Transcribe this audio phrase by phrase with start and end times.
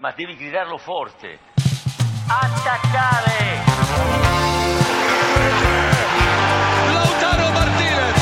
[0.00, 1.40] Ma devi gridarlo forte.
[2.28, 3.64] Attaccare!
[6.92, 8.16] Lautaro Martinez.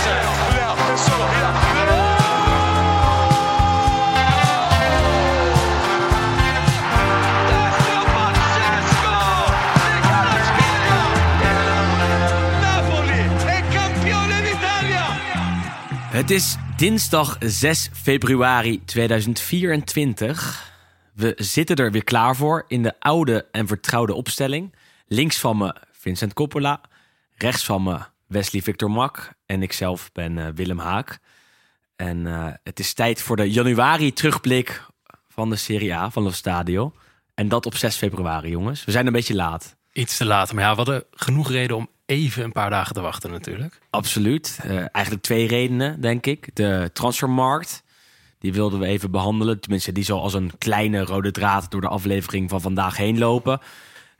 [16.11, 20.66] Het is dinsdag 6 februari 2024.
[21.16, 24.74] We zitten er weer klaar voor in de oude en vertrouwde opstelling.
[25.06, 26.80] Links van me Vincent Coppola.
[27.36, 29.32] Rechts van me Wesley Victor Mak.
[29.46, 31.18] En ikzelf ben eh, Willem Haak.
[31.96, 34.82] En eh, het is tijd voor de januari terugblik
[35.28, 36.92] van de Serie A van Lo Stadio.
[37.34, 38.84] En dat op 6 februari, jongens.
[38.84, 39.77] We zijn een beetje laat.
[39.92, 40.52] Iets te laat.
[40.52, 43.78] Maar ja, we hadden genoeg reden om even een paar dagen te wachten natuurlijk.
[43.91, 44.58] Absoluut.
[44.62, 46.50] Eh, eigenlijk twee redenen, denk ik.
[46.55, 47.83] De transfermarkt,
[48.38, 49.60] die wilden we even behandelen.
[49.60, 53.60] Tenminste, die zal als een kleine rode draad door de aflevering van vandaag heen lopen.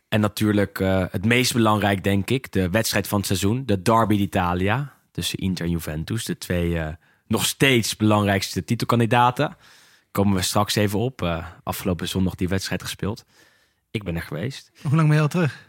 [0.09, 3.63] En natuurlijk eh, het meest belangrijk, denk ik, de wedstrijd van het seizoen.
[3.66, 6.24] De Derby d'Italia tussen Inter en Juventus.
[6.24, 6.95] De twee eh,
[7.26, 9.57] nog steeds belangrijkste titelkandidaten.
[10.10, 11.23] Komen we straks even op.
[11.23, 13.24] Eh, afgelopen zondag die wedstrijd gespeeld.
[13.91, 14.71] Ik ben er geweest.
[14.82, 15.65] Hoe lang ben je al terug?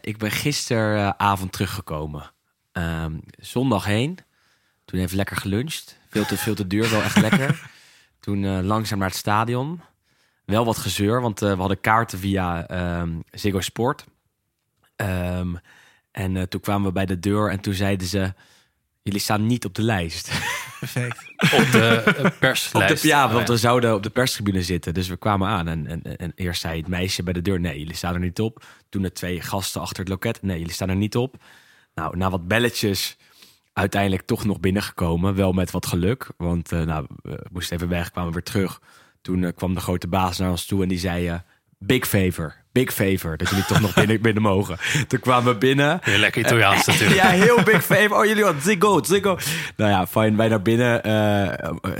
[0.00, 2.32] Ik ben gisteravond teruggekomen.
[2.72, 4.18] Ehm, zondag heen.
[4.84, 5.98] Toen even lekker geluncht.
[6.12, 7.70] Veel te, veel te duur, wel echt lekker.
[8.20, 9.80] Toen eh, langzaam naar het stadion.
[10.44, 14.04] Wel wat gezeur, want eh, we hadden kaarten via ehm Ziggo Sport.
[14.96, 15.54] Ehm,
[16.10, 18.32] en eh, toen kwamen we bij de deur en toen zeiden ze...
[19.02, 20.30] Jullie staan niet op de lijst.
[20.80, 21.24] Perfect.
[21.38, 23.02] Op de eh, Op perslijst.
[23.02, 24.94] de, ja, want Oh, we zouden op de perstribune zitten.
[24.94, 25.68] Dus we kwamen aan.
[25.68, 28.40] En, en, en eerst zei het meisje bij de deur: nee, jullie staan er niet
[28.40, 28.64] op.
[28.88, 31.36] Toen de twee gasten achter het loket: nee, jullie staan er niet op.
[31.94, 33.16] Nou, na wat belletjes,
[33.72, 35.34] uiteindelijk toch nog binnengekomen.
[35.34, 36.28] Wel met wat geluk.
[36.36, 38.80] Want eh, nou, we moesten even weg, kwamen weer terug.
[39.22, 41.34] Toen eh, kwam de grote baas naar ons toe en die zei: eh,
[41.78, 43.36] Big favor, big favor.
[43.36, 44.78] Dat jullie toch nog binnen, binnen mogen.
[45.08, 46.00] Toen kwamen we binnen.
[46.04, 47.20] Weer lekker Italiaans natuurlijk.
[47.22, 48.16] Ja, heel big favor.
[48.18, 49.38] Oh, jullie wat Ziggo, Ziggo.
[49.76, 50.36] Nou ja, fijn.
[50.36, 51.00] Wij naar binnen.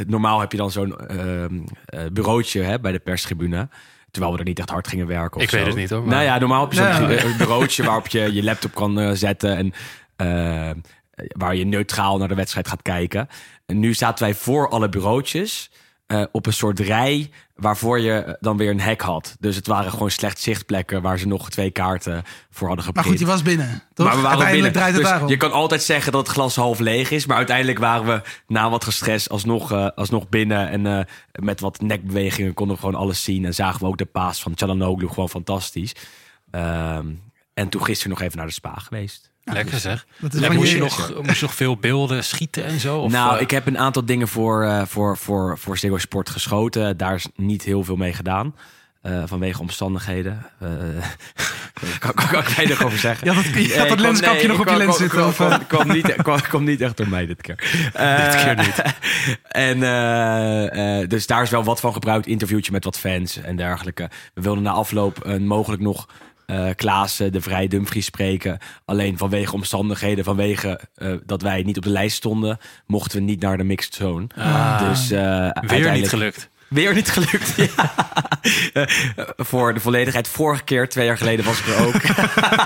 [0.06, 3.68] normaal heb je dan zo'n ehm, eh, bureautje hè, bij de perstribune.
[4.10, 5.36] Terwijl we er niet echt hard gingen werken.
[5.36, 7.36] of Ik weet het niet, hoor, maar- Nou ja, normaal heb je zo'n Ja.
[7.44, 9.56] bureautje waarop je je laptop kan zetten.
[9.56, 10.82] En
[11.14, 13.28] waar je neutraal naar de wedstrijd gaat kijken.
[13.66, 15.70] En nu zaten wij voor alle bureautjes.
[16.06, 19.36] eh, op een soort rij waarvoor je dan weer een hek had.
[19.40, 23.06] Dus het waren gewoon slecht zichtplekken waar ze nog twee kaarten voor hadden geprint.
[23.06, 23.82] Maar goed, je was binnen.
[23.94, 24.06] Toch?
[24.06, 24.92] Maar we waren Uiteindelijk binnen.
[24.92, 27.26] draait het Dus je kan altijd zeggen dat het glas half leeg is.
[27.26, 30.68] Maar uiteindelijk waren we na wat gestrest alsnog, eh, alsnog binnen.
[30.68, 33.44] En eh, met wat nekbewegingen konden we gewoon alles zien.
[33.44, 35.94] En zagen we ook de paas van Çalhanoğlu gewoon fantastisch.
[36.50, 37.06] Ehm,
[37.54, 39.31] en toen gisteren nog even naar de spa geweest.
[39.44, 40.06] Lekker zeg.
[40.18, 42.98] Dat is En van moest, je nog, moest je nog veel beelden schieten en zo?
[42.98, 46.30] Of, nou, eh, ik heb een aantal dingen voor, eh voor, voor, voor Ziggo Sport
[46.30, 46.96] geschoten.
[46.96, 48.54] Daar is niet heel veel mee gedaan.
[49.02, 50.46] eh, vanwege omstandigheden.
[50.60, 50.68] Eh
[51.98, 53.26] kan, kan, kan ik weinig over zeggen.
[53.28, 55.58] Je had het- je kwam- lenskapje nee, nog op je lens zitten, kwam- eh?
[55.68, 56.14] kwam niet,
[56.48, 57.58] kwam, niet echt door mij dit keer.
[57.94, 58.82] Eh, Dit keer niet.
[59.48, 62.26] En eh, eh, dus daar is wel wat van gebruikt.
[62.26, 64.10] Interviewtje met wat fans en dergelijke.
[64.34, 66.08] We wilden na afloop een mogelijk nog
[66.52, 68.58] eh Klaassen, de Vrij Dumfries spreken.
[68.84, 73.40] Alleen vanwege omstandigheden, vanwege eh, dat wij niet op de lijst stonden, mochten we niet
[73.40, 74.26] naar de mixed zone.
[74.88, 76.50] dus eh weer niet gelukt.
[76.72, 77.54] Weer niet gelukt.
[77.62, 77.94] Ja.
[78.72, 78.84] Eh,
[79.36, 82.00] voor de volledigheid, vorige keer, twee jaar geleden, was ik er ook.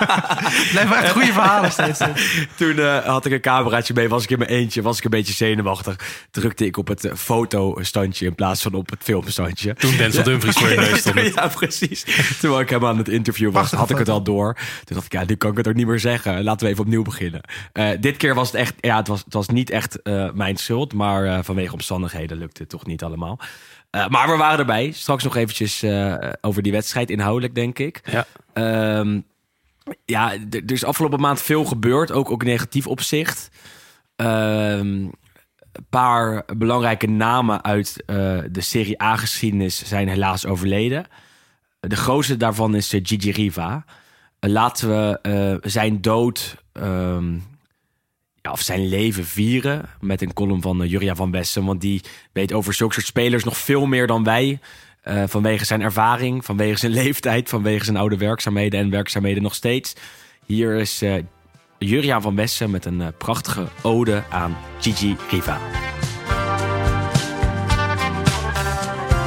[0.73, 1.99] Blijven echt goede verhalen steeds.
[2.57, 5.11] Toen eh, had ik een cameraatje mee, was ik in mijn eentje, was ik een
[5.11, 5.97] beetje zenuwachtig.
[6.31, 9.75] Drukte ik op het eh, fotostandje in plaats van op het filmstandje.
[9.75, 11.35] Toen Denzel Dumfries voor je neus stond.
[11.35, 12.05] ja, precies.
[12.41, 14.55] Terwijl ik hem aan het interview was, had ik het al door.
[14.85, 16.45] Toen dacht ik, ja, nu kan ik het ook niet meer zeggen.
[16.45, 17.41] Laten we even opnieuw beginnen.
[17.73, 20.57] Eh, dit keer was het echt, ja, het was, het was niet echt eh, mijn
[20.57, 23.39] schuld, maar eh, vanwege omstandigheden lukte het toch niet allemaal.
[23.97, 24.91] Eh, maar we waren erbij.
[24.91, 28.01] Straks nog eventjes eh, over die wedstrijd, inhoudelijk denk ik.
[28.05, 28.27] Ja.
[28.53, 29.21] Ehm,
[30.05, 33.49] ja, er is afgelopen maand veel gebeurd, ook, ook in negatief opzicht.
[34.17, 34.87] Ehm,
[35.73, 38.17] een paar belangrijke namen uit eh,
[38.51, 41.07] de Serie A-geschiedenis zijn helaas overleden.
[41.81, 43.85] De grootste daarvan is Gigi Riva.
[44.41, 47.39] Laten we zijn dood, ehm,
[48.47, 51.65] ja, of zijn leven vieren met een column van uh, Juria van Wessen.
[51.65, 52.01] Want die
[52.33, 54.59] weet over zulke soort spelers nog veel meer dan wij.
[55.03, 59.95] Eh, vanwege zijn ervaring, vanwege zijn leeftijd, vanwege zijn oude werkzaamheden en werkzaamheden nog steeds.
[60.45, 61.15] Hier is uh,
[61.79, 65.59] Juriaan van Wessen met een uh, prachtige ode aan Gigi Riva.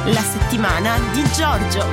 [0.06, 1.86] La settimana di Giorgio.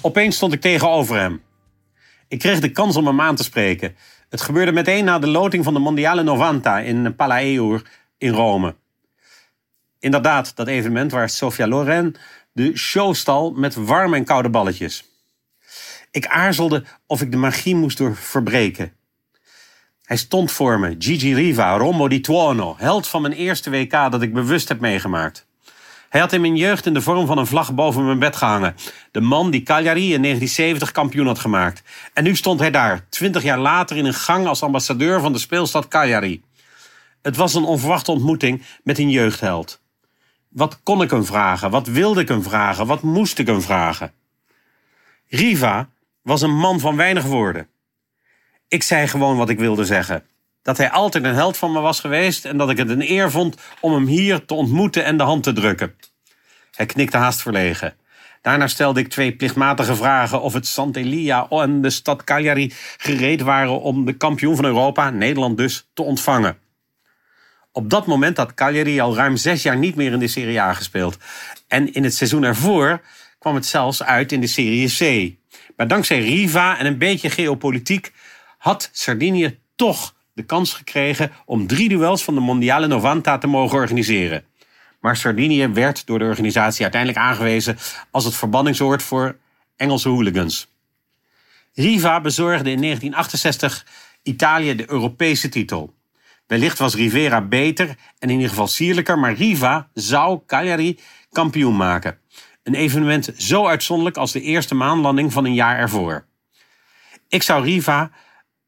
[0.00, 1.40] Opeens stond ik tegenover hem.
[2.34, 3.96] Ik kreeg de kans om hem aan te spreken.
[4.28, 7.82] Het gebeurde meteen na de loting van de Mondiale Novanta in Palaeur
[8.18, 8.74] in Rome.
[9.98, 12.14] Inderdaad, dat evenement waar Sofia Loren
[12.52, 15.04] de show stal met warme en koude balletjes.
[16.10, 18.92] Ik aarzelde of ik de magie moest door verbreken.
[20.02, 24.22] Hij stond voor me, Gigi Riva, Rombo di Tuono, held van mijn eerste WK dat
[24.22, 25.46] ik bewust heb meegemaakt.
[26.14, 28.76] Hij had in mijn jeugd in de vorm van een vlag boven mijn bed gehangen.
[29.10, 31.82] De man die Cagliari in 1970 kampioen had gemaakt.
[32.12, 35.38] En nu stond hij daar, twintig jaar later in een gang als ambassadeur van de
[35.38, 36.42] speelstad Cagliari.
[37.22, 39.80] Het was een onverwachte ontmoeting met een jeugdheld.
[40.48, 41.70] Wat kon ik hem vragen?
[41.70, 42.86] Wat wilde ik hem vragen?
[42.86, 44.12] Wat moest ik hem vragen?
[45.28, 45.88] Riva
[46.22, 47.68] was een man van weinig woorden.
[48.68, 50.26] Ik zei gewoon wat ik wilde zeggen.
[50.64, 53.30] Dat hij altijd een held van me was geweest en dat ik het een eer
[53.30, 55.94] vond om hem hier te ontmoeten en de hand te drukken.
[56.74, 57.94] Hij knikte haast verlegen.
[58.42, 63.80] Daarna stelde ik twee plichtmatige vragen of het Sant'Elia en de stad Cagliari gereed waren
[63.80, 66.58] om de kampioen van Europa, Nederland dus, te ontvangen.
[67.72, 70.72] Op dat moment had Cagliari al ruim zes jaar niet meer in de Serie A
[70.72, 71.16] gespeeld.
[71.68, 73.00] En in het seizoen ervoor
[73.38, 75.34] kwam het zelfs uit in de Serie C.
[75.76, 78.12] Maar dankzij Riva en een beetje geopolitiek
[78.58, 83.78] had Sardinië toch de kans gekregen om drie duels van de Mondiale Novanta te mogen
[83.78, 84.44] organiseren.
[85.00, 87.76] Maar Sardinië werd door de organisatie uiteindelijk aangewezen
[88.10, 89.36] als het verbanningsoord voor
[89.76, 90.72] Engelse hooligans.
[91.74, 93.86] Riva bezorgde in 1968
[94.22, 95.94] Italië de Europese titel.
[96.46, 97.88] Wellicht was Rivera beter
[98.18, 100.98] en in ieder geval sierlijker, maar Riva zou Cagliari
[101.30, 102.18] kampioen maken.
[102.62, 106.26] Een evenement zo uitzonderlijk als de eerste maanlanding van een jaar ervoor.
[107.28, 108.10] Ik zou Riva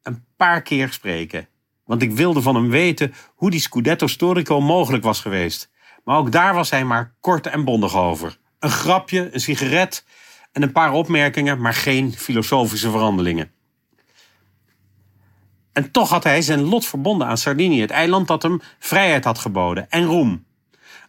[0.03, 1.47] een paar keer spreken,
[1.87, 5.69] want ik wilde van hem weten hoe die Scudetto Storico mogelijk was geweest.
[6.03, 8.37] Maar ook daar was hij maar kort en bondig over.
[8.59, 10.05] Een grapje, een sigaret
[10.51, 13.51] en een paar opmerkingen, maar geen filosofische verhandelingen.
[15.73, 19.39] En toch had hij zijn lot verbonden aan Sardinië, het eiland dat hem vrijheid had
[19.39, 20.45] geboden en roem.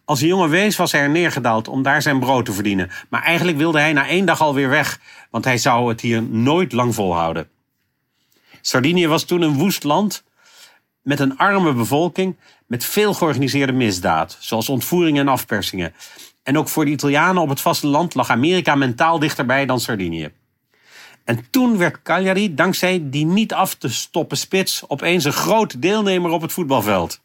[0.05, 2.91] Als een jonge wees was hij er neergedaald om daar zijn brood te verdienen.
[3.09, 5.01] Maar eigenlijk wilde hij na één dag alweer weg,
[5.31, 7.49] want hij zou het hier nooit lang volhouden.
[8.61, 10.25] Sardinië was toen een woest land
[11.09, 15.95] met een arme bevolking met veel georganiseerde misdaad, zoals ontvoeringen en afpersingen.
[16.43, 20.31] En ook voor de Italianen op het vasteland lag Amerika mentaal dichterbij dan Sardinië.
[21.25, 26.31] En toen werd Cagliari, dankzij die niet af te stoppen spits, opeens een groot deelnemer
[26.31, 27.21] op het voetbalveld.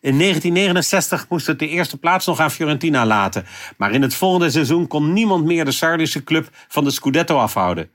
[0.00, 3.46] In 1969 moest het de eerste plaats nog aan Fiorentina laten.
[3.76, 7.90] Maar in het volgende seizoen kon niemand meer de Sardische club van de Scudetto afhouden.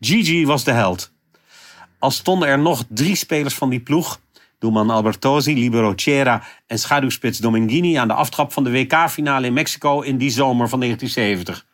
[0.00, 1.12] Gigi was de held.
[1.98, 4.20] Al stonden er nog drie spelers van die ploeg,
[4.58, 10.00] doelman Albertosi, Libero Cera en schaduwspits Dominghini aan de aftrap van de WK-finale in Mexico
[10.00, 11.66] in die zomer van 1970.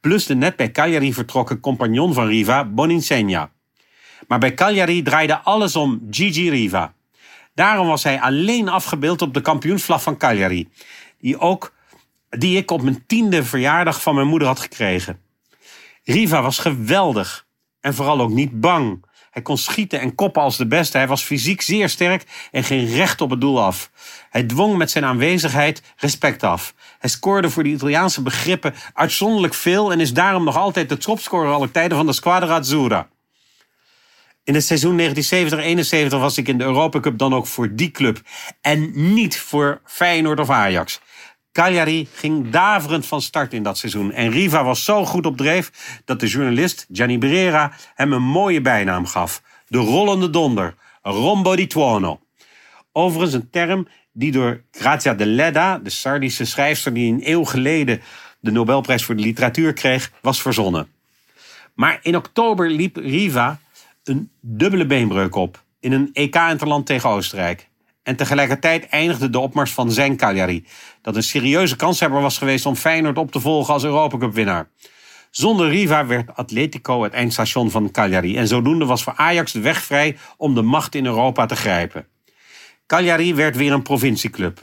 [0.00, 3.50] Plus de net bij Cagliari vertrokken compagnon van Riva, Boninsegna.
[4.28, 6.94] Maar bij Cagliari draaide alles om Gigi Riva.
[7.54, 10.68] Daarom was hij alleen afgebeeld op de kampioensvlag van Cagliari,
[11.18, 11.72] die, ook,
[12.28, 15.20] die ik op mijn tiende verjaardag van mijn moeder had gekregen.
[16.04, 17.46] Riva was geweldig
[17.80, 19.04] en vooral ook niet bang.
[19.30, 20.96] Hij kon schieten en koppen als de beste.
[20.96, 23.90] Hij was fysiek zeer sterk en ging recht op het doel af.
[24.30, 26.74] Hij dwong met zijn aanwezigheid respect af.
[26.98, 31.52] Hij scoorde voor de Italiaanse begrippen uitzonderlijk veel en is daarom nog altijd de topscorer
[31.52, 33.08] aller tijden van de Squadra Azzurra.
[34.44, 38.20] In het seizoen 1970-71 was ik in de Europa Cup dan ook voor die club
[38.60, 41.00] en niet voor Feyenoord of Ajax.
[41.52, 44.12] Cagliari ging daverend van start in dat seizoen.
[44.12, 48.60] En Riva was zo goed op dreef dat de journalist Gianni Berera hem een mooie
[48.60, 49.42] bijnaam gaf.
[49.66, 52.20] De rollende donder, Rombo di Tuono.
[52.92, 58.02] Overigens een term die door Grazia Deledda, de Sardische schrijfster die een eeuw geleden
[58.40, 60.88] de Nobelprijs voor de literatuur kreeg, was verzonnen.
[61.74, 63.60] Maar in oktober liep Riva
[64.04, 67.69] een dubbele beenbreuk op in een EK-interland tegen Oostenrijk.
[68.02, 70.66] En tegelijkertijd eindigde de opmars van zijn Cagliari,
[71.02, 74.68] dat een serieuze kanshebber was geweest om Feyenoord op te volgen als Europacup-winnaar.
[75.30, 79.82] Zonder Riva werd Atletico het eindstation van Cagliari en zodoende was voor Ajax de weg
[79.82, 82.06] vrij om de macht in Europa te grijpen.
[82.86, 84.62] Cagliari werd weer een provincieclub.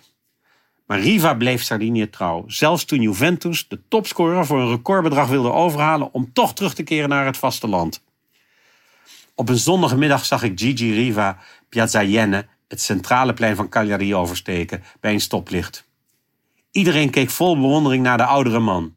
[0.86, 6.14] Maar Riva bleef Sardinië trouw, zelfs toen Juventus de topscorer voor een recordbedrag wilde overhalen
[6.14, 8.04] om toch terug te keren naar het vasteland.
[9.36, 11.38] Op een zondagmiddag zag ik Gigi Riva
[11.70, 15.86] Piazza Jenne, het centrale plein van Cagliari, oversteken bij een stoplicht.
[16.72, 18.96] Iedereen keek vol bewondering naar de oudere man.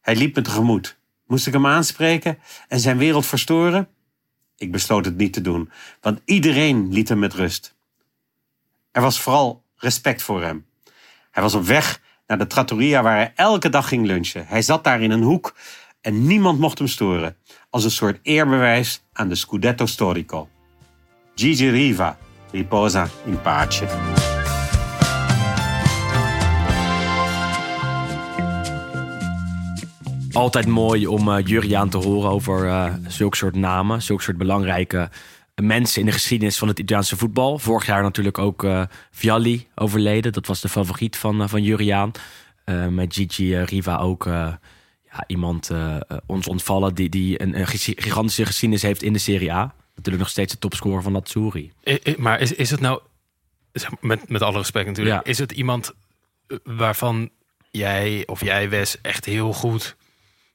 [0.00, 0.96] Hij liep me tegemoet.
[1.26, 2.38] Moest ik hem aanspreken
[2.68, 3.88] en zijn wereld verstoren?
[4.56, 7.74] Ik besloot het niet te doen, want iedereen liet hem met rust.
[8.92, 10.66] Er was vooral respect voor hem.
[11.30, 14.46] Hij was op weg naar de trattoria waar hij elke dag ging lunchen.
[14.46, 15.54] Hij zat daar in een hoek
[16.00, 17.36] en niemand mocht hem storen,
[17.70, 20.48] als een soort eerbewijs aan de Scudetto Storico.
[21.34, 22.18] Gigi Riva,
[22.54, 23.86] riposa in pace.
[30.32, 34.36] Altijd mooi om eh, uh, Juriaan te horen over uh, zulke soort namen, zulke soort
[34.36, 35.10] belangrijke
[35.54, 37.58] mensen in de geschiedenis van het Italiaanse voetbal.
[37.58, 40.32] Vorig jaar natuurlijk ook uh, Vialli overleden.
[40.32, 42.10] Dat was de favoriet van, van Juriaan.
[42.90, 45.70] Met Gigi Riva ook ja, iemand
[46.26, 49.74] ons ontvallen die, die een gigantische geschiedenis heeft in de Serie A.
[49.94, 51.72] Natuurlijk nog steeds de topscorer van Azzurri.
[51.88, 53.00] I- I- Maar is, is het nou,
[54.00, 55.30] met, met alle respect natuurlijk, Ja.
[55.30, 55.92] is het iemand
[56.46, 57.30] eh, waarvan
[57.70, 59.96] jij of jij Wes echt heel goed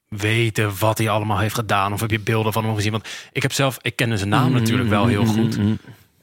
[0.08, 1.92] weten wat hij allemaal heeft gedaan?
[1.92, 2.92] Of heb je beelden van hem gezien?
[2.92, 5.58] Want ik heb zelf, ik kende zijn naam natuurlijk wel heel goed.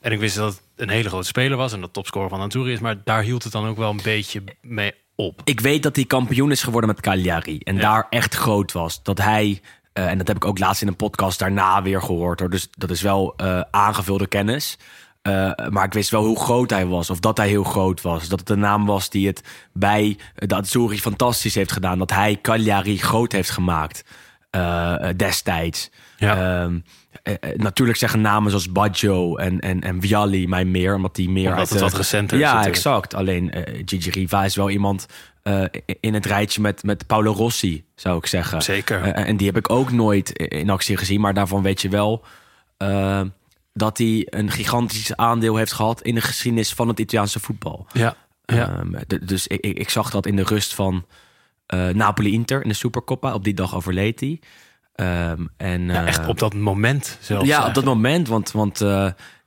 [0.01, 2.71] En ik wist dat het een hele grote speler was en dat topscorer van Anturi
[2.71, 2.79] is.
[2.79, 5.41] Maar daar hield het dan ook wel een beetje mee op.
[5.43, 7.59] Ik weet dat hij kampioen is geworden met Cagliari.
[7.59, 7.81] En Ja.
[7.81, 9.03] daar echt groot was.
[9.03, 9.61] Dat hij,
[9.97, 12.39] eh, en dat heb ik ook laatst in een podcast daarna weer gehoord.
[12.39, 12.49] Hoor.
[12.49, 14.77] Dus dat is wel eh, aangevulde kennis.
[15.21, 17.09] Eh, maar ik wist wel hoe groot hij was.
[17.09, 18.27] Of dat hij heel groot was.
[18.27, 19.41] Dat het een naam was die het
[19.73, 21.97] bij de Azzurri fantastisch heeft gedaan.
[21.99, 24.03] Dat hij Cagliari groot heeft gemaakt.
[25.15, 25.89] destijds.
[26.17, 26.61] Ja.
[26.63, 26.79] Ehm,
[27.23, 30.95] eh, eh, natuurlijk zeggen namen zoals Baggio en, en, en Vialli mij meer.
[30.95, 32.75] Omdat die meer Omdat uit, het eh, wat recenter is Ja, natuurlijk.
[32.75, 33.13] exact.
[33.13, 33.53] Alleen
[33.85, 35.05] Gigi Riva is wel iemand
[35.47, 35.63] eh,
[35.99, 38.61] in het rijtje met, met Paolo Rossi, zou ik zeggen.
[38.61, 39.01] Zeker.
[39.01, 41.21] Eh, en die heb ik ook nooit in actie gezien.
[41.21, 42.23] Maar daarvan weet je wel
[42.77, 43.21] eh,
[43.73, 46.01] dat hij een gigantisch aandeel heeft gehad...
[46.01, 47.87] in de geschiedenis van het Italiaanse voetbal.
[47.93, 48.79] Ja, ja.
[48.79, 51.05] Ehm, dus ik, ik, zag dat in de rust van
[51.93, 53.33] Napoli-Inter in de Supercoppa.
[53.33, 54.39] Op die dag overleed hij.
[54.95, 57.47] Ehm, en, ja, echt op dat moment zelfs.
[57.47, 58.27] ja, op dat moment.
[58.27, 58.79] Want, want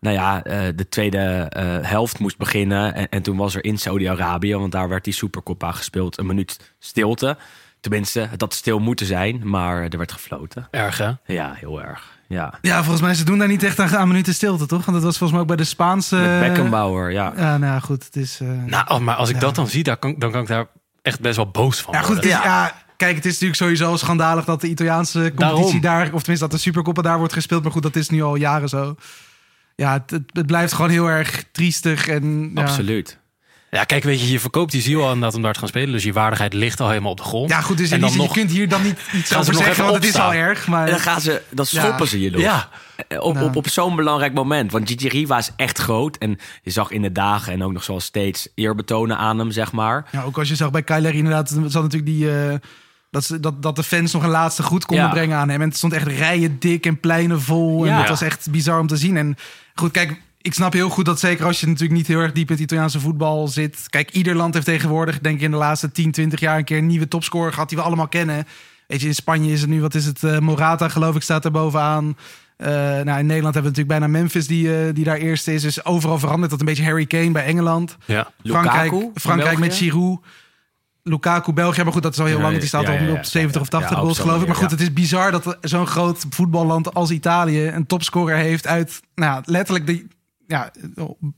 [0.00, 2.94] nou ja, eh, de tweede eh, helft moest beginnen.
[2.94, 6.74] En, en toen was er in Saudi-Arabië, want daar werd die Supercoppa gespeeld, een minuut
[6.78, 7.36] stilte.
[7.80, 10.68] Tenminste, het had stil moeten zijn, maar er werd gefloten.
[10.70, 11.10] Erg hè?
[11.26, 12.18] Ja, heel erg.
[12.28, 12.54] Ja.
[12.62, 14.84] Ja, volgens mij, ze doen daar niet echt aan, aan minuten stilte, toch?
[14.84, 16.16] Want dat was volgens mij ook bij de Spaanse...
[16.16, 17.32] Met Beckenbauer, ja.
[17.36, 18.38] Ja, nou ja, goed, het is...
[18.40, 19.40] eh, Nou, als- maar als ik Ja.
[19.40, 20.66] dat dan zie, dan kan, dan kan ik daar
[21.02, 22.72] echt best wel boos van Ja, goed, is, ja.
[22.96, 26.04] kijk, het is natuurlijk sowieso schandalig dat de Italiaanse competitie Daarom.
[26.04, 27.62] daar, of tenminste dat de Supercoppa daar wordt gespeeld.
[27.62, 28.94] Maar goed, dat is nu al jaren zo.
[29.80, 32.62] Ja, het, blijft gewoon heel erg triestig en ja.
[32.62, 33.18] Absoluut.
[33.70, 35.92] Ja, kijk, weet je, je verkoopt die ziel al inderdaad om daar te gaan spelen.
[35.92, 37.50] Dus je waardigheid ligt al helemaal op de grond.
[37.50, 39.96] Ja, goed, dus En dan je nog- kunt hier dan niet iets over zeggen, want
[39.96, 40.66] het is al erg.
[40.66, 41.80] Maar En dan gaan ze, dan Ja.
[41.82, 42.40] schoppen ze je nog.
[42.40, 42.68] Ja.
[43.08, 43.44] Eh, Op, Ja.
[43.44, 44.72] op, op zo'n belangrijk moment.
[44.72, 46.16] Want Gigi Riva is echt groot.
[46.16, 49.72] En je zag in de dagen en ook nog zoals steeds eerbetonen aan hem, zeg
[49.72, 50.08] maar.
[50.12, 52.30] ja, ook als je zag bij Cagliari inderdaad, er zat natuurlijk die...
[52.30, 52.54] eh,
[53.10, 55.10] dat, ze, dat, dat de fans nog een laatste goed konden Ja.
[55.12, 55.60] brengen aan hem.
[55.60, 57.84] En het stond echt rijen dik en pleinen vol.
[57.84, 57.98] En Ja.
[57.98, 59.16] dat was echt bizar om te zien.
[59.16, 59.36] En
[59.74, 62.48] goed, kijk, ik snap heel goed dat zeker als je natuurlijk niet heel erg diep
[62.48, 63.86] in het Italiaanse voetbal zit.
[63.88, 66.78] Kijk, ieder land heeft tegenwoordig, denk ik, in de laatste 10, 20 jaar een keer
[66.78, 68.46] een nieuwe topscorer gehad die we allemaal kennen.
[68.86, 71.44] Weet je, in Spanje is het nu, wat is het, eh, Morata geloof ik staat
[71.44, 72.16] er bovenaan.
[72.56, 75.62] Eh, nou, in Nederland hebben we natuurlijk bijna Memphis die, eh, die daar eerste is.
[75.62, 77.96] Dus overal verandert dat een beetje Harry Kane bij Engeland.
[78.04, 78.30] Ja.
[78.44, 79.74] Frankrijk, Lukaku Frankrijk met?
[79.74, 80.18] Giroud.
[81.02, 82.58] Lukaku, België, maar goed, dat is al heel Ja, lang.
[82.58, 84.46] Die staat ja, al ja, op ja, 70 of ja, 80 ja, goals, geloof ik.
[84.46, 89.00] Maar goed, het is bizar dat zo'n groot voetballand als Italië een topscorer heeft uit,
[89.14, 90.06] nou, letterlijk de,
[90.50, 90.70] ja,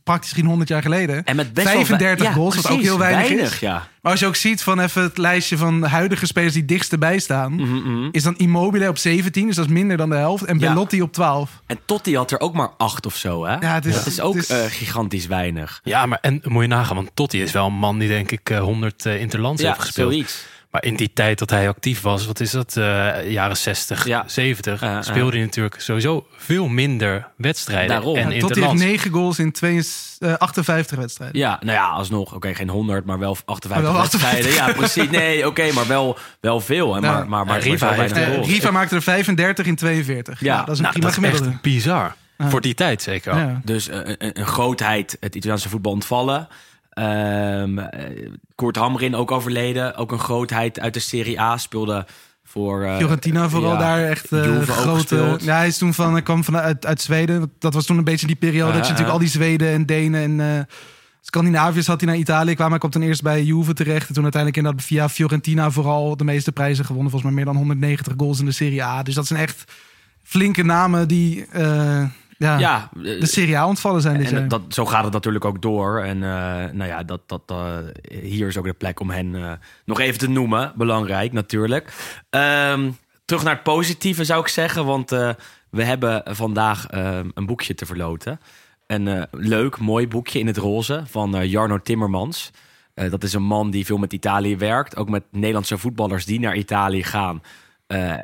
[0.04, 1.24] praktisch geen 100 jaar geleden.
[1.24, 3.58] En met best wel 35 ja, goals, wat ook heel weinig, is.
[3.58, 3.88] ja.
[4.02, 7.18] Maar als je ook ziet van even het lijstje van huidige spelers die dichtst erbij
[7.18, 10.44] staan, Mhm, is dan Immobile op 17, dus dat is minder dan de helft.
[10.44, 10.68] En Ja.
[10.72, 11.62] Belotti op 12.
[11.66, 13.52] En Totti had er ook maar acht of zo, hè?
[13.54, 15.80] Ja, het is- dat is ook het is- eh, gigantisch weinig.
[15.84, 18.50] Ja, maar en moet je nagaan, want Totti is wel een man die denk ik
[18.50, 20.12] eh, 100 eh, interlands heeft gespeeld.
[20.12, 20.44] zoiets.
[20.72, 24.24] Maar in die tijd dat hij actief was, wat is dat, eh, jaren 60, Ja.
[24.26, 25.02] 70, Uh, uh.
[25.02, 28.16] speelde hij natuurlijk sowieso veel minder wedstrijden Daarom.
[28.16, 28.82] en Ja, Totti heeft interlands.
[28.82, 31.38] 9 goals in 52, eh, 58 wedstrijden.
[31.38, 32.34] Ja, nou ja, alsnog.
[32.34, 34.38] Oké, geen 100, maar wel 58 Maar wel wedstrijden.
[34.40, 34.66] 58.
[34.66, 35.10] Ja, precies.
[35.10, 36.94] Nee, oké, maar wel, wel veel.
[36.94, 37.00] Hè?
[37.00, 37.12] Ja.
[37.12, 38.46] Maar, maar, maar, Riva heeft- Eh, goals.
[38.48, 40.40] Riva maakte er 35 in 42.
[40.40, 41.48] Ja, Ja, dat is een Nou, prima gemiddelde.
[41.48, 42.14] echt bizar.
[42.38, 43.36] Voor die tijd zeker.
[43.36, 43.60] Ja.
[43.64, 46.48] Dus eh, een, een grootheid, het Italiaanse voetbal ontvallen.
[46.92, 47.64] Eh,
[48.54, 49.96] Koert Hamrin ook overleden.
[49.96, 51.56] Ook een grootheid uit de Serie A.
[51.56, 52.06] Speelde
[52.44, 52.82] voor...
[52.82, 55.36] eh, Fiorentina vooral ja, daar echt ook grote.
[55.40, 57.52] Ja, hij is toen van, hij kwam van uit, uit Zweden.
[57.58, 60.40] Dat was toen een beetje die periode dat je natuurlijk al die Zweden en Denen
[60.40, 60.66] en
[61.20, 62.70] Scandinaviërs had hij naar Italië kwamen.
[62.70, 66.24] Hij kwam toen eerst bij Juve terecht en toen uiteindelijk inderdaad via Fiorentina vooral de
[66.24, 67.10] meeste prijzen gewonnen.
[67.10, 69.02] Volgens mij meer dan 190 goals in de Serie A.
[69.02, 69.64] Dus dat zijn echt
[70.22, 71.46] flinke namen die
[72.42, 74.40] ja, Ja, de Serie A ontvallen zijn dit jaar.
[74.40, 76.00] En dat, zo gaat het natuurlijk ook door.
[76.00, 77.76] En eh, nou ja, dat, dat, eh,
[78.22, 79.52] hier is ook de plek om hen eh,
[79.84, 80.72] nog even te noemen.
[80.76, 81.92] Belangrijk natuurlijk.
[82.30, 82.90] Ehm,
[83.24, 84.84] terug naar het positieve zou ik zeggen.
[84.84, 85.10] Want
[85.70, 88.40] we hebben vandaag eh, een boekje te verloten.
[88.86, 92.50] Een leuk, mooi boekje in het roze van Jarno Timmermans.
[92.94, 94.96] Dat is een man die veel met Italië werkt.
[94.96, 97.42] Ook met Nederlandse voetballers die naar Italië gaan.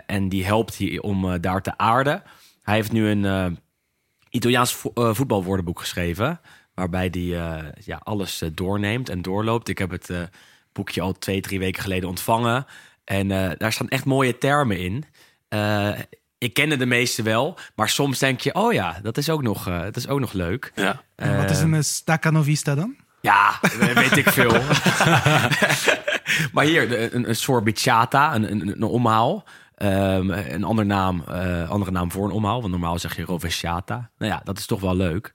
[0.06, 2.22] En die helpt hier om daar te aarden.
[2.62, 3.58] Hij heeft nu een...
[4.30, 6.40] Italiaans vo- eh, voetbalwoordenboek geschreven.
[6.74, 9.68] Waarbij hij eh, ja, alles eh, doorneemt en doorloopt.
[9.68, 10.20] Ik heb het eh,
[10.72, 12.66] boekje al twee, drie weken geleden ontvangen.
[13.04, 15.04] En eh, daar staan echt mooie termen in.
[15.48, 15.88] Eh,
[16.38, 19.68] ik kende de meeste wel, maar soms denk je, oh ja, dat is ook nog,
[19.68, 20.72] eh, dat is ook nog leuk.
[20.74, 21.02] Ja.
[21.16, 22.96] En wat is een staccanovista dan?
[23.20, 23.60] Ja,
[23.94, 24.50] weet ik veel.
[26.52, 29.44] maar hier, een, een sorbiciata, een, een, een omhaal.
[29.78, 32.60] Ehm, een andere naam, eh, andere naam voor een omhaal.
[32.60, 34.10] Want normaal zeg je rovesciata.
[34.18, 35.32] Nou ja, dat is toch wel leuk.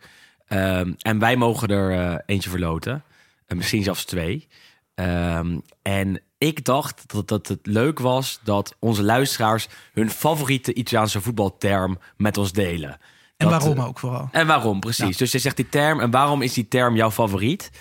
[0.47, 3.03] Ehm, en wij mogen er eh, eentje verloten.
[3.45, 4.47] En misschien zelfs twee.
[4.95, 11.21] Ehm, en ik dacht dat, dat het leuk was dat onze luisteraars hun favoriete Italiaanse
[11.21, 12.89] voetbalterm met ons delen.
[13.37, 14.29] En Dat, waarom eh, ook vooral?
[14.31, 15.17] en waarom, precies.
[15.17, 15.99] Dus je zegt die term.
[15.99, 17.71] En waarom is die term jouw favoriet?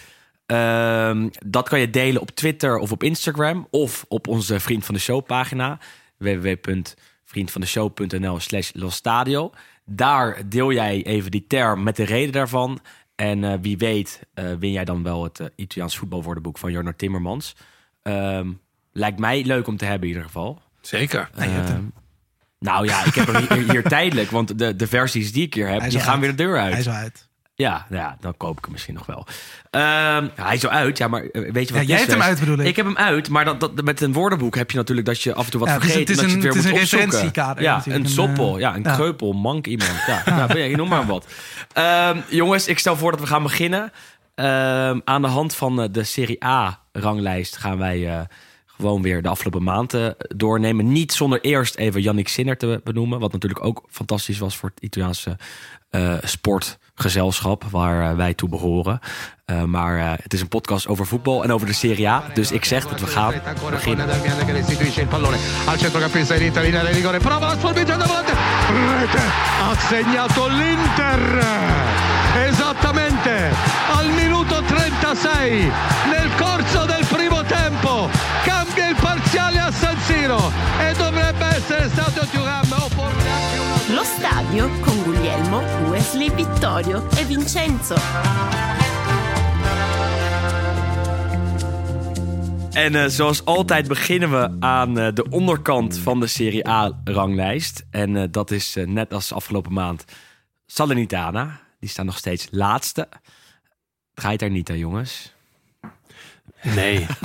[1.46, 3.66] Dat kan je delen op Twitter of op Instagram.
[3.70, 5.78] Of op onze Vriend van de Show pagina.
[6.22, 9.52] www.vriendvandeshow.nl slash Lostadio.
[9.84, 12.80] Daar deel jij even die term met de reden daarvan.
[13.14, 16.92] En eh, wie weet eh, win jij dan wel het eh, Italiaans voetbalwoordenboek van Jorno
[16.96, 17.56] Timmermans.
[18.02, 18.52] Ehm,
[18.92, 20.62] lijkt mij leuk om te hebben in ieder geval.
[20.80, 21.30] Zeker.
[21.34, 21.82] Ehm,
[22.58, 25.68] nou ja, ik heb er hier, hier tijdelijk, want de, de versies die ik hier
[25.68, 26.20] heb, die gaan uit.
[26.20, 26.72] weer de deur uit.
[26.72, 27.28] Hij is uit.
[27.62, 29.26] Ja, nou ja, dan koop ik hem misschien nog wel.
[29.70, 32.22] Ehm, hij is zo uit, ja, maar eh, weet je wat Ja, jij hebt hem
[32.22, 32.66] uit, bedoel ik.
[32.66, 35.34] Ik heb hem uit, maar dat, dat, met een woordenboek heb je natuurlijk dat je
[35.34, 36.08] af en toe wat Ja, het is- vergeet.
[36.08, 37.92] het is en dat een- je het weer het is moet een referentiekader Ja, een
[37.94, 38.94] Een, soppel, eh, ja, een ja.
[38.94, 39.92] kreupel, mank iemand.
[40.06, 41.26] Ja, nou, je noem maar wat.
[41.72, 43.92] Ehm, jongens, ik stel voor dat we gaan beginnen.
[44.34, 48.26] Ehm, aan de hand van eh, de Serie A-ranglijst gaan wij
[48.66, 50.92] gewoon weer de afgelopen maanden doornemen.
[50.92, 53.20] Niet zonder eerst even Yannick Sinner te benoemen.
[53.20, 55.36] Wat natuurlijk ook fantastisch was voor het Italiaanse
[55.90, 56.14] eh,
[57.02, 58.98] sportgezelschap waar eh, wij toe behoren.
[59.44, 62.22] Eh, maar eh, het is een podcast over voetbal en over de Serie A.
[62.34, 63.34] Dus ik zeg dat we gaan
[63.70, 64.08] beginnen.
[69.58, 71.44] Ha segnato l'Inter
[72.48, 73.50] esattamente
[73.98, 75.72] al minuto 36
[76.10, 78.08] nel corso del primo tempo
[78.44, 83.21] cambia il parziale a San Siro e dovrebbe essere stato Thuram o
[83.88, 87.94] Lo stadio con Guglielmo, Wesley, Vittorio e Vincenzo.
[92.72, 97.86] En eh, zoals altijd beginnen we aan eh, de onderkant van de Serie A-ranglijst.
[97.90, 100.04] En eh, dat is net als afgelopen maand
[100.66, 101.60] Salernitana.
[101.80, 103.08] Die staan nog steeds laatste.
[104.14, 105.32] Draait daar niet aan, jongens.
[106.62, 107.06] Nee.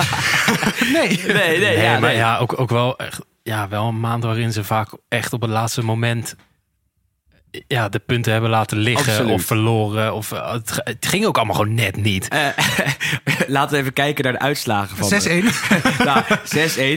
[0.92, 1.08] Nee.
[1.08, 2.16] Nee, nee, Nee, ja, maar nee.
[2.16, 5.50] ja, ook, ook wel, echt, ja, wel een maand waarin ze vaak echt op het
[5.50, 6.36] laatste moment
[7.66, 9.32] ja, de punten hebben laten liggen Absoluut.
[9.32, 10.14] of verloren.
[10.14, 12.28] Of, eh, het, het ging ook allemaal gewoon net niet.
[12.28, 12.46] Eh,
[13.46, 15.20] laten we even kijken naar de uitslagen van...
[15.22, 15.24] 6-1.
[16.04, 16.24] nou,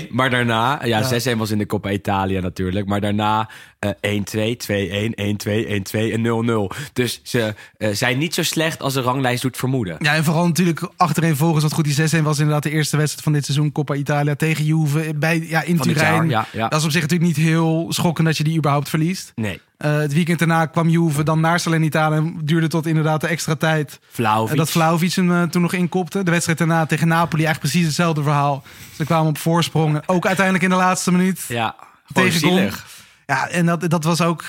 [0.05, 0.85] 6-1, maar daarna...
[0.85, 1.33] Ja, Ja.
[1.33, 2.85] 6-1 was in de Coppa Italia natuurlijk.
[2.85, 3.49] Maar daarna
[3.85, 6.77] 1-2, 2-1, 1-2, 1-2, 1-2 en 0-0.
[6.93, 9.95] Dus ze eh, zijn niet zo slecht als de ranglijst doet vermoeden.
[9.99, 11.85] Ja, en vooral natuurlijk achtereenvolgens wat goed.
[11.85, 13.71] Die 6-1 was inderdaad de eerste wedstrijd van dit seizoen.
[13.71, 15.13] Coppa Italia tegen Juve.
[15.15, 16.13] Bij, ja, in Turijn.
[16.13, 16.67] jaar, ja, ja.
[16.67, 19.31] Dat is op zich natuurlijk niet heel schokkend dat je die überhaupt verliest.
[19.35, 22.15] Nee, Eh, het weekend daarna kwam Juve dan naar Salernitana.
[22.15, 23.99] En duurde tot inderdaad de extra tijd.
[24.11, 24.51] Vlaovic.
[24.51, 26.23] Eh, dat Vlaovic hem eh, toen nog inkopte.
[26.23, 27.43] De wedstrijd daarna tegen Napoli.
[27.43, 28.63] Eigenlijk precies hetzelfde verhaal.
[28.95, 30.01] Ze kwamen op voorsprong.
[30.05, 31.45] Ook uiteindelijk in de laatste minuut.
[31.47, 31.75] Ja,
[32.13, 32.85] Tegen zielig.
[33.31, 34.43] Ja, en dat, dat was ook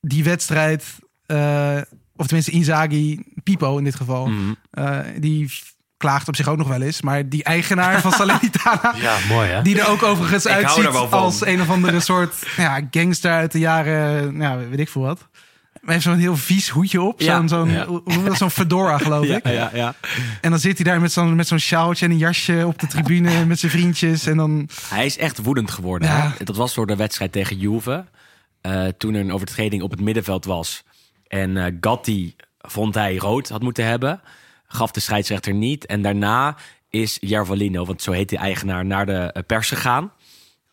[0.00, 0.84] die wedstrijd.
[1.26, 1.76] eh,
[2.16, 4.26] of tenminste Inzaghi, Pipo in dit geval.
[4.26, 4.52] Mhm.
[4.70, 5.50] eh, die
[5.96, 7.00] klaagt op zich ook nog wel eens.
[7.02, 8.94] Maar die eigenaar van Salernitana...
[8.96, 9.62] Ja, mooi hè?
[9.62, 13.58] Die er ook overigens Ik uitziet als een of andere soort ja, gangster uit de
[13.58, 15.28] jaren, nou, weet ik veel wat.
[15.72, 17.20] Hij heeft zo'n heel vies hoedje op.
[17.20, 17.36] Ja.
[17.46, 17.70] Zo'n zo'n
[18.38, 18.48] Ja.
[18.50, 19.46] fedora, geloof ik.
[19.48, 19.94] ja, ja.
[20.40, 22.86] En dan zit hij daar met zo'n met zo'n sjaaltje en een jasje op de
[22.86, 24.26] tribune met zijn vriendjes.
[24.26, 26.08] En dan, Hij is echt woedend geworden.
[26.08, 26.34] Ja.
[26.38, 26.44] Hè?
[26.44, 28.04] Dat was door de wedstrijd tegen Juve.
[28.60, 30.82] Eh, toen er een overtreding op het middenveld was.
[31.26, 34.20] En eh, Gatti vond hij rood had moeten hebben.
[34.66, 35.86] Gaf de scheidsrechter niet.
[35.86, 36.56] En daarna
[36.90, 40.12] is Jarvalino, want zo heet die eigenaar, naar de eh, pers gegaan.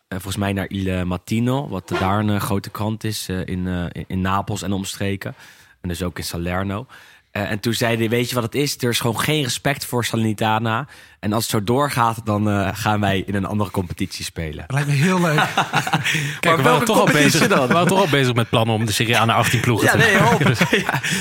[0.08, 4.72] Volgens mij naar Il Mattino, wat daar een grote krant is in- in Napels en
[4.72, 5.34] omstreken.
[5.80, 6.86] En dus ook in Salerno.
[7.36, 8.76] Eh, en toen zei hij, weet je wat het is?
[8.82, 10.86] Er is gewoon geen respect voor Salernitana.
[11.20, 14.64] En als het zo doorgaat, dan eh, gaan wij in een andere competitie spelen.
[14.66, 15.34] dat lijkt me heel leuk.
[16.40, 17.66] Kijk, we waren, toch al bezig, dan?
[17.66, 19.92] we waren toch al bezig met plannen om de Serie A naar 18 ploegen Ja,
[19.92, 20.46] te nee, maken.
[20.56, 20.70] Dus-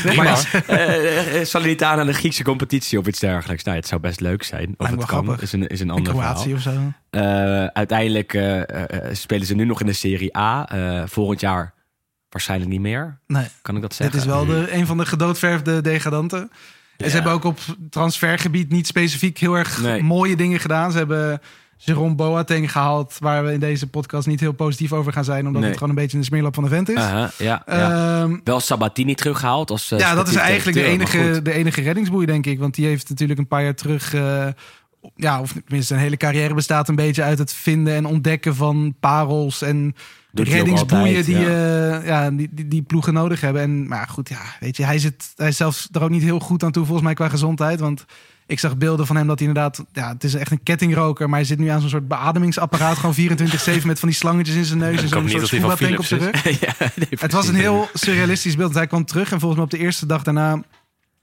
[0.03, 0.13] ja.
[0.23, 3.63] Maar eh, Salernitana de Griekse competitie of iets dergelijks.
[3.63, 4.67] Nou, het zou best leuk zijn.
[4.77, 5.41] Of Lijkt het kan, grappig.
[5.43, 6.83] is een, is een In ander Kroatië verhaal.
[6.83, 7.19] of zo.
[7.19, 10.69] Eh, uiteindelijk eh, eh, eh, spelen ze nu nog in de Serie A.
[10.69, 11.73] Eh, volgend jaar
[12.35, 13.17] waarschijnlijk niet meer.
[13.27, 14.19] Nee, Kan ik dat dit zeggen?
[14.19, 16.51] is wel de, een van de gedoodverfde degradanten.
[16.97, 20.03] En ze hebben ook op transfergebied niet specifiek heel erg Nee.
[20.03, 20.91] mooie dingen gedaan.
[20.91, 21.41] Ze hebben
[21.77, 25.61] Jerome Boateng gehaald, waar we in deze podcast niet heel positief over gaan zijn, omdat
[25.61, 25.69] Nee.
[25.69, 26.95] het gewoon een beetje een smeerlap van de vent is.
[26.95, 27.65] Ja, ja.
[27.65, 32.25] Ehm, Wel Sabatini teruggehaald als eh, ja, dat is eigenlijk de enige, de enige reddingsboei,
[32.25, 32.59] denk ik.
[32.59, 34.47] Want die heeft natuurlijk een paar jaar terug eh,
[35.15, 38.95] ja, of tenminste zijn hele carrière bestaat een beetje uit het vinden en ontdekken van
[38.99, 39.95] parels en
[40.43, 41.99] reddingsboeien altijd, die, ja.
[41.99, 43.61] eh, ja, die, die, die ploegen nodig hebben.
[43.61, 46.39] En, maar goed, ja, weet je, hij, zit, hij is zelfs er ook niet heel
[46.39, 47.79] goed aan toe volgens mij qua gezondheid.
[47.79, 48.05] Want
[48.47, 51.39] ik zag beelden van hem dat hij inderdaad, ja, het is echt een kettingroker, maar
[51.39, 54.79] hij zit nu aan zo'n soort beademingsapparaat, gewoon 24/7 met van die slangetjes in zijn
[54.79, 56.43] neus en zo'n soort tank op zijn rug.
[56.65, 58.73] ja, nee, Het was een heel surrealistisch beeld.
[58.73, 60.61] Hij kwam terug en volgens mij op de eerste dag daarna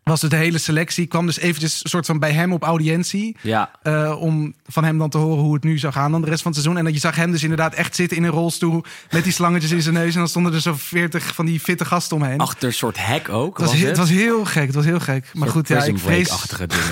[0.05, 3.37] was dus de hele selectie kwam dus eventjes een soort van bij hem op audiëntie.
[3.41, 6.29] Ja, eh, om van hem dan te horen hoe het nu zou gaan dan de
[6.29, 6.79] rest van het seizoen.
[6.79, 9.71] En dat je zag hem dus inderdaad echt zitten in een rolstoel met die slangetjes
[9.71, 10.12] in zijn neus.
[10.12, 12.38] En dan stonden er zo veertig van die fitte gasten omheen.
[12.38, 13.59] achter een soort hek ook.
[13.59, 13.99] het, was, heel- het?
[13.99, 14.67] het was heel gek.
[14.67, 15.31] Het was heel gek.
[15.33, 16.31] Maar goed, ja, ik vrees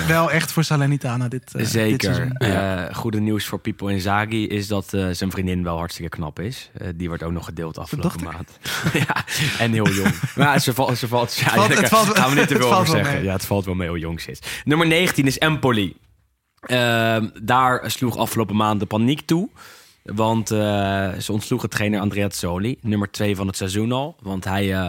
[0.07, 2.31] wel echt voor Salernitana dit, dit Zeker.
[2.33, 6.71] Eh, goede nieuws voor Pipo Inzaghi is dat zijn vriendin wel hartstikke knap is.
[6.95, 8.49] Die wordt ook nog gedeeld afgelopen maand.
[9.07, 9.25] ja,
[9.59, 10.13] en heel jong.
[10.35, 12.61] maar ze valt, ze valt, ja, valt- daar het valt- gaan we niet te het
[12.61, 13.21] veel valt over zeggen.
[13.21, 13.29] mee.
[13.29, 14.39] Ja, het valt wel mee hoe jong ze is.
[14.63, 15.95] Nummer 19 is Empoli.
[16.61, 19.49] Ehm, daar sloeg afgelopen maand de paniek toe.
[20.03, 24.15] Want eh, ze ontsloegen trainer Andrea Zoli, nummer 2 van het seizoen al.
[24.21, 24.87] Want hij eh,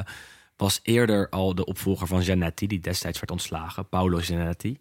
[0.57, 3.88] was eerder al de opvolger van Giannetti, die destijds werd ontslagen.
[3.88, 4.79] Paolo Giannetti.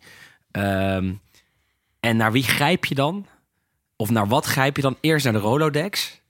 [0.51, 1.13] Ehm,
[1.99, 3.27] en naar wie grijp je dan?
[3.95, 4.97] Of naar wat grijp je dan?
[5.01, 6.21] Eerst naar de Rolodex.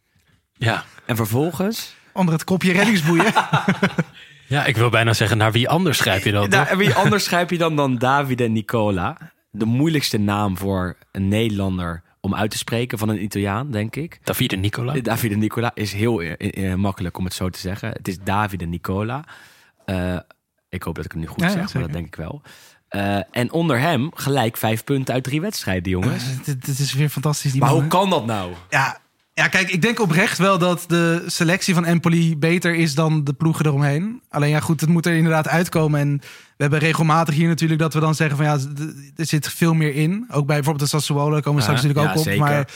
[0.53, 0.85] Ja.
[1.05, 1.95] En vervolgens...
[2.13, 3.33] Onder het kopje reddingsboeien.
[4.51, 6.49] ja, ik wil bijna zeggen, naar wie anders schrijf je dat?
[6.49, 6.71] Nou, toch?
[6.71, 9.17] en wie anders grijp je dan dan Davide Nicola?
[9.51, 14.19] De moeilijkste naam voor een Nederlander om uit te spreken van een Italiaan, denk ik.
[14.23, 14.93] Davide Nicola.
[14.93, 17.89] Davide Nicola is heel eh, eh, makkelijk om het zo te zeggen.
[17.89, 19.23] Het is Davide Nicola.
[19.85, 20.17] Eh,
[20.69, 22.41] ik hoop dat ik het nu goed Ja, ja, zeg, maar dat denk ik wel.
[22.91, 26.23] Eh, en onder hem gelijk vijf punten uit drie wedstrijden, jongens.
[26.43, 27.51] Dit dit is weer fantastisch.
[27.51, 27.97] Die maar man, hoe hè?
[27.97, 28.53] kan dat nou?
[28.69, 28.99] Ja,
[29.33, 33.33] ja, kijk, ik denk oprecht wel dat de selectie van Empoli beter is dan de
[33.33, 34.21] ploegen eromheen.
[34.29, 35.99] Alleen ja, goed, het moet er inderdaad uitkomen.
[35.99, 38.57] En we hebben regelmatig hier natuurlijk dat we dan zeggen van ja,
[39.15, 40.25] er zit veel meer in.
[40.29, 42.25] Ook bij bijvoorbeeld de Sassuolo, komen we straks natuurlijk ook ja, op.
[42.25, 42.39] zeker.
[42.39, 42.69] Maar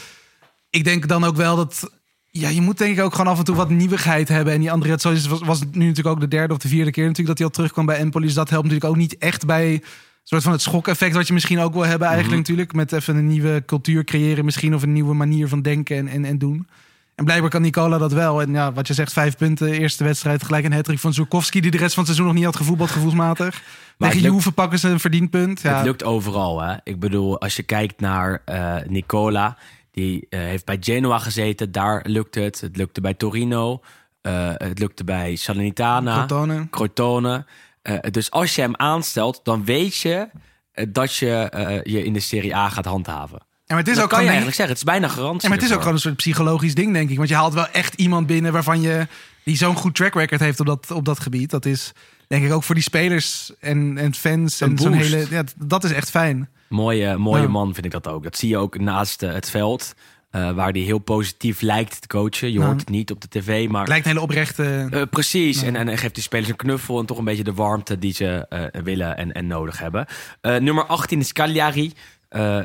[0.70, 1.92] ik denk dan ook wel dat...
[2.32, 4.54] Ja, je moet denk ik ook gewoon af en toe wat nieuwigheid hebben.
[4.54, 7.28] En die Andrea was, was nu natuurlijk ook de derde of de vierde keer natuurlijk
[7.28, 8.26] dat hij al terugkwam bij Empoli.
[8.26, 9.84] Dus dat helpt natuurlijk ook niet echt bij
[10.30, 12.74] soort van het schokeffect wat je misschien ook wil hebben eigenlijk natuurlijk.
[12.74, 16.26] Met even een nieuwe cultuur creëren misschien of een nieuwe manier van denken en, en,
[16.26, 16.68] en doen.
[17.16, 18.42] En blijkbaar kan Nicola dat wel.
[18.42, 20.44] En ja, wat je zegt, vijf punten, eerste wedstrijd.
[20.44, 22.90] Gelijk een hattrick van Zurkowski, die de rest van het seizoen nog niet had gevoetbald,
[22.90, 23.62] gevoelsmatig.
[23.98, 25.62] Maar Tegen Juve pakken ze een verdiend punt.
[25.62, 26.62] Ja, Het lukt overal.
[26.62, 26.76] Hè?
[26.84, 29.58] Ik bedoel, als je kijkt naar eh, Nicola,
[29.92, 32.62] die eh, heeft bij Genoa gezeten, daar lukt het.
[32.62, 33.82] Het lukte bij Torino,
[34.22, 36.70] eh, het lukte bij Salernitana, Crotone.
[36.70, 37.46] Crotone.
[37.86, 40.30] Eh, dus als je hem aanstelt, dan weet je
[40.72, 43.40] eh, dat je eh, je in de Serie A gaat handhaven.
[43.68, 44.76] Maar het is dat ook kan je eigenlijk zeggen.
[44.76, 45.42] Het is bijna garantie.
[45.42, 47.18] ja, maar het is ook gewoon een soort psychologisch ding, denk ik.
[47.18, 49.08] Want je haalt wel echt iemand binnen waarvan je
[49.44, 51.50] die zo'n goed track record heeft op dat, op dat gebied.
[51.50, 51.92] Dat is
[52.28, 55.26] denk ik ook voor die spelers en, en fans Een en zo'n hele.
[55.30, 56.50] Ja, dat is echt fijn.
[56.70, 57.48] Mooie, mooie Ja.
[57.48, 58.24] man vind ik dat ook.
[58.24, 59.94] Dat zie je ook naast het veld,
[60.36, 62.52] eh, waar hij heel positief lijkt te coachen.
[62.52, 62.66] Je Ja.
[62.66, 64.88] hoort het niet op de tv, maar Lijkt een hele oprechte.
[64.92, 68.00] Eh, precies, en, en geeft die spelers een knuffel en toch een beetje de warmte
[68.00, 70.06] die ze eh, willen en, en nodig hebben.
[70.42, 71.94] Nummer 18 is Cagliari.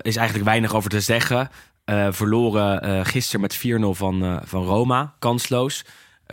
[0.03, 1.51] Is eigenlijk weinig over te zeggen.
[2.11, 5.85] Verloren gisteren met 4-0 van, van Roma, kansloos.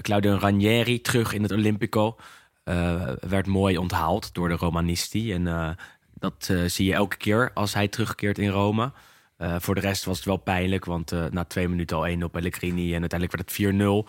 [0.02, 2.15] Claudio Ranieri terug in het Olympico.
[3.19, 5.34] Werd mooi onthaald door de Romanisti.
[5.34, 5.78] En
[6.13, 8.91] dat zie je elke keer als hij terugkeert in Rome.
[9.38, 12.23] Eh, voor de rest was het wel pijnlijk, want eh, na twee minuten al 1
[12.23, 14.08] op Pellegrini en uiteindelijk werd het 4-0.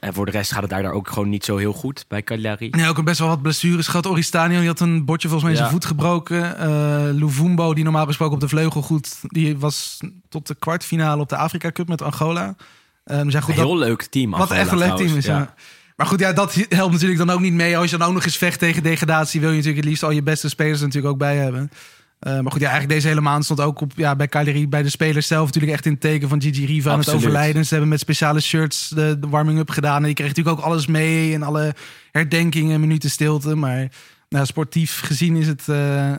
[0.00, 2.22] En voor de rest gaat het daar, daar ook gewoon niet zo heel goed bij
[2.22, 2.68] Cagliari.
[2.70, 4.06] Nee, ook een best wel wat blessures gehad.
[4.06, 6.58] Oristanio die had een bordje volgens mij in zijn voet gebroken.
[6.58, 9.18] Eh Luvumbo, die normaal gesproken op de vleugel goed...
[9.22, 12.56] die was tot de kwartfinale op de Afrika Cup met Angola.
[13.04, 14.30] Eh, dus ja, goed, Een dat, heel leuk team.
[14.30, 15.54] wat Angola echt een leuk team is, ja.
[15.96, 17.78] Maar goed, ja, dat helpt natuurlijk dan ook niet mee.
[17.78, 19.40] Als je dan ook nog eens vecht tegen degradatie...
[19.40, 21.70] wil je natuurlijk het liefst al je beste spelers er natuurlijk ook bij hebben.
[22.18, 24.68] Eh, maar goed, ja, eigenlijk deze hele maand stond ook op, ja, bij Cagliari...
[24.68, 26.90] bij de spelers zelf natuurlijk echt in het teken van Gigi Riva...
[26.90, 27.64] aan het overlijden.
[27.64, 29.96] Ze hebben met speciale shirts de, de warming-up gedaan.
[29.96, 31.34] En die kreeg natuurlijk ook alles mee...
[31.34, 31.74] en alle
[32.12, 33.54] herdenkingen, minuten stilte.
[33.54, 33.88] Maar
[34.28, 35.68] nou, sportief gezien is het...
[35.68, 36.12] eh,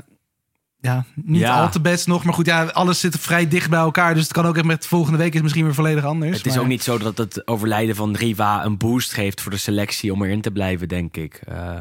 [0.81, 1.61] ja, niet Ja.
[1.61, 2.23] al te best nog.
[2.23, 4.13] Maar goed, ja, alles zit vrij dicht bij elkaar.
[4.13, 6.37] Dus het kan ook echt met volgende week is misschien weer volledig anders.
[6.37, 9.51] Het is maar- ook niet zo dat het overlijden van Riva een boost geeft voor
[9.51, 11.41] de selectie om erin te blijven, denk ik.
[11.47, 11.79] Eh,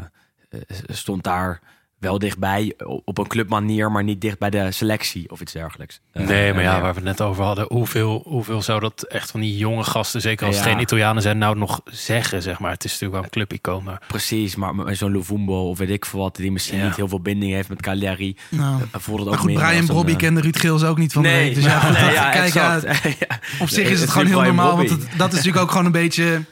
[0.86, 1.60] stond daar
[1.98, 6.00] wel dichtbij op een clubmanier, maar niet dicht bij de selectie of iets dergelijks.
[6.12, 7.64] Eh, Nee, maar ja, eh, waar we het net over hadden.
[7.68, 10.70] Hoeveel, hoeveel zou dat echt van die jonge gasten, zeker als het Ja.
[10.70, 12.70] geen Italianen zijn, nou nog zeggen, zeg maar.
[12.70, 14.02] Het is natuurlijk wel een clubicoon, maar...
[14.06, 16.84] Precies, maar met zo'n Luvumbo of weet ik veel wat, die misschien Ja.
[16.84, 18.82] niet heel veel binding heeft met Cagliari, Nou.
[18.92, 21.22] eh, voelt het ook goed, meer Brian een, Brobby kende Ruud Geels ook niet van
[21.22, 21.54] de week.
[21.54, 22.74] Dus ja, goed, nee, ja, kijk, ja.
[23.28, 23.40] Ja.
[23.60, 24.76] op zich Nee, is het het gewoon heel Brian normaal.
[24.76, 26.42] Want het- dat is natuurlijk ook gewoon een beetje...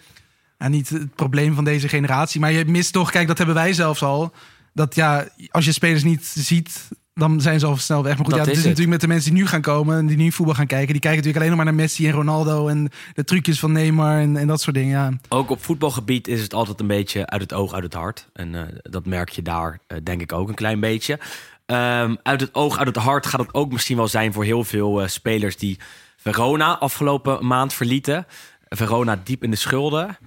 [0.59, 2.41] Ja, niet het probleem van deze generatie.
[2.41, 4.33] Maar je mist toch, kijk, dat hebben wij zelfs al.
[4.77, 8.17] Dat ja, als je spelers niet ziet dan zijn ze al snel weg.
[8.17, 10.07] Maar goed, Dat ja, het is natuurlijk met de mensen die nu gaan komen en
[10.07, 10.93] die nu voetbal gaan kijken.
[10.93, 14.21] Die kijken natuurlijk alleen nog maar naar Messi en Ronaldo en de trucjes van Neymar
[14.21, 15.11] en, en dat soort dingen.
[15.11, 15.19] Ja.
[15.29, 18.29] Ook op voetbalgebied is het altijd een beetje uit het oog, uit het hart.
[18.33, 21.19] En eh, dat merk je daar, eh, denk ik, ook een klein beetje.
[21.67, 24.65] Ehm, uit het oog, uit het hart gaat het ook misschien wel zijn voor heel
[24.65, 25.79] veel eh, spelers die
[26.17, 28.27] Verona afgelopen maand verlieten.
[28.69, 30.19] Verona diep in de schulden.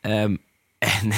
[0.00, 0.36] Ehm,
[0.78, 1.12] en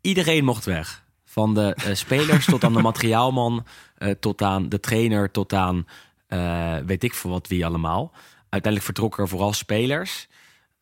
[0.00, 1.06] iedereen mocht weg.
[1.38, 3.66] Van de eh, spelers tot aan de materiaalman,
[3.98, 5.86] eh, tot aan de trainer, tot aan
[6.26, 8.12] eh, weet ik voor wat wie allemaal.
[8.48, 10.28] Uiteindelijk vertrokken er vooral spelers.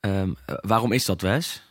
[0.01, 1.63] Ehm, eh, waarom is dat, Wes?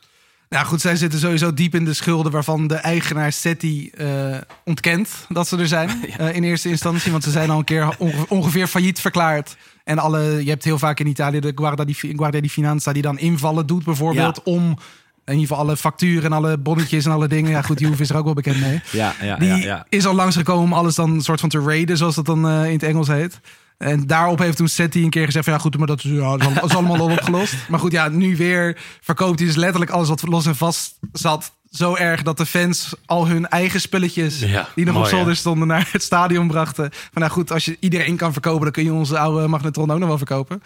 [0.49, 5.25] Nou goed, zij zitten sowieso diep in de schulden waarvan de eigenaar Setti eh, ontkent
[5.29, 5.89] dat ze er zijn
[6.37, 7.11] in eerste instantie.
[7.11, 9.57] Want ze zijn al een keer onge- ongeveer failliet verklaard.
[9.83, 13.01] En alle, je hebt heel vaak in Italië de Guardia di, Guardia di Finanza die
[13.01, 14.51] dan invallen doet bijvoorbeeld Ja.
[14.51, 14.77] om
[15.25, 17.51] in ieder geval alle facturen en alle bonnetjes en alle dingen.
[17.51, 18.81] Ja goed, die hoeven is er ook wel bekend mee.
[18.91, 19.85] Ja, ja, Die ja, ja.
[19.89, 22.65] is al langsgekomen om alles dan een soort van te raiden, zoals dat dan eh,
[22.65, 23.39] in het Engels heet.
[23.77, 26.37] En daarop heeft toen Setti een keer gezegd van ja goed, maar dat is, ja,
[26.37, 27.55] dat is allemaal al opgelost.
[27.69, 31.51] Maar goed, ja, nu weer verkoopt hij dus letterlijk alles wat los en vast zat.
[31.71, 35.35] Zo erg dat de fans al hun eigen spulletjes Ja, die nog mooi, op zolder
[35.35, 36.89] stonden naar het stadion brachten.
[36.91, 39.99] Van nou goed, als je iedereen kan verkopen, dan kun je onze oude magnetron ook
[39.99, 40.61] nog wel verkopen.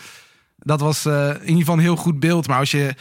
[0.57, 2.47] Dat was eh, in ieder geval een heel goed beeld.
[2.47, 2.95] Maar als je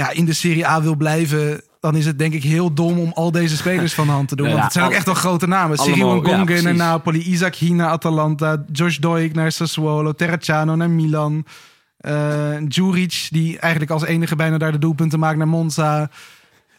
[0.00, 3.12] ja, in de Serie A wil blijven, dan is het denk ik heel dom om
[3.14, 4.46] al deze spelers van de hand te doen.
[4.48, 5.78] Ja, Want het zijn ook echt wel grote namen.
[5.78, 6.76] Cyril ja, Gongen naar precies.
[6.76, 11.44] Napoli, Isaac Hien naar Atalanta, Josh Doik naar Sassuolo, Terracciano naar Milan.
[11.98, 16.10] eh Djuric, die eigenlijk als enige bijna daar de doelpunten maakt naar Monza.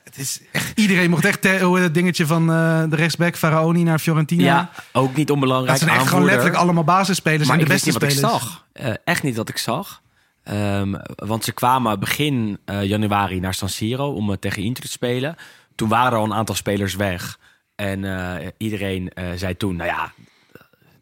[0.03, 3.99] Het is echt, iedereen mocht echt hoe het dingetje van eh, de rechtsback Faraoni naar
[3.99, 4.43] Fiorentina.
[4.43, 5.79] Ja, ook niet onbelangrijk.
[5.79, 8.27] dat zijn echt gewoon letterlijk allemaal basisspelers maar en ik de wist beste niet wat
[8.27, 8.41] spelers.
[8.43, 8.65] ik zag.
[8.73, 10.01] Eh, echt niet wat ik zag.
[10.51, 14.89] Ehm, want ze kwamen begin eh, januari naar San Siro om eh, tegen Inter te
[14.89, 15.35] spelen.
[15.75, 17.39] Toen waren al een aantal spelers weg.
[17.75, 20.13] En eh, iedereen zei toen, nou ja,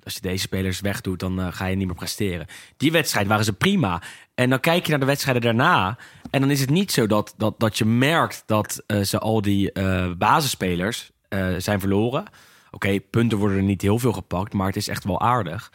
[0.03, 2.47] als je deze spelers wegdoet, dan ga je niet meer presteren.
[2.77, 4.01] Die wedstrijd waren ze prima.
[4.35, 5.97] En dan kijk je naar de wedstrijden daarna.
[6.29, 9.71] En dan is het niet zo dat, dat, dat je merkt dat ze al die
[10.17, 11.11] basisspelers
[11.57, 12.25] zijn verloren.
[12.71, 15.71] Oké, punten worden er niet heel veel gepakt, maar het is echt wel aardig.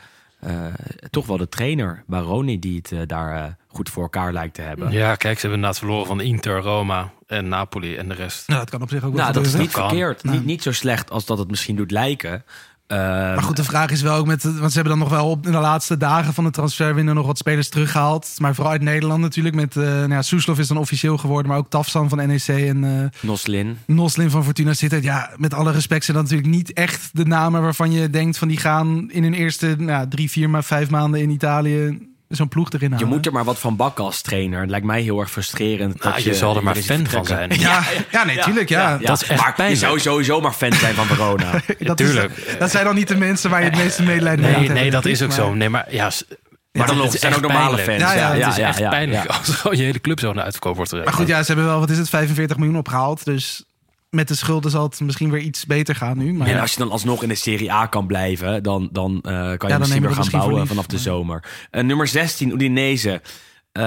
[1.11, 4.93] Toch wel de trainer, Baroni, die het daar goed voor elkaar lijkt te hebben.
[4.93, 8.49] Ja, kijk, ze hebben inderdaad verloren van Inter, Roma en Napoli en de rest.
[8.49, 9.89] Nou, dat kan op zich ook wel Nou, dat is niet Kan.
[9.89, 10.23] verkeerd.
[10.25, 10.37] Nou.
[10.37, 12.45] Niet, niet zo slecht als dat het misschien doet lijken.
[12.87, 14.43] Eh, Maar goed, de vraag is wel ook met.
[14.43, 17.27] Want ze hebben dan nog wel op in de laatste dagen van de transferwindow nog
[17.27, 18.35] wat spelers teruggehaald.
[18.39, 19.55] Maar vooral uit Nederland natuurlijk.
[19.55, 19.77] Met.
[19.77, 21.49] eh nou ja, Soeslof is dan officieel geworden.
[21.51, 23.79] Maar ook Tafsan van NEC en eh Noslin.
[23.87, 25.03] Noslin van Fortuna zitten.
[25.03, 28.49] Ja, met alle respect zijn dat natuurlijk niet echt de namen waarvan je denkt van
[28.49, 32.71] die gaan in hun eerste nou, drie, vier, maar vijf maanden in Italië zo'n ploeg
[32.71, 33.09] erin Je halen.
[33.09, 34.61] moet er maar wat van bakken als trainer.
[34.61, 36.03] Het lijkt mij heel erg frustrerend.
[36.03, 37.51] Nou, dat je zal er maar fan van zijn.
[37.59, 38.69] Ja, ja, nee, tuurlijk.
[38.69, 38.97] Ja.
[38.99, 39.81] Dat is echt maar pijnlijk.
[39.81, 41.51] je zou sowieso maar fan zijn van Verona.
[41.79, 42.57] Dat, is- tuurlijk.
[42.59, 44.79] dat zijn dan niet de mensen waar je het meeste medelijden mee Nee, hebt.
[44.81, 45.55] nee, dat is ook Maar- zo.
[45.55, 46.11] Nee, maar ja,
[46.73, 48.01] maar dan het zijn ook normale pijnlijk.
[48.03, 48.15] fans.
[48.15, 49.35] Ja, ja, het is echt ja, pijnlijk ja.
[49.39, 51.11] als gewoon je hele club zo naar uitverkoop wordt gereden.
[51.11, 53.25] Maar goed, ja, ze hebben wel, wat is het, 45 miljoen opgehaald.
[53.25, 53.65] Dus
[54.15, 56.33] met de schulden zal het misschien weer iets beter gaan nu.
[56.33, 59.23] Maar En als je dan alsnog in de Serie A kan blijven, dan, dan eh,
[59.23, 60.69] kan je dan nemen misschien we weer gaan misschien bouwen lief.
[60.69, 61.45] vanaf de zomer.
[61.71, 63.23] Eh, nummer 16, Udinese.
[63.73, 63.83] Eh,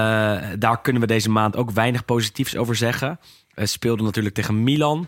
[0.60, 3.20] daar kunnen we deze maand ook weinig positiefs over zeggen.
[3.56, 5.08] Speelde natuurlijk tegen Milan.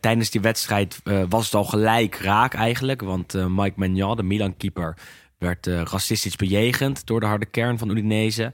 [0.00, 3.00] Tijdens die wedstrijd was het al gelijk raak eigenlijk.
[3.00, 4.96] Want Mike Magnan, de Milan-keeper,
[5.38, 8.52] werd racistisch bejegend door de harde kern van Udinese.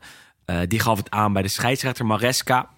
[0.68, 2.68] Die gaf het aan bij de scheidsrechter Maresca.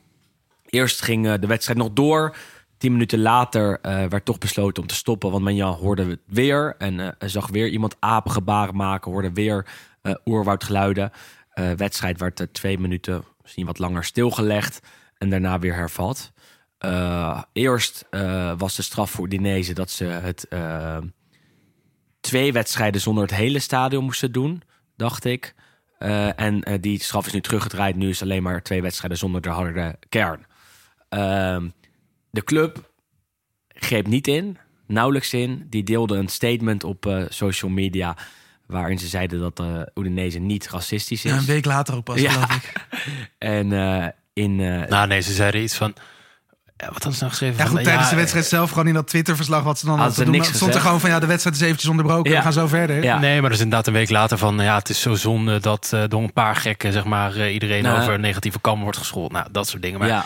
[0.66, 2.36] Eerst ging de wedstrijd nog door.
[2.78, 5.30] Tien minuten later eh, werd toch besloten om te stoppen.
[5.30, 6.74] Want Menjan hoorde het weer.
[6.78, 9.12] En eh, zag weer iemand apengebaren maken.
[9.12, 9.66] Hoorde weer
[10.02, 11.10] eh oerwoudgeluiden.
[11.76, 14.80] Wedstrijd werd twee minuten, misschien wat langer stilgelegd.
[15.16, 16.32] En daarna weer hervat.
[17.52, 18.06] Eerst
[18.56, 20.48] was de straf voor Udinese dat ze het
[22.20, 24.62] twee wedstrijden zonder het hele stadion moesten doen,
[24.96, 25.54] dacht ik.
[26.36, 27.96] En die straf is nu teruggedraaid.
[27.96, 30.46] Nu is alleen maar twee wedstrijden zonder de harde kern.
[31.08, 31.68] Ehm,
[32.30, 32.90] de club
[33.68, 35.66] greep niet in, nauwelijks in.
[35.70, 38.16] Die deelde een statement op eh, social media...
[38.66, 41.30] waarin ze zeiden dat uh, Udinese niet racistisch is.
[41.30, 42.30] Ja, een week later ook pas, Ja.
[42.30, 42.72] geloof ik.
[43.38, 44.60] En eh, in...
[44.60, 45.94] eh, Nou nee, ze zeiden iets van...
[46.76, 47.56] Ja, wat hadden ze nou geschreven?
[47.58, 49.98] Ja, Van, goed, tijdens ja, de wedstrijd zelf, gewoon in dat Twitterverslag wat ze dan
[49.98, 52.30] Hadden hadden ze doen, niks stond er gewoon van ja, de wedstrijd is eventjes onderbroken,
[52.30, 52.36] Ja.
[52.36, 53.02] we gaan zo verder.
[53.02, 53.18] Ja.
[53.18, 54.58] Nee, maar er is inderdaad een week later van...
[54.60, 56.92] Ja, het is zo zonde dat eh, door een paar gekken...
[56.92, 59.32] zeg maar, eh, iedereen Nou, over negatieve kam wordt geschoold.
[59.32, 59.98] Nou, dat soort dingen.
[59.98, 60.24] Maar ja.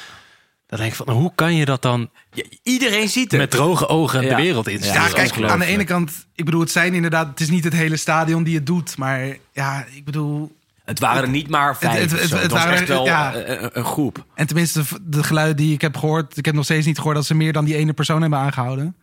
[0.72, 1.10] Dan denk ik van...
[1.14, 3.40] Hoe kan je dat dan Ja, Iedereen ziet het.
[3.40, 4.28] met droge ogen Ja.
[4.36, 7.40] de wereld in Ja, kijk, aan de ene kant, ik bedoel, het zijn inderdaad, het
[7.40, 11.28] is niet het hele stadion die het doet, maar ja, ik bedoel, Het waren er
[11.28, 12.00] niet maar vijf.
[12.00, 13.34] het- Het, het- het was waren echt wel ja.
[13.34, 14.24] een, een groep.
[14.34, 17.16] en tenminste de, de geluiden die ik heb gehoord, ik heb nog steeds niet gehoord
[17.16, 18.96] dat ze meer dan die ene persoon hebben aangehouden.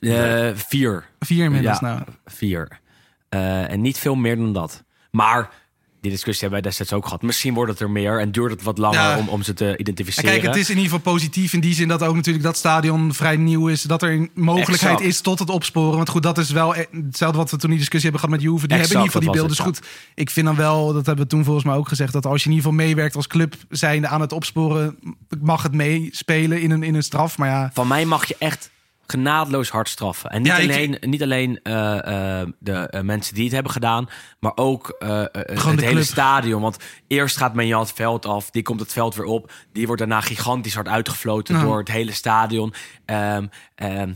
[0.00, 1.04] Eh, vier.
[1.20, 2.00] Vier inmiddels Ja, nou.
[2.26, 2.68] Vier.
[3.28, 4.82] Eh, en niet veel meer dan dat.
[5.10, 5.50] Maar
[6.04, 7.22] die discussie hebben wij destijds ook gehad.
[7.22, 9.18] Misschien wordt het er meer en duurt het wat langer Ja.
[9.18, 10.30] om, om ze te identificeren.
[10.30, 13.14] kijk, het is in ieder geval positief in die zin dat ook natuurlijk dat stadion
[13.14, 13.82] vrij nieuw is.
[13.82, 15.00] Dat er een mogelijkheid Exact.
[15.00, 15.96] is tot het opsporen.
[15.96, 18.50] Want goed, dat is wel e- hetzelfde wat we toen die discussie hebben gehad met
[18.52, 18.66] Juve.
[18.66, 19.56] Die hebben in ieder geval die beelden.
[19.64, 22.12] was Dus goed, ik vind dan wel, dat hebben we toen volgens mij ook gezegd,
[22.12, 24.98] dat als je in ieder geval meewerkt als club zijnde aan het opsporen,
[25.40, 27.38] mag het meespelen in een, in een straf.
[27.38, 28.70] Maar ja, Van mij mag je echt
[29.06, 30.30] genadeloos hard straffen.
[30.30, 33.72] En niet Ja, ik- alleen, niet alleen eh, eh, de eh, mensen die het hebben
[33.72, 34.08] gedaan,
[34.40, 36.02] maar ook het hele club.
[36.02, 36.62] stadion.
[36.62, 36.76] Want
[37.08, 39.52] eerst gaat Menjan het veld af, die komt het veld weer op.
[39.72, 42.74] Die wordt daarna gigantisch hard uitgefloten door het hele stadion.
[43.04, 44.12] Ehm, ehm,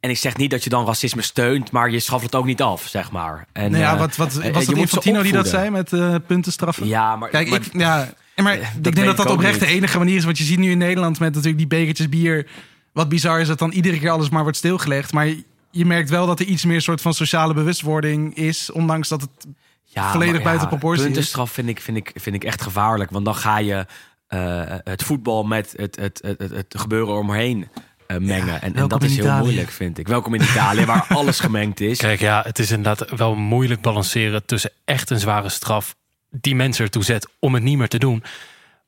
[0.00, 2.62] en ik zeg niet dat je dan racisme steunt, maar je schaft het ook niet
[2.62, 3.46] af, zeg maar.
[3.52, 5.90] En, nou ja wat, wat, was dat Infantino die dat zei met
[6.26, 6.86] puntenstraffen?
[6.86, 8.08] Ja, maar, Kijk, maar- ik, ja,
[8.42, 10.24] maar ik denk dat dat oprecht de enige manier is.
[10.24, 12.46] Want je ziet nu in Nederland met natuurlijk die bekertjes bier.
[12.92, 15.12] Wat bizar is dat dan iedere keer alles maar wordt stilgelegd.
[15.12, 15.26] Maar
[15.70, 18.70] je, merkt wel dat er iets meer soort van sociale bewustwording is.
[18.70, 19.46] Ondanks dat het...
[19.84, 21.04] Ja, volledig maar buiten proportie is.
[21.04, 23.10] Puntenstraf vind ik, vind, ik, vind ik echt gevaarlijk.
[23.10, 23.86] Want dan ga je
[24.26, 27.68] eh, het voetbal met het, het, het, het, het gebeuren omheen
[28.06, 28.62] eh, mengen.
[28.62, 29.42] en, dat is heel Italië.
[29.42, 30.08] moeilijk, vind ik.
[30.08, 31.98] Welkom in Italië, waar alles gemengd is.
[31.98, 35.96] Kijk, ja, het is inderdaad wel moeilijk balanceren tussen echt een zware straf
[36.30, 38.22] die mensen ertoe zet om het niet meer te doen.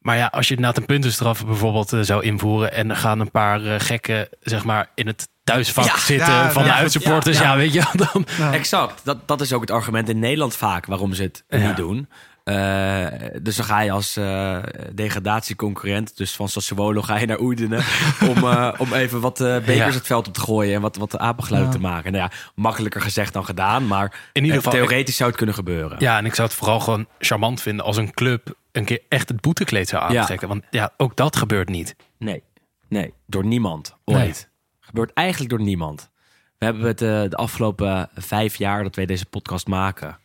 [0.02, 3.30] Maar ja, als je inderdaad een puntenstraf bijvoorbeeld eh, zou invoeren en er gaan een
[3.30, 7.38] paar eh, gekken zeg maar in het thuisvak Ja, zitten ja, van ja, de uitsupporters,
[7.38, 7.56] ja, ja, ja.
[7.56, 9.00] weet je, dan Exact.
[9.04, 11.66] Dat, dat is ook het argument in Nederland vaak waarom ze het Ja.
[11.66, 12.08] niet doen.
[12.44, 13.06] Eh,
[13.42, 14.58] dus dan ga je als eh,
[14.94, 17.84] degradatieconcurrent, dus van Sassuolo, ga je naar Oedenen
[18.30, 19.84] om, eh, om even wat bekers Ja.
[19.90, 21.76] het veld op te gooien en wat, wat apengeluiden Ja.
[21.78, 22.12] te maken.
[22.12, 25.96] Nou ja, makkelijker gezegd dan gedaan, maar In ieder geval- theoretisch zou het kunnen gebeuren.
[26.00, 29.28] Ja, en ik zou het vooral gewoon charmant vinden als een club een keer echt
[29.28, 30.18] het boetekleed zou Ja.
[30.20, 30.48] aantrekken.
[30.48, 31.96] Want ja, ook dat gebeurt niet.
[32.18, 32.42] Nee,
[32.88, 34.18] nee, door niemand ooit.
[34.18, 34.34] Nee.
[34.80, 36.10] Gebeurt eigenlijk door niemand.
[36.58, 40.18] We hebben het de afgelopen vijf jaar dat wij deze podcast maken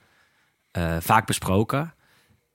[1.00, 1.94] vaak besproken.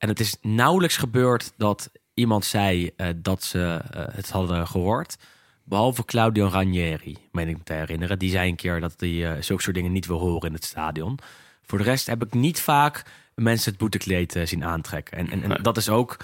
[0.03, 5.17] En het is nauwelijks gebeurd dat iemand zei eh, dat ze eh, het hadden gehoord.
[5.65, 8.19] Behalve Claudio Ranieri, meen ik me te herinneren.
[8.19, 10.65] Die zei een keer dat hij eh, zulke soort dingen niet wil horen in het
[10.65, 11.19] stadion.
[11.63, 15.19] Voor de rest heb ik niet vaak mensen het boetekleed zien aantrekken.
[15.19, 16.17] En, en, en dat is ook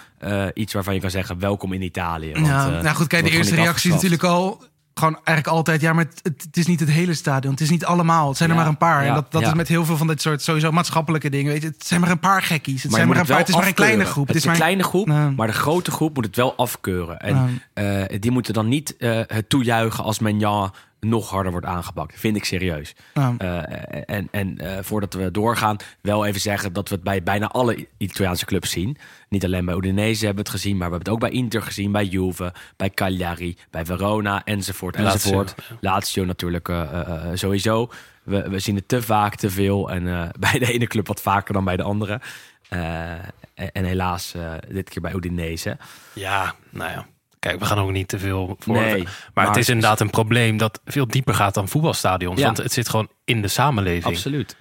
[0.54, 2.32] iets waarvan je kan zeggen, welkom in Italië.
[2.32, 4.62] Want, ja, nou goed, kijk, de eerste reactie is natuurlijk al...
[4.98, 7.52] Gewoon eigenlijk altijd, ja, maar het, het, is niet het hele stadion.
[7.52, 8.28] Het is niet allemaal.
[8.28, 9.02] Het zijn er Ja, maar een paar.
[9.02, 9.48] ja, en dat, dat ja.
[9.48, 11.52] is met heel veel van dit soort sowieso maatschappelijke dingen.
[11.52, 12.82] Weet je, het zijn maar een paar gekkies.
[12.82, 13.38] Het Maar zijn maar een paar.
[13.38, 14.26] Het is maar een kleine groep.
[14.26, 15.30] Het is een maar, kleine groep, Ja.
[15.30, 17.18] maar de grote groep moet het wel afkeuren.
[17.18, 22.20] En eh, die moeten dan niet eh, het toejuichen als Menjan nog harder wordt aangepakt.
[22.20, 22.94] Vind ik serieus.
[23.14, 23.34] Ja.
[23.38, 27.48] Eh, en en eh, voordat we doorgaan, wel even zeggen dat we het bij bijna
[27.48, 28.96] alle Italiaanse clubs zien.
[29.28, 31.62] Niet alleen bij Udinese hebben we het gezien, maar we hebben het ook bij Inter
[31.62, 35.54] gezien, bij Juve, bij Cagliari, bij Verona, enzovoort, Lazio, enzovoort.
[35.80, 37.90] Lazio natuurlijk eh, sowieso.
[38.22, 39.90] We, we zien het te vaak, te veel.
[39.90, 42.20] En eh, bij de ene club wat vaker dan bij de andere.
[42.68, 43.12] Eh,
[43.54, 44.34] en, en helaas
[44.68, 45.76] dit keer bij Udinese.
[46.12, 47.06] Ja, nou ja.
[47.48, 48.74] Kijk, we gaan ook niet te veel voor.
[48.74, 52.38] Nee, maar, maar- het is inderdaad een probleem dat veel dieper gaat dan voetbalstadions.
[52.38, 52.44] Ja.
[52.44, 54.04] Want het zit gewoon in de samenleving.
[54.14, 54.56] Absoluut.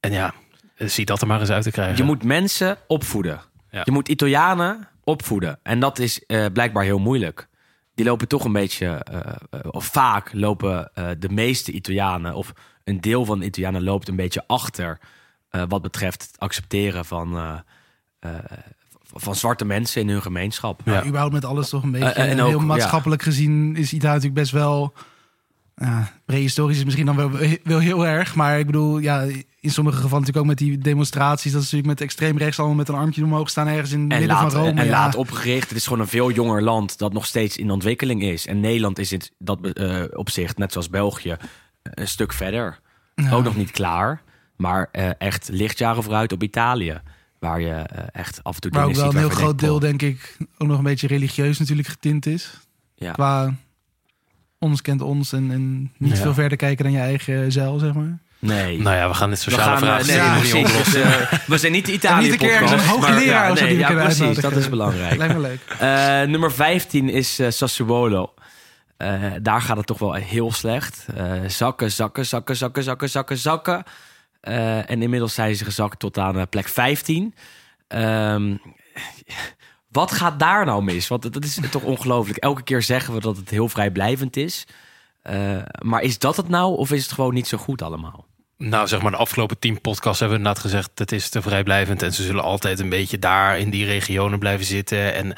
[0.00, 0.34] En ja,
[0.76, 1.96] zie dat er maar eens uit te krijgen.
[1.96, 3.40] Je moet mensen opvoeden.
[3.70, 3.82] Ja.
[3.84, 5.58] Je moet Italianen opvoeden.
[5.62, 7.48] En dat is eh, blijkbaar heel moeilijk.
[7.94, 12.52] Die lopen toch een beetje, eh, of vaak lopen eh, de meeste Italianen, of
[12.84, 14.98] een deel van de Italianen loopt een beetje achter
[15.68, 17.62] wat betreft het accepteren van,
[19.20, 20.80] van zwarte mensen in hun gemeenschap.
[20.84, 22.12] Ja, überhaupt met alles toch een beetje.
[22.12, 24.92] Eh, en heel ook, maatschappelijk gezien is Italië natuurlijk best wel.
[25.76, 27.30] Ja, prehistorisch is misschien dan wel,
[27.62, 28.34] wel heel erg.
[28.34, 29.26] Maar ik bedoel, ja,
[29.60, 31.52] in sommige gevallen natuurlijk ook met die demonstraties.
[31.52, 34.12] Dat is natuurlijk met extreem rechts allemaal met een armpje omhoog staan ergens in het
[34.12, 34.80] En midden laat, van Rome.
[34.80, 34.90] en ja.
[34.90, 35.68] laat opgericht.
[35.68, 38.46] Het is gewoon een veel jonger land dat nog steeds in ontwikkeling is.
[38.46, 41.36] En Nederland is in dat eh, opzicht, net zoals België,
[41.82, 42.80] een stuk verder.
[43.32, 44.22] Ook nog niet klaar,
[44.56, 47.00] maar eh, echt lichtjaren vooruit op Italië.
[47.38, 50.02] Waar je eh, echt af en toe Maar ook wel een heel groot deel, denk
[50.02, 52.50] ik, ook nog een beetje religieus natuurlijk getint is.
[52.94, 53.12] Ja.
[53.12, 53.54] Qua
[54.58, 56.22] ons kent ons en, en niet Ja.
[56.22, 58.18] veel verder kijken dan je eigen zeil, zeg maar.
[58.38, 58.78] Nee.
[58.78, 61.02] Nou ja, we gaan dit we sociale gaan, eh, vraag nee, niet oplossen.
[61.02, 63.64] Dus, eh, we zijn niet de Italië niet een keer een hoogleraar ja, of zo
[63.64, 65.16] nee, we ja, precies, dat is belangrijk.
[65.16, 65.60] Lijkt me leuk.
[65.78, 68.32] Eh, nummer 15 is Sassuolo.
[68.98, 71.06] Eh, daar gaat het toch wel heel slecht.
[71.16, 73.82] Eh, zakken, zakken, zakken, zakken, zakken, zakken, zakken.
[74.48, 77.34] Eh, en inmiddels zijn ze gezakt tot aan eh, plek 15.
[77.88, 78.56] Ehm,
[79.98, 81.08] wat gaat daar nou mis?
[81.08, 82.38] Want dat is toch ongelooflijk.
[82.38, 84.66] Elke keer zeggen we dat het heel vrijblijvend is.
[85.22, 86.76] Eh, maar is dat het nou?
[86.76, 88.26] Of is het gewoon niet zo goed allemaal?
[88.56, 90.98] Nou, zeg maar, de afgelopen tien podcasts hebben we inderdaad gezegd...
[90.98, 94.66] het is te vrijblijvend en ze zullen altijd een beetje daar in die regionen blijven
[94.66, 95.14] zitten.
[95.14, 95.34] En,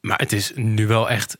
[0.00, 1.38] maar het is nu wel echt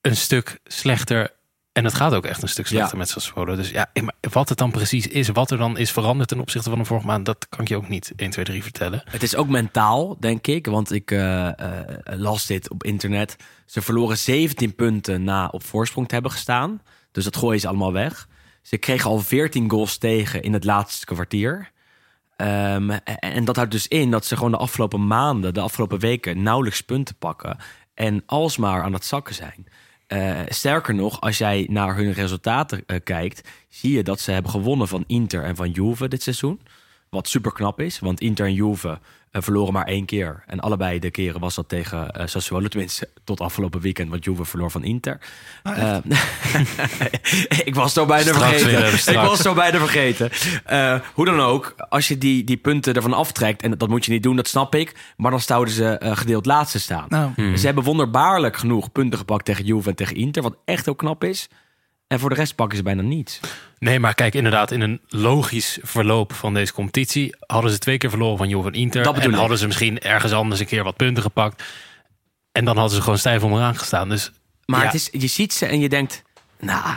[0.00, 1.30] een stuk slechter
[1.74, 2.98] En het gaat ook echt een stuk slechter Ja.
[2.98, 3.56] met Sassuolo.
[3.56, 6.70] Dus ja, maar wat het dan precies is, wat er dan is veranderd ten opzichte
[6.70, 9.02] van de vorige maand, dat kan ik je ook niet 1, 2, 3 vertellen.
[9.10, 10.66] Het is ook mentaal, denk ik.
[10.66, 13.36] Want ik eh, eh, las dit op internet.
[13.66, 16.82] Ze verloren 17 punten na op voorsprong te hebben gestaan.
[17.12, 18.28] Dus dat gooien ze allemaal weg.
[18.62, 21.70] Ze kregen al 14 goals tegen in het laatste kwartier.
[22.36, 25.98] Ehm, en, en dat houdt dus in dat ze gewoon de afgelopen maanden, de afgelopen
[25.98, 27.56] weken, nauwelijks punten pakken.
[27.94, 29.66] En alsmaar aan het zakken zijn.
[30.14, 34.50] Eh, sterker nog, als jij naar hun resultaten eh, kijkt, zie je dat ze hebben
[34.50, 36.60] gewonnen van Inter en van Juve dit seizoen.
[37.08, 38.98] Wat super knap is, want Inter en Juve
[39.34, 40.42] eh, verloren maar één keer.
[40.46, 42.68] En allebei de keren was dat tegen eh, Sassuolo.
[42.68, 45.18] Tenminste, tot afgelopen weekend, want Juve verloor van Inter.
[45.62, 45.96] Eh,
[47.64, 49.12] ik was zo bijna Straks vergeten.
[49.14, 50.30] Ik was zo bijna vergeten.
[50.64, 53.62] Eh, hoe dan ook, als je die, die punten ervan aftrekt...
[53.62, 54.94] en dat moet je niet doen, dat snap ik...
[55.16, 57.06] maar dan zouden ze gedeeld laatste staan.
[57.08, 60.42] Nou, Ze hebben wonderbaarlijk genoeg punten gepakt tegen Juve en tegen Inter...
[60.42, 61.48] wat echt heel knap is.
[62.14, 63.40] En voor de rest pakken ze bijna niets.
[63.78, 68.10] Nee, maar kijk, inderdaad, in een logisch verloop van deze competitie hadden ze twee keer
[68.10, 69.02] verloren van en Inter.
[69.02, 69.36] Dat en ik.
[69.36, 71.62] hadden ze misschien ergens anders een keer wat punten gepakt.
[72.52, 74.08] En dan hadden ze gewoon stijf onderaan gestaan.
[74.08, 74.32] Dus
[74.66, 76.22] Maar ja, het is, je ziet ze en je denkt,
[76.60, 76.96] nou,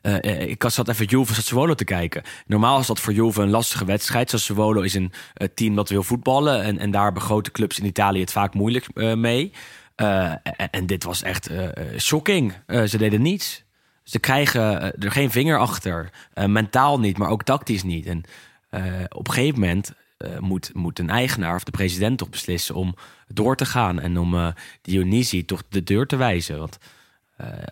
[0.00, 2.22] eh, eh, ik zat even Juve Sassuolo te kijken.
[2.46, 4.30] Normaal is dat voor Juve een lastige wedstrijd.
[4.30, 7.86] Sassuolo is een eh, team dat wil voetballen en, en daar hebben grote clubs in
[7.86, 9.52] Italië het vaak moeilijk mee.
[9.94, 11.50] En, en dit was echt
[11.98, 12.54] shocking.
[12.66, 13.64] Ze deden niets.
[14.10, 16.10] Ze krijgen eh, er geen vinger achter.
[16.34, 18.06] Eh, mentaal niet, maar ook tactisch niet.
[18.06, 18.22] En
[18.70, 19.92] eh, op een gegeven moment
[20.38, 22.94] moet, moet een eigenaar of de president toch beslissen om
[23.28, 24.00] door te gaan.
[24.00, 26.58] En om Dionisi toch de deur te wijzen.
[26.58, 26.78] Want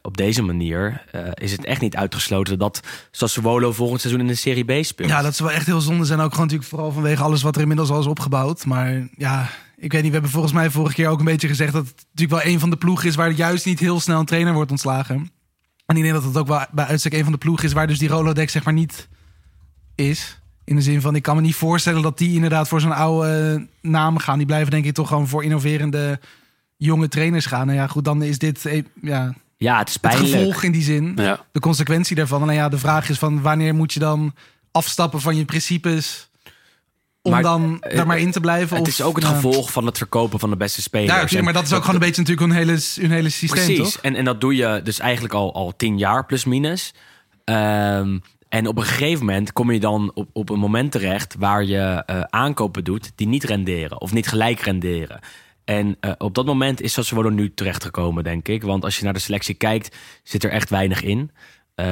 [0.02, 2.80] op deze manier is het echt niet uitgesloten dat
[3.10, 5.08] Sassuolo volgend seizoen in de Serie B speelt.
[5.08, 6.20] Ja, dat zou wel echt heel zonde zijn.
[6.20, 8.64] Ook gewoon natuurlijk vooral vanwege alles wat er inmiddels al is opgebouwd.
[8.64, 10.10] Maar ja, ik weet niet.
[10.10, 11.72] We hebben volgens mij vorige keer ook een beetje gezegd...
[11.72, 13.14] dat het natuurlijk wel een van de ploegen is...
[13.14, 15.30] waar juist niet heel snel een trainer wordt ontslagen.
[15.88, 17.72] En ik denk dat het ook wel bij uitstek een van de ploegen is...
[17.72, 19.08] waar dus die Rolodex zeg maar niet
[19.94, 20.40] is.
[20.64, 23.54] In de zin van, ik kan me niet voorstellen dat die inderdaad voor zo'n oude
[23.54, 24.38] eh, naam gaan.
[24.38, 26.20] Die blijven denk ik toch gewoon voor innoverende
[26.76, 27.66] jonge trainers gaan.
[27.66, 30.32] Nou ja, goed, dan is dit eh, ja, Ja, het is het pijnlijk.
[30.32, 31.46] gevolg in die zin ja.
[31.52, 32.48] de consequentie daarvan.
[32.48, 34.34] En ja, de vraag is van wanneer moet je dan
[34.70, 36.27] afstappen van je principes
[37.22, 38.76] om Maar, dan eh, daar maar in te blijven?
[38.76, 41.32] Het of, is ook het gevolg van het verkopen van de beste spelers.
[41.32, 43.92] Ja, maar dat is ook gewoon een beetje natuurlijk hun hele, hun hele systeem, Precies.
[43.92, 44.02] toch?
[44.02, 46.94] En, en dat doe je dus eigenlijk al, al tien jaar plus minus.
[47.44, 51.64] Ehm, en op een gegeven moment kom je dan op, op een moment terecht waar
[51.64, 55.20] je eh, aankopen doet die niet renderen of niet gelijk renderen.
[55.64, 58.62] En eh, op dat moment is Sassuolo nu terechtgekomen, denk ik.
[58.62, 61.30] Want als je naar de selectie kijkt, zit er echt weinig in.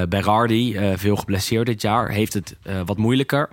[0.09, 3.49] Berardi, veel geblesseerd dit jaar, heeft het wat moeilijker.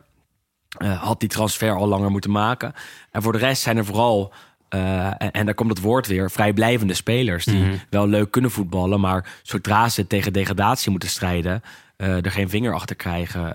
[0.78, 2.74] Eh, had die transfer al langer moeten maken.
[3.12, 4.34] En voor de rest zijn er vooral,
[4.70, 7.46] eh, en, en daar komt het woord weer, vrijblijvende spelers.
[7.46, 11.62] Die wel leuk kunnen voetballen, maar zodra ze tegen degradatie moeten strijden,
[11.96, 13.54] eh, er geen vinger achter krijgen,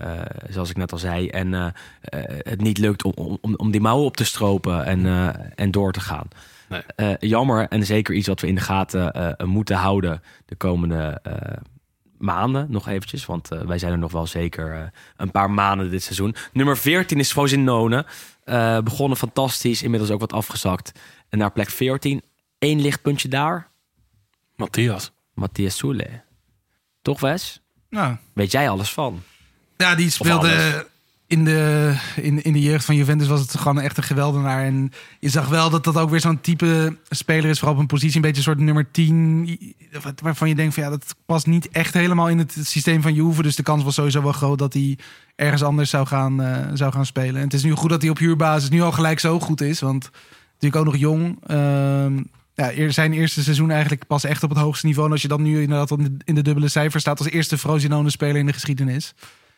[0.49, 1.29] zoals ik net al zei.
[1.29, 1.73] En
[2.43, 5.99] het niet lukt om, om, om die mouwen op te stropen en, en door te
[5.99, 6.27] gaan.
[6.67, 7.15] Nee.
[7.19, 11.21] Jammer en zeker iets wat we in de gaten moeten houden de komende
[12.19, 13.25] maanden nog eventjes.
[13.25, 14.81] Want eh, wij zijn er nog wel zeker eh,
[15.17, 16.35] een paar maanden dit seizoen.
[16.53, 18.05] Nummer 14 is Frosinone.
[18.43, 20.91] Eh begonnen fantastisch, inmiddels ook wat afgezakt.
[21.29, 22.21] En naar plek 14,
[22.59, 23.67] één lichtpuntje daar.
[24.55, 25.11] Matthias.
[25.33, 26.21] Matthias Soule.
[27.01, 27.61] Toch Wes?
[27.89, 28.19] Ja.
[28.33, 29.23] Weet jij alles van?
[29.77, 30.13] Ja, die alles.
[30.13, 30.87] speelde
[31.29, 34.63] in de, in, in de jeugd van Juventus was het gewoon echt een geweldenaar.
[34.63, 37.87] En je zag wel dat dat ook weer zo'n type speler is, vooral op een
[37.87, 39.73] positie, een beetje een soort nummer 10.
[40.03, 43.13] wat- Waarvan je denkt van ja, dat past niet echt helemaal in het systeem van
[43.13, 43.41] Juve.
[43.41, 44.97] Dus de kans was sowieso wel groot dat hij
[45.35, 47.35] ergens anders zou gaan, eh, zou gaan spelen.
[47.35, 49.79] En het is nu goed dat hij op huurbasis nu al gelijk zo goed is.
[49.79, 50.09] Want
[50.53, 51.37] natuurlijk ook nog jong.
[51.47, 52.17] Ehm,
[52.53, 55.05] ja, zijn eerste seizoen eigenlijk pas echt op het hoogste niveau.
[55.07, 57.57] En als je dan nu inderdaad in de, in de dubbele cijfer staat als eerste
[57.57, 59.13] Frosinone-speler in de geschiedenis.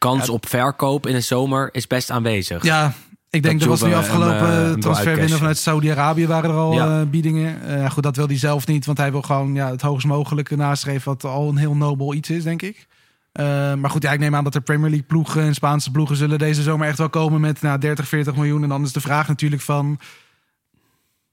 [0.09, 2.63] Kans op verkoop in de zomer is best aanwezig.
[2.63, 2.93] Ja,
[3.29, 5.37] ik denk Dat dat was nu hem, afgelopen eh, wil transferwindow uitcashen.
[5.37, 6.99] vanuit Saudi-Arabië waren er al Ja.
[7.01, 7.61] eh, biedingen.
[7.83, 10.55] Eh, goed, dat wil hij zelf niet, want hij wil gewoon ja, het hoogst mogelijke
[10.55, 12.87] nastreven, wat al een heel nobel iets is, denk ik.
[13.31, 16.15] Eh, maar goed, ja, ik neem aan dat er Premier League ploegen en Spaanse ploegen
[16.15, 18.63] zullen deze zomer echt wel komen met nou, 30, 40 miljoen.
[18.63, 19.99] En dan is de vraag natuurlijk van,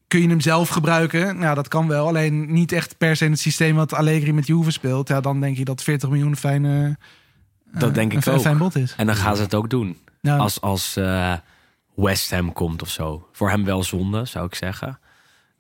[0.09, 1.39] kun je hem zelf gebruiken?
[1.39, 4.47] Nou, dat kan wel, alleen niet echt per se in het systeem wat Allegri met
[4.47, 5.09] Juve speelt.
[5.09, 6.95] Ja, dan denk je dat 40 miljoen fijne, eh,
[7.73, 8.41] Dat denk een, ik ook.
[8.41, 8.95] fijn bod is.
[8.97, 9.99] En dan gaan ze het ook doen.
[10.21, 10.37] Ja.
[10.37, 11.33] Als, als eh,
[11.95, 13.29] West Ham komt of zo.
[13.33, 14.99] Voor hem wel zonde, zou ik zeggen.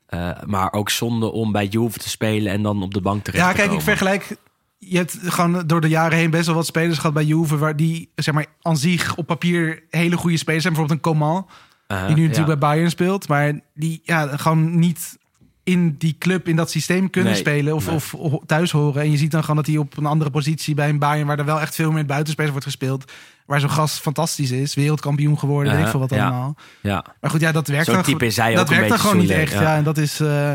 [0.06, 3.42] Eh, maar ook zonde om bij Juve te spelen en dan op de bank terecht
[3.44, 3.84] Ja, te kijk, ik komen.
[3.84, 4.36] vergelijk.
[4.78, 7.56] Je hebt gewoon door de jaren heen best wel wat spelers gehad bij Juve.
[7.56, 10.74] waar die, zeg maar, aan zich op papier hele goede spelers zijn.
[10.74, 11.46] Bijvoorbeeld een Coman,
[11.92, 12.28] Uh, die nu ja.
[12.28, 13.28] natuurlijk bij Bayern speelt.
[13.28, 15.17] Maar die ja, gewoon niet
[15.68, 17.94] in die club, in dat systeem kunnen Nee, spelen of, nee.
[18.18, 19.02] of thuis horen.
[19.02, 21.38] En je ziet dan gewoon dat hij op een andere positie bij een Bayern, waar
[21.38, 23.12] er wel echt veel meer buitenspelers wordt gespeeld,
[23.46, 26.56] waar zo'n gast fantastisch is, wereldkampioen geworden, weet ik veel wat allemaal.
[26.82, 27.04] Ja.
[27.20, 28.98] Maar goed, ja, dat werkt Zo'n dan type is hij dat ook een werkt dan
[28.98, 29.52] gewoon niet echt.
[29.52, 29.62] Ja.
[29.62, 29.76] ja.
[29.76, 30.52] en dat is eh,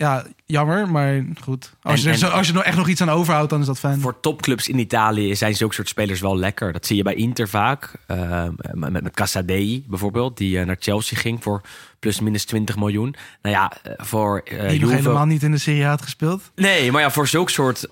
[0.00, 1.72] ja, jammer, maar goed.
[1.82, 3.78] Als, En- je, er als je er echt nog iets aan overhoudt, dan is dat
[3.78, 4.00] fijn.
[4.00, 6.72] Voor topclubs in Italië zijn zulke soort spelers wel lekker.
[6.72, 7.92] Dat zie je bij Inter vaak.
[8.06, 11.60] Eh, met, met Casadei bijvoorbeeld, die eh, naar Chelsea ging voor
[11.98, 13.14] plus minus 20 miljoen.
[13.42, 16.50] Nou ja, eh, voor die nog Juve- helemaal niet in de Serie A had gespeeld.
[16.54, 17.88] Nee, maar ja, voor zulke soort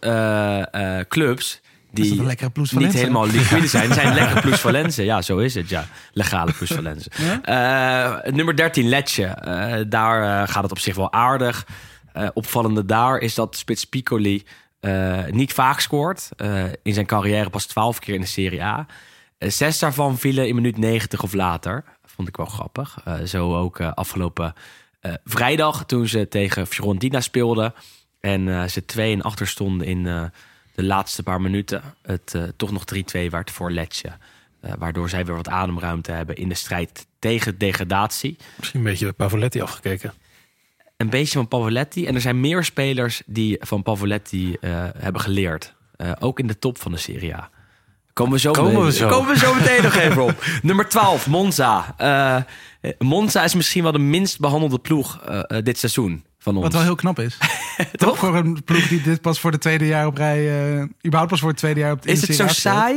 [1.08, 1.60] clubs
[1.92, 2.22] die
[2.72, 5.04] niet helemaal liquide zijn, zijn lekker plus Valenze.
[5.04, 5.68] Ja, zo is het.
[5.68, 7.10] Ja, legale plus Valenze.
[7.42, 9.26] Eh, nummer 13, Letje.
[9.88, 11.66] Daar gaat het op zich wel aardig.
[12.18, 14.42] Eh, opvallende daar is dat Spits Piccoli
[14.80, 16.28] eh, niet vaak scoort.
[16.36, 18.86] Eh, in zijn carrière pas 12 keer in de Serie A.
[19.38, 21.84] Zes daarvan vielen in minuut 90 of later.
[22.04, 22.98] Vond ik wel grappig.
[23.24, 24.54] Zo ook afgelopen
[25.24, 27.74] vrijdag toen ze tegen Fiorentina speelden.
[28.20, 30.02] En ze 2 en achter stonden in
[30.74, 31.82] de laatste paar minuten.
[32.02, 34.10] Het toch nog 3-2 werd voor Letje.
[34.78, 38.36] Waardoor zij weer wat ademruimte hebben in de strijd tegen degradatie.
[38.56, 40.12] Misschien een beetje bij Pavoletti afgekeken.
[40.98, 42.06] Een beetje van Pavoletti.
[42.06, 45.74] En er zijn meer spelers die van Pavoletti eh, hebben geleerd.
[45.96, 47.50] Eh, ook in de top van de Serie A.
[48.12, 49.08] Komen we zo, Komen we meteen- zo.
[49.08, 50.44] Komen we zo meteen nog even op.
[50.62, 51.94] Nummer 12, Monza.
[51.96, 55.20] Eh, Monza is misschien wel de minst behandelde ploeg
[55.62, 56.64] dit seizoen van ons.
[56.64, 57.38] Wat wel heel knap is.
[57.92, 58.18] Toch?
[58.18, 60.72] Voor een ploeg die dit pas voor de tweede jaar op rij...
[60.78, 62.92] eh überhaupt pas voor het tweede jaar op in is de het zo A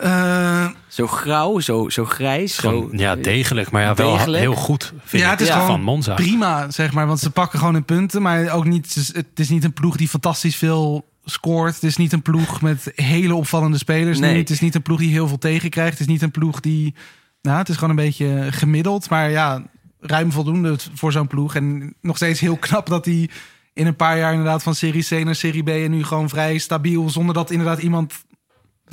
[0.00, 2.58] Eh, Zo grauw, zo, zo grijs?
[2.58, 4.42] Gewoon, zo, ja, degelijk, maar ja, wel Degelijk.
[4.42, 4.92] heel goed.
[5.04, 5.52] Vind ja, ik, het is Ja.
[5.52, 6.14] gewoon van Monza.
[6.14, 7.06] prima, zeg maar.
[7.06, 8.22] Want ze pakken gewoon hun punten.
[8.22, 11.74] Maar ook niet, het is niet een ploeg die fantastisch veel scoort.
[11.74, 14.18] Het is niet een ploeg met hele opvallende spelers.
[14.18, 14.32] Nee.
[14.32, 14.38] nu.
[14.38, 15.90] Het is niet een ploeg die heel veel tegenkrijgt.
[15.98, 16.94] Het is niet een ploeg die...
[17.42, 19.10] Nou, het is gewoon een beetje gemiddeld.
[19.10, 19.62] Maar ja,
[20.00, 21.54] ruim voldoende voor zo'n ploeg.
[21.54, 23.28] En nog steeds heel knap dat hij
[23.74, 25.68] in een paar jaar inderdaad van Serie C naar Serie B...
[25.68, 28.14] en nu gewoon vrij stabiel, zonder dat inderdaad iemand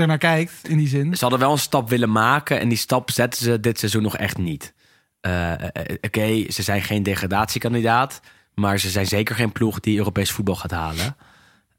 [0.02, 1.14] ernaar kijkt in die zin.
[1.16, 4.18] Ze hadden wel een stap willen maken en die stap zetten ze dit seizoen nog
[4.18, 4.74] echt niet.
[5.22, 5.60] Eh, eh,
[6.02, 8.20] Oké, ze zijn geen degradatiekandidaat,
[8.56, 11.16] maar ze zijn zeker geen ploeg die Europees voetbal gaat halen.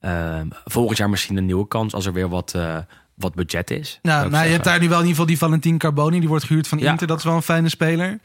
[0.00, 2.76] Eh, volgend jaar misschien een nieuwe kans als er weer wat, eh,
[3.14, 3.98] wat budget is.
[4.02, 6.18] Nou, nou, je hebt daar nu wel in ieder geval die Valentin Carboni.
[6.20, 6.90] Die wordt gehuurd van Ja.
[6.90, 7.06] Inter.
[7.06, 8.18] Dat is wel een fijne speler.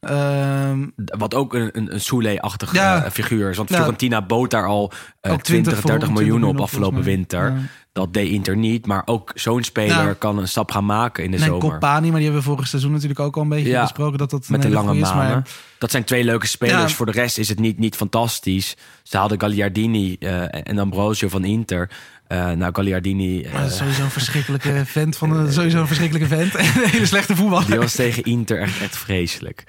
[0.00, 3.04] Ehm, Wat ook een, een, een Soule-achtige Ja.
[3.04, 3.56] eh, figuur is.
[3.56, 3.76] Want Ja.
[3.76, 7.52] Fiorentina bood daar al eh, Ook 20, 20 30 voor- miljoen 20 op afgelopen winter.
[7.52, 7.56] Ja.
[7.96, 8.86] Dat deed Inter niet.
[8.86, 10.12] Maar ook zo'n speler Ja.
[10.18, 11.68] kan een stap gaan maken in de nee, zomer.
[11.68, 14.18] Compani, maar die hebben we vorig seizoen natuurlijk ook al een beetje Ja, besproken.
[14.18, 15.16] Dat dat een Met de lange manen.
[15.16, 16.90] Maar Dat zijn twee leuke spelers.
[16.90, 16.96] Ja.
[16.96, 18.76] Voor de rest is het niet, niet fantastisch.
[19.02, 21.90] Ze hadden Gagliardini eh, en Ambrosio van Inter.
[22.26, 23.38] Eh nou, Gagliardini...
[23.40, 25.16] is sowieso een verschrikkelijke vent.
[25.16, 26.54] Van een, sowieso een verschrikkelijke vent.
[26.54, 27.66] En een hele slechte voetballer.
[27.66, 29.64] die was tegen Inter echt, echt vreselijk.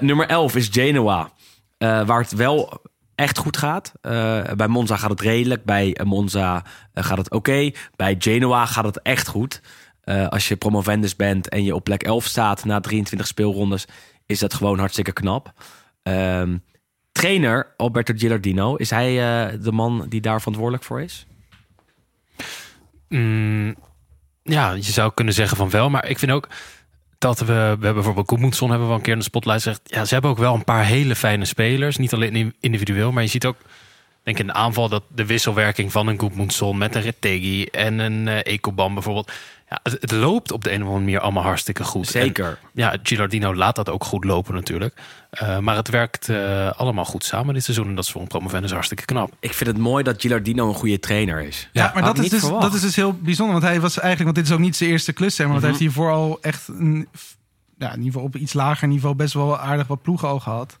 [0.00, 1.30] Nummer 11 is Genoa.
[1.78, 2.80] waar het wel
[3.14, 3.92] echt goed gaat.
[4.00, 5.64] Eh, bij Monza gaat het redelijk.
[5.64, 7.70] Bij eh, Monza eh, gaat het oké.
[7.96, 9.60] Bij Genoa gaat het echt goed.
[10.28, 13.86] Als je promovendus bent en je op plek 11 staat na 23 speelrondes...
[14.26, 15.52] is dat gewoon hartstikke knap.
[16.02, 16.56] Ehm,
[17.12, 18.74] trainer Alberto Gilardino.
[18.74, 19.14] Is hij
[19.58, 21.26] de man die daar verantwoordelijk voor is?
[23.08, 23.76] Mm,
[24.42, 25.90] ja, je zou kunnen zeggen van wel.
[25.90, 26.48] Maar ik vind ook
[27.22, 27.44] dat we...
[27.46, 29.80] We hebben bijvoorbeeld Koemoetson hebben we een keer in de spotlight gezegd.
[29.84, 31.96] Ja, ze hebben ook wel een paar hele fijne spelers.
[31.96, 33.56] Niet alleen individueel, maar je ziet ook...
[34.22, 38.28] Denk in de aanval dat de wisselwerking van een Goedmoedson met een Rettegi en een
[38.28, 39.32] eh Ecoban bijvoorbeeld.
[39.72, 42.06] Ja, het, het loopt op de een of andere manier allemaal hartstikke goed.
[42.06, 42.46] Zeker.
[42.46, 44.94] En, ja, Gilardino laat dat ook goed lopen natuurlijk.
[45.30, 47.88] Eh, maar het werkt eh, allemaal goed samen dit seizoen.
[47.88, 49.32] En dat is voor een promovendus hartstikke knap.
[49.40, 51.68] Ik vind het mooi dat Gilardino een goede trainer is.
[51.72, 52.62] Ja, maar dat is, dus, verwacht.
[52.62, 53.54] dat is dus heel bijzonder.
[53.54, 55.60] Want hij was eigenlijk, want dit is ook niet zijn eerste klus, zeg maar.
[55.60, 57.08] Want hij heeft hiervoor al echt een,
[57.78, 60.78] ja, in ieder geval op iets lager niveau best wel aardig wat ploegen al gehad.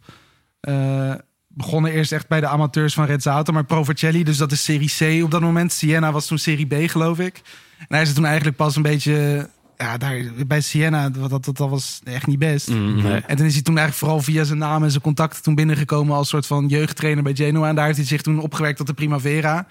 [0.60, 1.14] Eh,
[1.48, 5.20] begonnen eerst echt bij de amateurs van Red Zauto, maar Provercelli, dus dat is serie
[5.20, 5.72] C op dat moment.
[5.72, 7.42] Siena was toen serie B, geloof ik.
[7.88, 11.70] En hij is toen eigenlijk pas een beetje, ja, daar bij Siena, dat, dat, dat
[11.70, 12.68] was echt niet best.
[12.68, 13.20] Nee.
[13.26, 16.16] En toen is hij toen eigenlijk vooral via zijn naam en zijn contacten toen binnengekomen
[16.16, 17.68] als soort van jeugdtrainer bij Genoa.
[17.68, 19.66] En daar heeft hij zich toen opgewerkt tot de Primavera.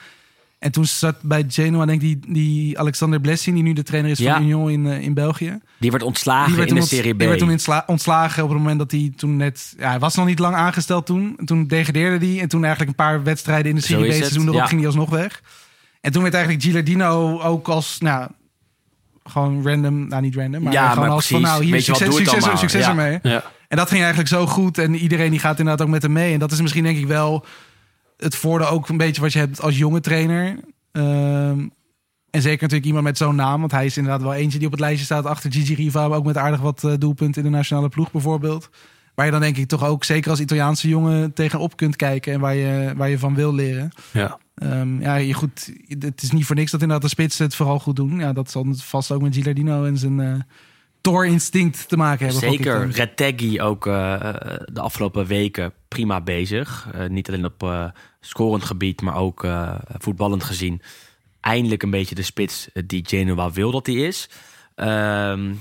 [0.60, 4.12] En toen zat bij Genoa, denk ik, die, die Alexander Blessing, die nu de trainer
[4.12, 4.34] is Ja.
[4.34, 5.60] van Union in, eh, in België.
[5.80, 7.20] Die werd ontslagen Die werd in de Serie B.
[7.20, 9.74] die werd toen ontslagen op het moment dat hij toen net...
[9.78, 11.34] Ja, hij was nog niet lang aangesteld toen.
[11.38, 12.40] En Toen degradeerde hij.
[12.42, 14.66] En toen eigenlijk een paar wedstrijden in de Serie B is het, seizoen erop ja.
[14.66, 15.42] ging hij alsnog weg.
[16.02, 17.98] En toen werd eigenlijk Gilardino ook als...
[18.00, 18.30] Nou,
[19.24, 21.54] gewoon random, nou niet random, maar Ja, gewoon maar als van precies.
[21.54, 22.90] nou hier Weet je wat, succes, succes, succes Ja.
[22.90, 23.20] ermee.
[23.24, 23.44] Ja.
[23.68, 24.78] En dat ging eigenlijk zo goed.
[24.78, 26.34] En iedereen die gaat inderdaad ook met hem mee.
[26.34, 27.46] En dat is misschien denk ik wel
[28.18, 30.60] het voordeel ook een beetje wat je hebt als jonge trainer.
[30.92, 31.60] Ehm,
[32.30, 33.60] en zeker natuurlijk iemand met zo'n naam.
[33.60, 36.08] Want hij is inderdaad wel eentje die op het lijstje staat achter Gigi Riva.
[36.08, 38.70] Maar ook met aardig wat eh, doelpunten in de nationale ploeg bijvoorbeeld.
[39.16, 42.34] Waar je dan denk ik toch ook, zeker als Italiaanse jongen, tegenop kunt kijken.
[42.34, 43.92] En waar je, waar je van wil leren.
[44.12, 44.38] Ja.
[44.62, 47.80] Ehm, ja, je goed, het is niet voor niks dat inderdaad de spitsen het vooral
[47.80, 48.20] goed doen.
[48.20, 50.40] Ja, dat zal vast ook met Gilardino en zijn eh
[51.02, 52.50] Thor-instinct te maken hebben.
[52.50, 52.90] Zeker.
[52.90, 54.20] Retegui ook eh,
[54.66, 56.90] de afgelopen weken prima bezig.
[56.94, 59.48] Eh, niet alleen op scorend gebied, maar ook
[59.98, 60.82] voetballend gezien.
[61.40, 64.30] Eindelijk een beetje de spits die Genoa wil dat hij is.
[64.76, 65.54] Ehm,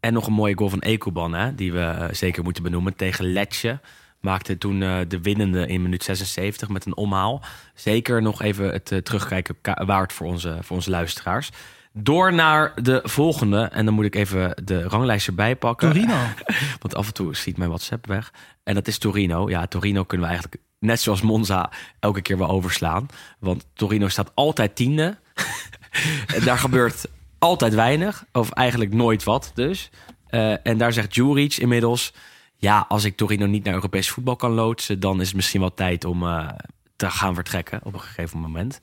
[0.00, 2.96] en nog een mooie goal van Ekuban, hè, die we zeker moeten benoemen.
[2.96, 3.80] Tegen Letje
[4.24, 7.42] maakte toen eh, de winnende in minuut 76 met een omhaal.
[7.74, 9.56] Zeker nog even het eh, terugkijken
[9.86, 11.50] waard voor onze, voor onze luisteraars.
[11.92, 13.62] Door naar de volgende.
[13.62, 15.92] En dan moet ik even de ranglijst erbij pakken.
[15.92, 16.16] Torino.
[16.80, 18.32] Want af en toe schiet mijn WhatsApp weg.
[18.62, 19.48] En dat is Torino.
[19.50, 21.70] Ja, Torino kunnen we eigenlijk net zoals Monza
[22.00, 23.06] elke keer wel overslaan.
[23.38, 25.16] Want Torino staat altijd tiende.
[26.36, 27.08] en daar gebeurt
[27.38, 28.24] altijd weinig.
[28.32, 29.90] Of eigenlijk nooit wat dus.
[30.26, 32.12] Eh, en daar zegt Juric inmiddels...
[32.56, 35.00] Ja, als ik Torino niet naar Europees voetbal kan loodsen...
[35.00, 36.48] dan is het misschien wel tijd om eh,
[36.96, 38.80] te gaan vertrekken op een gegeven moment.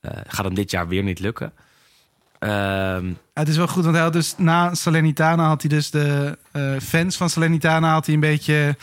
[0.00, 1.52] Eh, gaat hem dit jaar weer niet lukken.
[2.38, 6.38] Ehm, het is wel goed, want hij had dus na Salernitana had hij dus de
[6.52, 8.76] eh, fans van Salernitana had hij een beetje,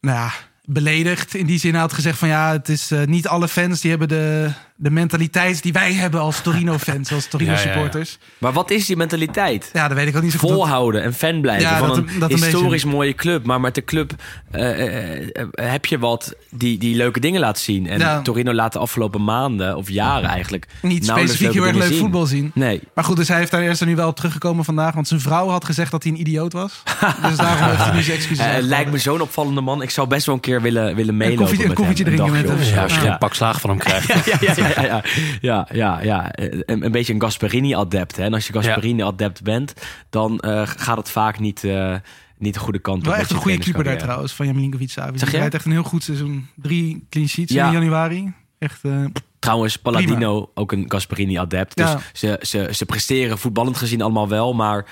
[0.00, 0.32] nou ja,
[0.64, 1.34] beledigd.
[1.34, 4.08] In die zin hij had gezegd van ja, het is niet alle fans die hebben
[4.08, 7.56] de, de mentaliteit die wij hebben als Torino-fans, als Ja, ja, ja.
[7.56, 8.18] Torino-supporters.
[8.38, 9.70] maar wat is die mentaliteit?
[9.72, 10.50] Ja, dat weet ik ook niet zo goed.
[10.50, 13.46] volhouden en fan blijven Ja, van dat een een- een historisch mooie club.
[13.46, 14.12] Maar met de club
[14.50, 17.86] eh, eh, eh, heb je wat die, die leuke dingen laat zien.
[17.88, 18.20] En Ja.
[18.22, 21.98] Torino laat de afgelopen maanden of jaren eigenlijk Niet specifiek heel erg leuk zien.
[21.98, 22.50] voetbal zien.
[22.54, 22.80] Nee.
[22.94, 24.94] Maar goed, dus hij heeft daar eerst er nu wel op teruggekomen vandaag.
[24.94, 26.82] Want zijn vrouw had gezegd dat hij een idioot was.
[27.28, 28.68] dus daarom heeft hij nu zijn excuses aangeboden.
[28.68, 29.82] lijkt me zo'n opvallende man.
[29.82, 32.12] Ik zou best wel een keer willen, willen meelopen een met koffietje hem.
[32.16, 32.74] drinken met of hem.
[32.74, 34.08] Ja, als je geen pak slaag van hem krijgt.
[34.56, 35.04] Ja, ja,
[35.40, 36.30] ja, ja, ja.
[36.66, 38.18] Een, beetje een Gasperini-adept.
[38.18, 39.74] En als je Gasperini-adept bent,
[40.10, 41.94] dan eh, gaat het vaak niet, eh,
[42.38, 43.04] niet de goede kant op.
[43.04, 45.18] Wel echt je een goede keeper daar trouwens, van Jan Milinkovic-Savic.
[45.18, 45.38] Zeg je?
[45.38, 46.46] echt een heel goed seizoen.
[46.56, 47.66] Drie clean sheets Ja.
[47.66, 48.32] in januari.
[48.58, 49.04] Echt, eh,
[49.38, 51.76] Trouwens, Palladino, ook een Gasperini-adept.
[51.76, 52.00] Dus Ja.
[52.12, 54.52] ze, ze, ze presteren voetballend gezien allemaal wel.
[54.54, 54.86] Maar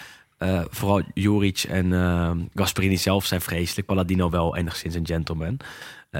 [0.70, 3.86] vooral Juric en Gasperini zelf zijn vreselijk.
[3.86, 5.56] Palladino wel enigszins een gentleman.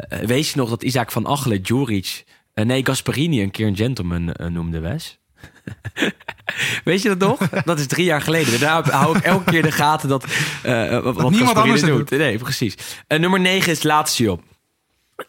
[0.09, 2.24] Weet je nog dat Isaac van Achelen Juric...
[2.55, 5.18] eh, nee, Gasperini een keer een gentleman eh, noemde, Wes?
[6.84, 7.48] Weet je dat nog?
[7.64, 8.61] Dat is drie jaar geleden.
[8.61, 10.24] Daar hou ik elke keer de gaten dat...
[10.62, 12.11] eh, wat niemand anders doet.
[12.11, 12.74] Nee, precies.
[13.09, 14.42] Nummer 9 is Lazio.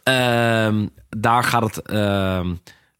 [0.03, 2.53] Ehm, daar gaat het ehm,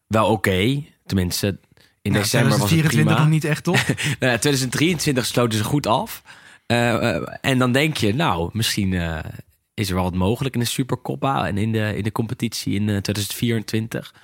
[0.06, 0.82] wel oké.
[1.06, 1.58] Tenminste,
[2.02, 3.18] in ja, december was het 2024 prima.
[3.18, 3.66] nog niet echt.
[4.20, 6.22] Nou ja, 2023 sloten ze goed af.
[7.40, 8.92] En dan denk je, nou, misschien
[9.74, 12.80] is er wel wat mogelijk in de Supercoppa en in de, in de competitie in
[12.88, 14.14] eh, 2024.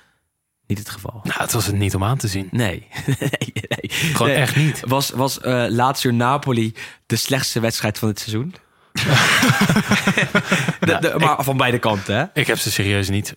[0.67, 1.19] Niet het geval.
[1.23, 2.47] Nou, het was het niet om aan te zien.
[2.51, 2.87] Nee.
[3.05, 3.89] nee, nee.
[3.89, 4.37] Gewoon Nee.
[4.37, 4.81] echt niet.
[4.87, 6.73] Was, was eh Lazio Napoli
[7.05, 8.55] de slechtste wedstrijd van het seizoen?
[10.79, 12.25] De- de- maar van beide kanten, hè?
[12.33, 13.35] Ik heb ze serieus niet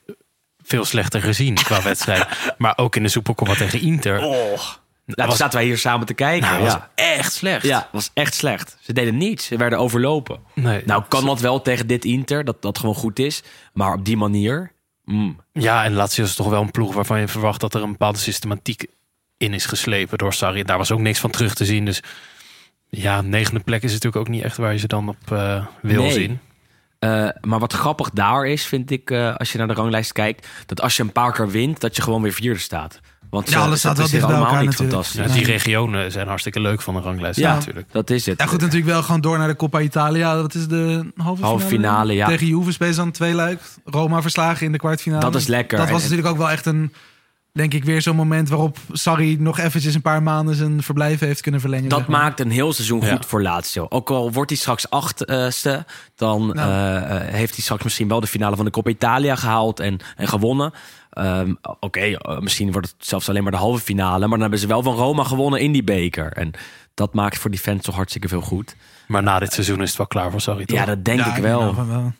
[0.62, 2.26] veel slechter gezien qua wedstrijd.
[2.58, 4.22] Maar ook in de Supercoppa tegen Inter.
[4.22, 4.60] Oh.
[5.06, 6.48] Nou, was- zaten wij hier samen te kijken.
[6.50, 6.90] Nou, was ja.
[6.94, 7.62] echt slecht.
[7.66, 8.76] ja, was echt slecht.
[8.80, 9.46] Ze deden niets.
[9.46, 10.40] Ze werden overlopen.
[10.54, 10.82] Nee.
[10.86, 13.42] Nou, kan dat wel tegen dit Inter, dat dat gewoon goed is.
[13.72, 14.72] Maar op die manier...
[15.04, 15.40] mm.
[15.52, 18.18] Ja, en Lazio is toch wel een ploeg waarvan je verwacht dat er een bepaalde
[18.18, 18.86] systematiek
[19.36, 20.62] in is geslepen door Sarri.
[20.62, 21.84] Daar was ook niks van terug te zien.
[21.84, 22.02] Dus
[22.88, 26.02] ja, negende plek is natuurlijk ook niet echt waar je ze dan op eh, wil
[26.02, 26.12] Nee.
[26.12, 26.40] zien.
[26.98, 30.48] Eh, maar wat grappig daar is, vind ik, eh, als je naar de ranglijst kijkt...
[30.66, 33.00] dat als je een paar keer wint, dat je gewoon weer vierde staat.
[33.34, 35.06] Want Ja, alles staat wel presteren dicht bij allemaal elkaar niet natuurlijk.
[35.08, 35.34] fantastisch.
[35.36, 37.86] Ja, die regionen zijn hartstikke leuk van de ranglijst Ja, natuurlijk.
[37.92, 38.40] dat is het.
[38.40, 40.34] Ja, goed, natuurlijk wel gewoon door naar de Coppa Italia.
[40.34, 42.26] Dat is de halve, Halve finale, ja.
[42.26, 43.60] Tegen Juve spelen ze dan twee luik.
[43.84, 45.20] Roma verslagen in de kwartfinale.
[45.22, 45.78] Dat is lekker.
[45.78, 46.92] Dat was natuurlijk ook wel echt een,
[47.52, 51.40] denk ik, weer zo'n moment waarop Sarri nog eventjes een paar maanden zijn verblijf heeft
[51.40, 51.88] kunnen verlengen.
[51.88, 52.20] Dat zeg maar.
[52.20, 53.12] maakt een heel seizoen Ja.
[53.14, 53.86] goed voor Lazio.
[53.88, 55.84] Ook al wordt hij straks achtste,
[56.16, 56.58] dan Nou.
[56.58, 59.98] eh, eh, heeft hij straks misschien wel de finale van de Coppa Italia gehaald en,
[60.16, 60.72] en gewonnen.
[61.14, 64.58] Ehm, Oké, eh, misschien wordt het zelfs alleen maar de halve finale, maar dan hebben
[64.58, 66.32] ze wel van Roma gewonnen in die beker.
[66.32, 66.50] En
[66.94, 68.76] dat maakt voor die fans toch hartstikke veel goed.
[69.06, 70.78] Maar na dit seizoen is het wel klaar voor Sarri, toch?
[70.78, 72.12] Ja, dat denk Ja, ik wel.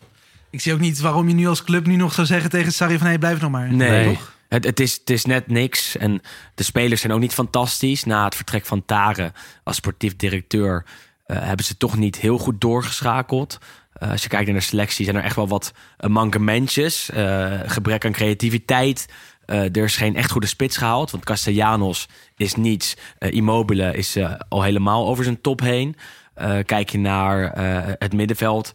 [0.50, 2.98] Ik zie ook niet waarom je nu als club nu nog zou zeggen tegen Sarri
[2.98, 3.06] van...
[3.06, 3.72] hé, blijf nog maar.
[3.72, 4.14] Nee, Nee.
[4.14, 4.32] toch?
[4.48, 5.96] Het, het, is, het is net niks.
[5.96, 6.20] En
[6.54, 8.04] de spelers zijn ook niet fantastisch.
[8.04, 9.32] Na het vertrek van Tare
[9.64, 10.84] als sportief directeur
[11.24, 13.58] eh, hebben ze toch niet heel goed doorgeschakeld.
[13.94, 17.10] Eh, als je kijkt naar de selectie, zijn er echt wel wat uh, mankementjes.
[17.10, 19.06] Eh, gebrek aan creativiteit.
[19.46, 21.10] Eh, er is geen echt goede spits gehaald.
[21.10, 22.96] Want Castellanos is niets.
[23.18, 25.96] Eh, Immobile is eh, al helemaal over zijn top heen.
[26.34, 28.72] Eh, kijk je naar eh, het middenveld.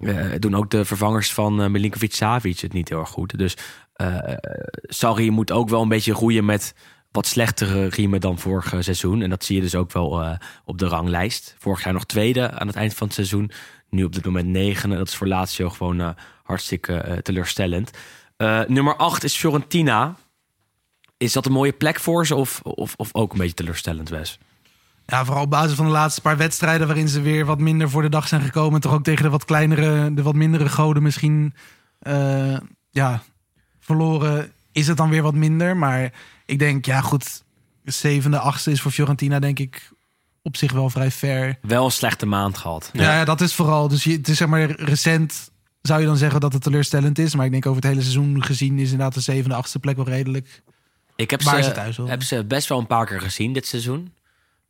[0.00, 3.38] eh, doen ook de vervangers van eh, Milinkovic Savic het niet heel erg goed.
[3.38, 3.56] Dus
[3.92, 4.18] eh
[4.82, 6.74] Sarri moet ook wel een beetje roeien met
[7.10, 9.22] wat slechtere riemen dan vorig seizoen.
[9.22, 10.30] En dat zie je dus ook wel eh,
[10.64, 11.54] op de ranglijst.
[11.58, 13.50] Vorig jaar nog tweede aan het eind van het seizoen.
[13.94, 14.96] Nu op dit moment negende.
[14.96, 16.08] Dat is voor Lazio gewoon eh,
[16.42, 17.90] hartstikke eh, teleurstellend.
[18.36, 20.16] Eh, nummer 8 is Fiorentina.
[21.16, 24.38] Is dat een mooie plek voor ze of, of, of ook een beetje teleurstellend, Wes?
[25.06, 28.02] Ja, vooral op basis van de laatste paar wedstrijden waarin ze weer wat minder voor
[28.02, 28.80] de dag zijn gekomen.
[28.80, 31.54] Toch ook tegen de wat kleinere, de wat mindere goden misschien
[32.90, 33.22] ja,
[33.80, 34.52] verloren.
[34.72, 35.76] Is het dan weer wat minder?
[35.76, 36.12] Maar
[36.46, 37.42] ik denk, ja goed,
[37.84, 39.91] zevende, achtste is voor Fiorentina denk ik
[40.42, 41.58] op zich wel vrij fair.
[41.62, 42.90] Wel een slechte maand gehad.
[42.92, 43.88] Ja, ja, dat is vooral.
[43.88, 45.50] Dus je, het is zeg maar recent
[45.82, 47.34] zou je dan zeggen dat het teleurstellend is.
[47.34, 50.04] Maar ik denk over het hele seizoen gezien is inderdaad de zevende, achtste plek wel
[50.04, 50.62] redelijk.
[51.16, 54.12] Ik heb Waar ze, thuis heb ze best wel een paar keer gezien dit seizoen.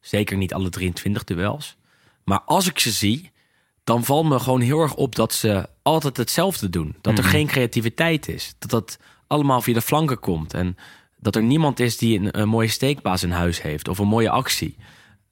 [0.00, 1.76] Zeker niet alle 23 duels.
[2.24, 3.30] Maar als ik ze zie,
[3.84, 6.96] dan valt me gewoon heel erg op dat ze altijd hetzelfde doen.
[7.00, 8.54] Dat er geen creativiteit is.
[8.58, 10.54] Dat dat allemaal via de flanken komt.
[10.54, 10.76] En
[11.16, 13.88] dat er niemand is die een, een mooie steekbaas in huis heeft.
[13.88, 14.76] Of een mooie actie.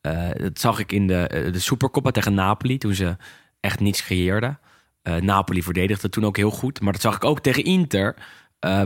[0.01, 2.79] Eh, dat zag ik in de, eh, de Supercoppa tegen Napoli.
[2.79, 3.17] Toen ze
[3.61, 4.59] echt niets creëerden.
[5.03, 6.81] Eh, Napoli verdedigde toen ook heel goed.
[6.81, 8.15] Maar dat zag ik ook tegen Inter.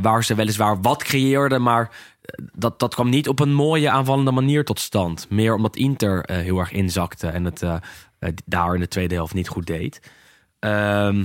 [0.03, 1.63] waar ze weliswaar wat creëerden.
[1.63, 1.91] Maar
[2.53, 5.31] dat, dat kwam niet op een mooie aanvallende manier tot stand.
[5.31, 7.29] Meer omdat Inter heel erg inzakte.
[7.29, 7.63] En het
[8.45, 10.11] daar in de tweede helft niet goed deed.
[10.59, 11.25] Ehm,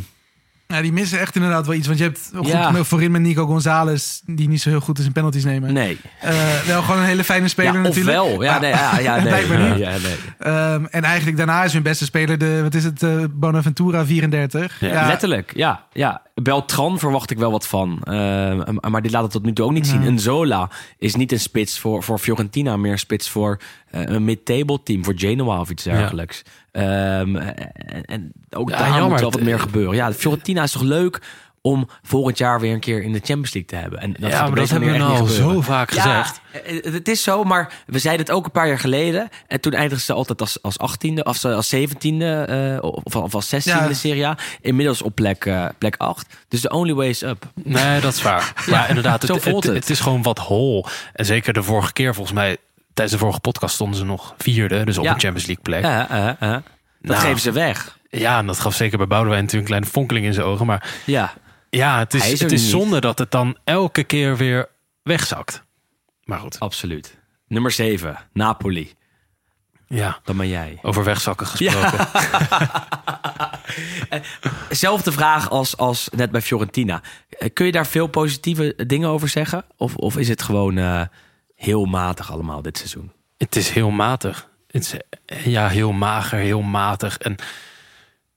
[0.73, 1.87] Ja, die missen echt inderdaad wel iets.
[1.87, 2.83] Want je hebt goed Ja.
[2.83, 5.73] voorin met Nico Gonzalez, die niet zo heel goed is in penalties nemen.
[5.73, 5.99] nee.
[6.21, 6.31] Eh,
[6.67, 8.21] wel gewoon een hele fijne speler Ja, natuurlijk.
[8.21, 8.43] ofwel.
[8.43, 9.77] Ja, nee, ja, ja, nee.
[9.77, 10.15] Ja, nee.
[10.39, 14.79] Ehm, en eigenlijk daarna is hun beste speler de, wat is het, eh, Bonaventura 34.
[14.79, 16.21] Ja, Letterlijk, ja, ja.
[16.41, 17.99] Beltran verwacht ik wel wat van.
[18.03, 18.59] Eh,
[18.89, 20.03] maar die laat het tot nu toe ook niet zien.
[20.03, 23.59] En Zola is niet een spits voor, voor Fiorentina, meer een spits voor
[23.91, 26.43] eh, een mid-table team, voor Genoa of iets dergelijks.
[26.71, 29.95] Ehm, en, en ook daar moet wel wat meer gebeuren.
[29.95, 31.21] Ja, Fiorentina is toch leuk
[31.61, 33.99] om volgend jaar weer een keer in de Champions League te hebben.
[33.99, 36.41] En dat ja, maar dat hebben we nou al zo vaak gezegd.
[36.53, 39.29] Ja, eh, het is zo, maar we zeiden het ook een paar jaar geleden.
[39.47, 43.55] En toen eindigden ze altijd als, als 18e of als 17e eh, of, of als
[43.55, 43.81] 16e Ja.
[43.81, 44.37] in de Serie A.
[44.61, 46.27] Inmiddels op plek, eh, plek 8.
[46.47, 47.45] Dus the only way is up.
[47.63, 48.53] Nee, dat is waar.
[48.65, 49.23] Ja, inderdaad.
[49.25, 49.73] zo Het, het, het.
[49.73, 50.85] het is gewoon wat hol.
[51.13, 52.57] En zeker de vorige keer, volgens mij,
[52.93, 54.83] tijdens de vorige podcast stonden ze nog vierde.
[54.83, 55.81] Dus op een Champions League plek.
[55.83, 56.57] Ja, eh, eh.
[57.01, 57.19] Dat Nou.
[57.21, 57.97] geven ze weg.
[58.09, 60.65] Ja, en dat gaf zeker bij Boudewijn natuurlijk een kleine fonkeling in zijn ogen.
[60.65, 61.33] Maar Ja,
[61.69, 62.69] ja, het is, is het is niet.
[62.69, 64.69] zonde dat het dan elke keer weer
[65.03, 65.63] wegzakt.
[66.23, 67.17] Maar goed, absoluut.
[67.47, 68.93] Nummer 7, Napoli.
[69.87, 70.19] ja.
[70.23, 70.79] Dan ben jij.
[70.81, 72.07] Over wegzakken gesproken.
[74.69, 77.01] Zelfde vraag als, als net bij Fiorentina.
[77.53, 79.65] Kun je daar veel positieve dingen over zeggen?
[79.77, 81.01] Of, of is het gewoon eh,
[81.55, 83.11] heel matig allemaal dit seizoen?
[83.37, 84.49] Het is heel matig.
[84.67, 84.93] Het is
[85.25, 87.17] eh, ja, heel mager, heel matig.
[87.17, 87.35] En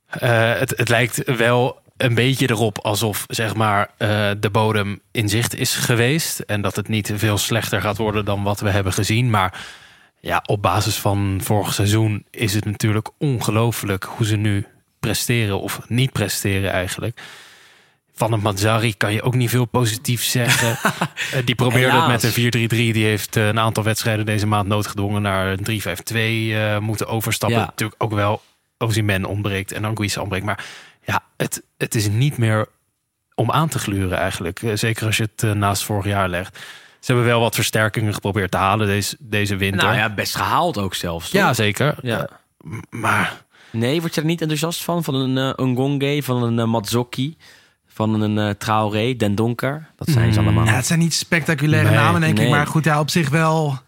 [0.07, 5.29] eh, het, het lijkt wel een beetje erop alsof zeg maar, eh, de bodem in
[5.29, 6.39] zicht is geweest.
[6.39, 9.31] En dat het niet veel slechter gaat worden dan wat we hebben gezien.
[9.31, 9.65] Maar
[10.21, 14.67] ja, op basis van vorig seizoen is het natuurlijk ongelooflijk hoe ze nu
[15.01, 17.21] presteren of niet presteren eigenlijk.
[18.15, 20.77] Van het Mazzari kan je ook niet veel positief zeggen.
[21.33, 22.93] Eh, die probeerde het met een 4-3-3.
[22.93, 27.59] Die heeft eh, een aantal wedstrijden deze maand noodgedwongen naar een 3-5-2 eh, moeten overstappen.
[27.59, 27.65] Ja.
[27.65, 28.43] Natuurlijk ook wel
[28.79, 30.45] Ozyman ontbreekt en Anguissa ontbreekt.
[30.45, 30.65] Maar
[31.05, 32.67] ja, het, het is niet meer
[33.35, 34.63] om aan te gluren eigenlijk.
[34.63, 36.59] Eh, Zeker als je het eh, naast vorig jaar legt.
[37.01, 39.83] Ze hebben wel wat versterkingen geprobeerd te halen deze, deze winter.
[39.87, 41.31] Nou ja, best gehaald ook zelfs.
[41.31, 41.41] toch?
[41.41, 41.95] ja, zeker.
[42.03, 42.27] Ja.
[42.27, 45.05] Eh, maar Nee, word je er niet enthousiast van?
[45.05, 47.37] Van een uh, Ngonge, van een uh, Mazzocchi,
[47.87, 49.89] van een uh, Traoré, Den Donker?
[49.97, 50.47] Dat zijn ze Mm.
[50.47, 50.65] allemaal.
[50.65, 52.45] Ja, het zijn niet spectaculaire Nee, namen, denk nee.
[52.47, 52.51] ik.
[52.53, 53.79] Maar goed, ja, op zich wel.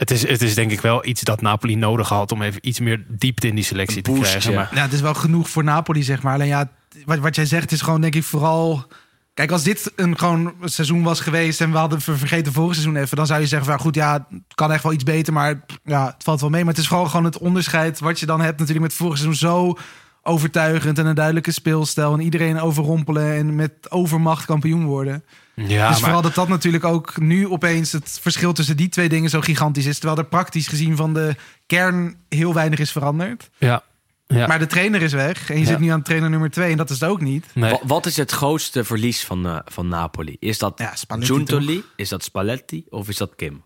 [0.00, 2.32] Het is, het is denk ik wel iets dat Napoli nodig had...
[2.32, 4.54] om even iets meer diepte in die selectie te krijgen.
[4.54, 6.34] Maar Ja, het is wel genoeg voor Napoli, zeg maar.
[6.34, 6.70] Alleen ja,
[7.04, 8.86] wat, wat jij zegt is gewoon, denk ik, vooral.
[9.34, 12.96] Kijk, als dit een gewoon seizoen was geweest en we hadden ver- vergeten vorig seizoen
[12.96, 15.32] even, dan zou je zeggen van ja, goed, ja, het kan echt wel iets beter,
[15.32, 16.64] maar ja, het valt wel mee.
[16.64, 19.48] Maar het is gewoon gewoon het onderscheid wat je dan hebt natuurlijk met vorig seizoen
[19.48, 19.76] zo
[20.22, 25.24] overtuigend en een duidelijke speelstijl en iedereen overrompelen en met overmacht kampioen worden.
[25.66, 29.08] Ja, dus maar- vooral dat dat natuurlijk ook nu opeens het verschil tussen die twee
[29.08, 31.34] dingen zo gigantisch is, terwijl er praktisch gezien van de
[31.66, 33.50] kern heel weinig is veranderd.
[33.58, 33.82] ja,
[34.26, 34.46] ja.
[34.46, 35.66] Maar de trainer is weg en je Ja.
[35.66, 37.46] zit nu aan trainer nummer twee en dat is het ook niet.
[37.54, 37.78] nee.
[37.82, 40.36] Wat is het grootste verlies van, uh, van Napoli?
[40.38, 41.84] Is dat Ja, Giuntoli?
[41.96, 42.84] Is dat Spalletti?
[42.88, 43.62] Of is dat Kim?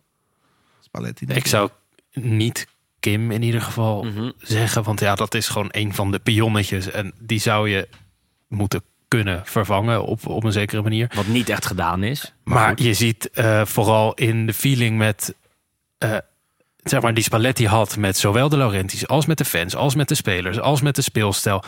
[0.80, 1.24] Spalletti.
[1.28, 1.70] Ik zou
[2.12, 2.66] niet
[3.00, 4.30] Kim in ieder geval Mhm.
[4.38, 4.82] zeggen.
[4.82, 6.90] Want ja, dat is gewoon een van de pionnetjes.
[6.90, 7.88] En die zou je
[8.48, 8.82] moeten
[9.16, 11.10] kunnen vervangen op, op een zekere manier.
[11.14, 12.32] Wat niet echt gedaan is.
[12.44, 15.34] Maar je ziet eh, vooral in de feeling met...
[15.98, 16.16] eh,
[16.82, 19.08] zeg maar, die Spalletti had met zowel de Laurentiis...
[19.08, 21.62] als met de fans, als met de spelers, als met de speelstijl...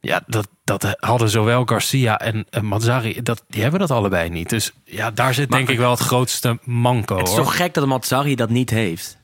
[0.00, 4.48] Ja, dat, dat hadden zowel Garcia en, en Mazzari, dat, die hebben dat allebei niet.
[4.48, 7.16] Dus ja, daar zit denk ik wel het grootste manco.
[7.16, 7.42] Het is hoor.
[7.42, 9.18] toch gek dat Matsari dat niet heeft?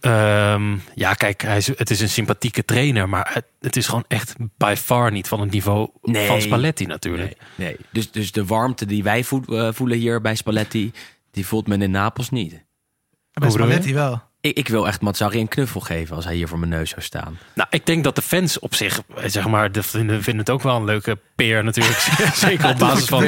[0.00, 4.04] Ehm, ja, kijk, hij is, het is een sympathieke trainer, maar het, het is gewoon
[4.08, 6.26] echt by far niet van het niveau Nee.
[6.26, 7.36] van Spalletti natuurlijk.
[7.54, 7.76] Nee, nee.
[7.90, 10.92] Dus, dus de warmte die wij eh, voelen hier bij Spalletti,
[11.30, 12.64] die voelt men in Napels niet.
[13.32, 13.50] Bij?
[13.50, 14.22] Spalletti wel.
[14.40, 17.02] Ik, ik wil echt Matsari een knuffel geven als hij hier voor mijn neus zou
[17.02, 17.38] staan.
[17.54, 20.50] Nou, ik denk dat de fans op zich, eh, zeg maar, de vinden, vinden het
[20.50, 21.98] ook wel een leuke peer natuurlijk.
[22.34, 23.24] Zeker op basis van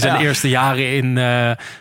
[0.00, 1.18] zijn, eerste jaren in,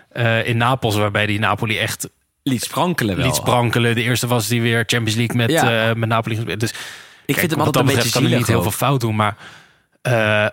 [0.09, 2.09] eh, in Napels, waarbij die Napoli echt
[2.49, 3.25] Liet sprankelen wel.
[3.25, 3.95] liet sprankelen.
[3.95, 5.89] De eerste was die weer Champions League met, Ja.
[5.89, 6.35] eh, met Napoli.
[6.57, 6.75] Dus Ik
[7.25, 9.35] kijk, vind hem altijd een beetje kan zielig niet heel veel fout doen, maar
[10.01, 10.45] eh,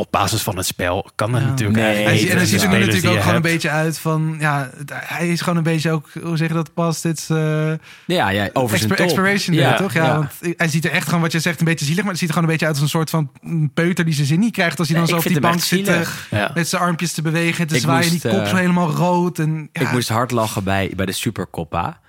[0.00, 2.78] op basis van het spel kan dat natuurlijk Nee, Hij, en hij ziet er nu
[2.78, 4.36] natuurlijk ook gewoon een beetje uit van...
[4.38, 6.08] Ja, hij is gewoon een beetje ook...
[6.22, 7.00] Hoe zeg je dat pas?
[7.00, 7.28] Dit is...
[7.30, 7.72] eh,
[8.06, 8.92] Ja, ja, over top.
[8.92, 9.92] expiration ja, toch?
[9.92, 10.14] Ja, ja.
[10.14, 12.02] want hij ziet er echt gewoon, wat je zegt, een beetje zielig.
[12.02, 13.30] Maar het ziet er gewoon een beetje uit als een soort van
[13.74, 14.78] peuter die zijn zin niet krijgt.
[14.78, 17.66] Als hij dan Nee, zo op die bank zit eh, met zijn armpjes te bewegen,
[17.66, 18.10] te Ik zwaaien.
[18.10, 19.38] moest, die kop eh, zo helemaal rood.
[19.38, 22.00] En, ja, Ik moest hard lachen bij, bij de Supercoppa.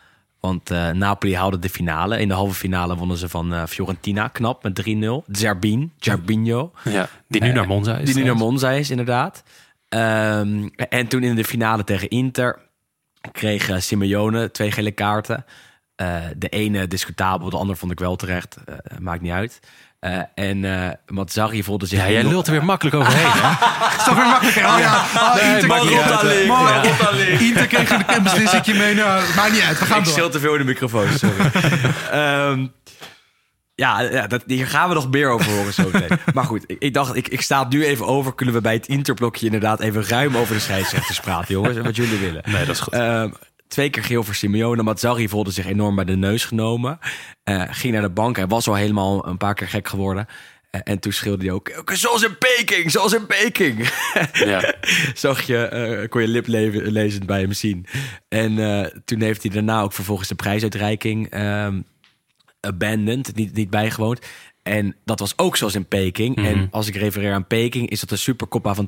[0.41, 2.19] Want eh, Napoli haalde de finale.
[2.19, 5.31] In de halve finale wonnen ze van eh, Fiorentina knap met 3-0.
[5.31, 6.71] Zerbin, Zerbinho.
[6.83, 8.05] Ja, die nu naar Monza is.
[8.05, 8.35] Die nu naar.
[8.35, 9.43] Monza is, inderdaad.
[9.89, 12.59] Ehm, en toen in de finale tegen Inter
[13.31, 15.45] kreeg eh, Simeone twee gele kaarten.
[15.95, 18.57] Eh, de ene discutabel, de andere vond ik wel terecht.
[18.65, 19.59] Eh, maakt niet uit.
[20.01, 21.99] Eh, en eh Mazzarri voelde zich...
[21.99, 23.31] Ja, jij lult er weer makkelijk overheen.
[23.31, 23.49] hè?
[23.97, 24.65] is toch weer makkelijker.
[24.65, 26.47] Oh ja, oh, Inter, maakt.
[26.47, 27.39] Maar Ja.
[27.39, 28.95] Inter kreeg een, beslissingje mee.
[28.95, 30.13] Nou, maakt niet uit, we gaan ik door.
[30.13, 31.35] schil te veel in de microfoon, sorry.
[32.11, 32.67] Ehm,
[33.75, 36.17] ja, ja dat, hier gaan we nog meer over horen zo meteen.
[36.33, 38.35] Maar goed, ik, ik dacht, ik, ik sta het nu even over.
[38.35, 41.77] Kunnen we bij het interblokje inderdaad even ruim over de scheidsrechters praten, jongens?
[41.77, 42.43] Wat jullie willen.
[42.45, 42.93] Nee, dat is goed.
[42.93, 43.29] Ehm,
[43.71, 44.83] twee keer geel voor Simeone.
[44.83, 46.99] Mazzarri voelde zich enorm bij de neus genomen.
[47.43, 48.35] Eh, ging naar de bank.
[48.35, 50.25] Hij was al helemaal een paar keer gek geworden.
[50.69, 53.89] Eh, en toen schreeuwde hij ook, zoals in Peking, zoals in Peking.
[54.33, 54.73] Ja.
[55.13, 57.85] Zag je, eh, kon je liplezend bij hem zien.
[58.29, 58.55] En
[59.05, 61.79] toen heeft hij daarna ook vervolgens de prijsuitreiking ehm
[62.61, 64.19] abandoned, niet, niet bijgewoond.
[64.63, 66.35] En dat was ook zoals in Peking.
[66.35, 66.45] Mhm.
[66.45, 68.85] En als ik refereer aan Peking, is dat de Supercoppa van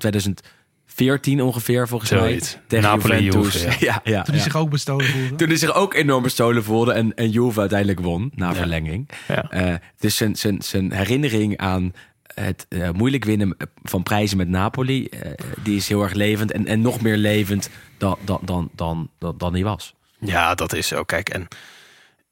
[0.96, 2.54] 2014 ongeveer, volgens Zoiets.
[2.54, 2.64] mij.
[2.68, 3.64] Tegen Napoli, Juventus.
[3.64, 4.02] Juve, ja.
[4.04, 4.40] Ja, Toen ja.
[4.40, 5.36] hij zich ook bestolen voelde.
[5.36, 9.10] Toen hij zich ook enorm bestolen voelde en, en Juve uiteindelijk won na verlenging.
[9.28, 9.50] Ja.
[9.50, 11.94] Eh, dus zijn, zijn, zijn herinnering aan
[12.34, 15.32] het eh, moeilijk winnen van prijzen met Napoli, eh,
[15.64, 19.38] die is heel erg levend en, en nog meer levend dan, dan, dan, dan, dan,
[19.38, 19.94] dan hij was.
[20.20, 21.04] Ja, dat is zo.
[21.04, 21.48] Kijk, en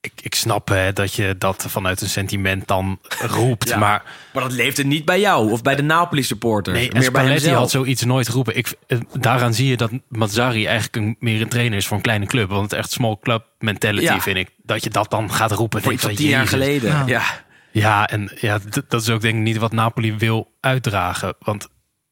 [0.01, 3.67] ik, ik snap hè, dat je dat vanuit een sentiment dan roept.
[3.69, 3.77] Ja.
[3.77, 6.77] Maar Maar dat leefde niet bij jou of bij de Napoli supporters.
[6.77, 7.57] nee, en meer bij Spalletti hemzelf.
[7.59, 8.57] had zoiets nooit geroepen.
[8.57, 12.03] Ik, eh, daaraan zie je dat Mazzari eigenlijk een, meer een trainer is voor een
[12.03, 12.49] kleine club.
[12.49, 14.21] Want het echt small club mentality Ja.
[14.21, 14.49] vind ik.
[14.63, 15.81] Dat je dat dan gaat roepen.
[15.81, 16.49] voor tien jaar Jezus.
[16.49, 16.89] geleden.
[16.89, 17.03] Ja.
[17.07, 17.23] Ja.
[17.73, 21.33] Ja, en ja, dat is ook denk ik niet wat Napoli wil uitdragen.
[21.39, 21.67] Want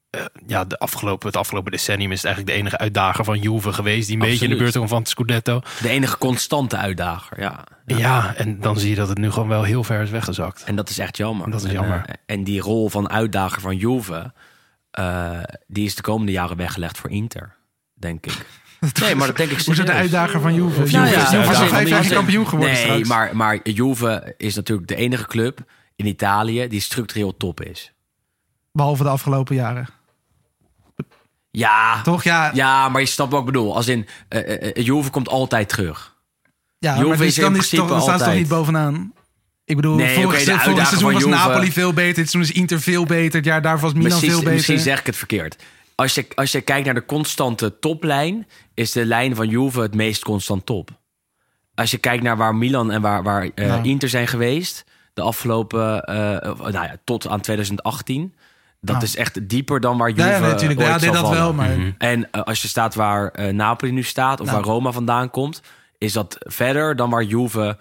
[0.10, 3.74] eh, ja, de afgelopen, het afgelopen decennium is het eigenlijk de enige uitdager van Juve
[3.74, 4.08] geweest.
[4.08, 5.62] Die een beetje in de buurt kwam van het Scudetto.
[5.82, 7.40] De enige constante uitdager.
[7.42, 7.64] Ja.
[7.86, 8.36] Ja.
[8.36, 10.64] en dan zie je dat het nu gewoon wel heel ver is weggezakt.
[10.64, 11.52] En dat is echt jammer.
[11.52, 12.04] Dat is En, jammer.
[12.06, 14.34] eh, En, die rol van uitdager van Juve,
[14.92, 17.56] eh, die is de komende jaren weggelegd voor Inter,
[17.94, 18.46] denk ik.
[19.02, 20.82] Nee, maar dat denk ik Hoe is het de uitdager van Juve?
[20.82, 23.08] Of Juve is Juve al vijf van jaar kampioen geworden Nee, straks.
[23.08, 25.60] maar, maar Juve is natuurlijk de enige club
[25.96, 27.94] in Italië die structureel top is.
[28.72, 29.88] Behalve de afgelopen jaren.
[31.52, 32.24] Ja, Toch?
[32.24, 33.76] Ja, ja maar je snapt wat ik bedoel.
[33.76, 36.16] Als in, eh, eh, eh, Juve komt altijd terug.
[36.78, 38.48] ja Juve maar dus is in dan, is principe toch, dan staan ze toch niet
[38.48, 39.14] bovenaan?
[39.66, 40.76] Ik bedoel, Nee, vorig, seizoen
[41.14, 42.14] was Juve- Napoli veel beter.
[42.24, 43.36] Dit seizoen is Inter veel beter.
[43.36, 44.54] Het jaar daarvoor was Milan Precies, veel beter.
[44.54, 45.64] misschien zeg ik het verkeerd.
[45.96, 49.96] Als je, als je kijkt naar de constante toplijn, is de lijn van Juve het
[49.96, 50.90] meest constant top.
[51.76, 53.50] Als je kijkt naar waar Milan en waar, waar.
[53.84, 56.04] Inter zijn geweest, de afgelopen,
[56.58, 58.36] nou ja, tot aan 2018,
[58.82, 59.08] dat Nou.
[59.08, 60.80] is echt dieper dan waar Juve Ja, ja, natuurlijk.
[60.80, 61.56] ooit Ja, dit zal dat wel, vallen.
[61.56, 61.94] maar...
[61.98, 64.58] En eh, als je staat waar eh, Napoli nu staat, of Nou.
[64.58, 65.62] waar Roma vandaan komt,
[65.98, 67.78] is dat verder dan waar Juve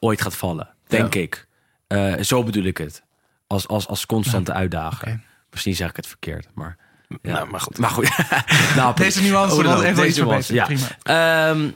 [0.00, 1.46] ooit gaat vallen, denk ik.
[1.86, 3.02] Eh, zo bedoel ik het.
[3.46, 5.08] Als, als, als constante uitdager.
[5.08, 5.20] oké.
[5.50, 6.76] Misschien zeg ik het verkeerd, maar...
[7.22, 7.32] Ja.
[7.32, 7.78] Nou, maar goed.
[7.78, 8.10] Maar goed.
[8.76, 9.04] Napoli.
[9.04, 10.96] Deze nuance was ook, even iets deze nuance, verbeterd.
[11.02, 11.50] ja.
[11.50, 11.70] Ehm,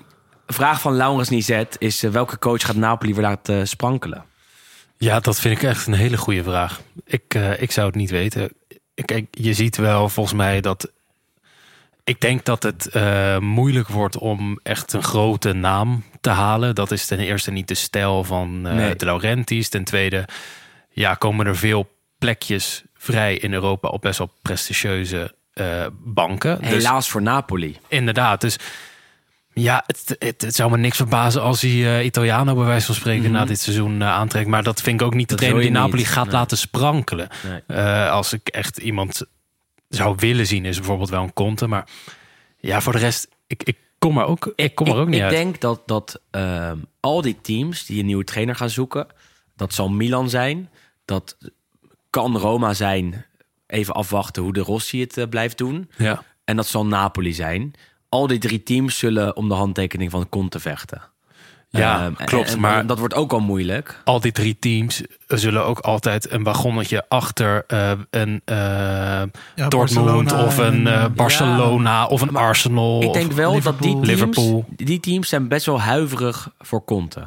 [0.46, 2.00] vraag van Laurens Nizet is...
[2.00, 4.24] welke coach gaat Napoli weer laten sprankelen?
[4.96, 6.80] Ja, dat vind ik echt een hele goede vraag.
[7.04, 8.50] Ik, eh, ik zou het niet weten.
[9.04, 10.90] Kijk, je ziet wel volgens mij dat.
[12.04, 16.74] Ik denk dat het eh, moeilijk wordt om echt een grote naam te halen.
[16.74, 18.96] Dat is ten eerste niet de stijl van eh, Nee.
[18.96, 19.68] de Laurentiis.
[19.68, 20.24] Ten tweede,
[20.90, 26.58] ja, komen er veel plekjes vrij in Europa op best wel prestigieuze eh, banken.
[26.60, 27.78] Dus Helaas voor Napoli.
[27.88, 28.58] Inderdaad, dus
[29.58, 32.94] Ja, het, het, het zou me niks verbazen als hij eh, Italiano bij wijze van
[32.94, 33.32] spreken Mhm.
[33.32, 34.48] na dit seizoen eh, aantrekt.
[34.48, 36.10] Maar dat vind ik ook niet de Dat trainer wil die Napoli niet.
[36.10, 36.34] gaat Nee.
[36.34, 37.28] laten sprankelen.
[37.48, 37.62] Nee.
[37.66, 39.22] Eh, als ik echt iemand
[39.88, 41.66] zou willen zien, is bijvoorbeeld wel een Conte.
[41.66, 41.88] Maar
[42.58, 45.22] ja, voor de rest, ik, ik kom er ook, ik kom er ook niet ik
[45.22, 45.30] uit.
[45.32, 49.06] denk dat, dat ehm, al die teams die een nieuwe trainer gaan zoeken,
[49.56, 50.70] dat zal Milan zijn,
[51.04, 51.36] dat
[52.10, 53.24] kan Roma zijn,
[53.66, 55.90] even afwachten hoe de Rossi het blijft doen.
[55.96, 56.22] ja.
[56.44, 57.72] En dat zal Napoli zijn.
[58.16, 61.02] Al die drie teams zullen om de handtekening van Conte vechten.
[61.68, 62.52] Ja, Ehm, klopt.
[62.52, 64.00] en maar dat wordt ook al moeilijk.
[64.04, 69.28] al die drie teams zullen ook altijd een wagonnetje achter eh, een eh, Ja,
[69.68, 69.70] Dortmund
[70.28, 73.02] Barcelona of een en, eh, Barcelona of een Arsenal.
[73.02, 74.64] Ik denk wel dat die teams, Liverpool.
[74.76, 77.26] die teams zijn best wel huiverig voor Conte.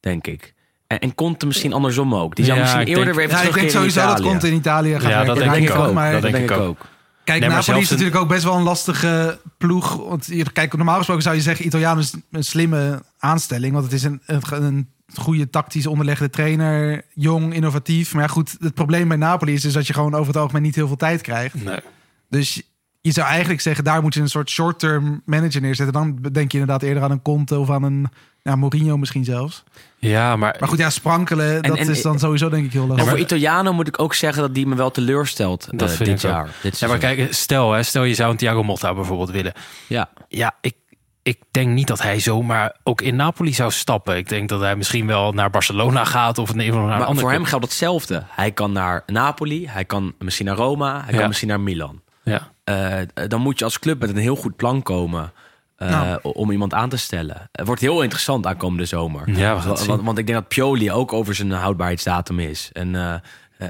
[0.00, 0.54] Denk ik.
[0.86, 2.34] En, en Conte misschien andersom ook.
[2.36, 4.28] Die zou Ja, misschien eerder denk- weer even Ja, ik denk sowieso dat Italië.
[4.28, 5.92] komt in Italië gaat Ja, dat denk ik ook.
[5.92, 6.78] Maar Dat denk ik ook.
[7.26, 9.96] Kijk, Nee, Napoli is natuurlijk ook best wel een lastige ploeg.
[9.96, 11.66] Want hier, kijk, normaal gesproken zou je zeggen...
[11.66, 13.72] Italiaan is een slimme aanstelling.
[13.72, 17.04] Want het is een, een, een goede tactisch onderlegde trainer.
[17.14, 18.12] Jong, innovatief.
[18.12, 20.62] Maar ja, goed, het probleem bij Napoli is dus dat je gewoon over het algemeen
[20.62, 21.64] niet heel veel tijd krijgt.
[21.64, 21.80] Nee.
[22.28, 22.62] Dus
[23.00, 25.94] je zou eigenlijk zeggen, daar moet je een soort short-term manager neerzetten.
[25.94, 28.08] Dan denk je inderdaad eerder aan een Conte of aan een
[28.46, 29.62] ja, Mourinho misschien zelfs.
[29.98, 33.06] Ja, maar, Maar goed, ja, sprankelen, dat en- is dan sowieso denk ik heel lastig.
[33.06, 36.20] Over Italiano moet ik ook zeggen dat die me wel teleurstelt Dat eh, vind dit
[36.20, 36.48] jaar.
[36.62, 39.52] Dit ja, maar kijk, stel, hè, stel je zou een Thiago Motta bijvoorbeeld willen.
[39.86, 40.08] Ja.
[40.28, 40.74] Ja, ik,
[41.22, 44.16] ik denk niet dat hij zomaar ook in Napoli zou stappen.
[44.16, 47.32] Ik denk dat hij misschien wel naar Barcelona gaat of naar een Maar andere voor
[47.32, 48.22] hem geldt hetzelfde.
[48.28, 51.18] Hij kan naar Napoli, hij kan misschien naar Roma, hij Ja.
[51.18, 52.00] kan misschien naar Milan.
[52.22, 52.50] Ja.
[52.64, 55.32] Eh, dan moet je als club met een heel goed plan komen
[55.76, 56.18] eh, Nou.
[56.22, 57.48] om iemand aan te stellen.
[57.52, 59.28] Het wordt heel interessant aankomende zomer.
[59.30, 59.88] Ja, we gaan het want, zien.
[59.88, 62.70] want, want ik denk dat Pioli ook over zijn houdbaarheidsdatum is.
[62.72, 63.14] En eh,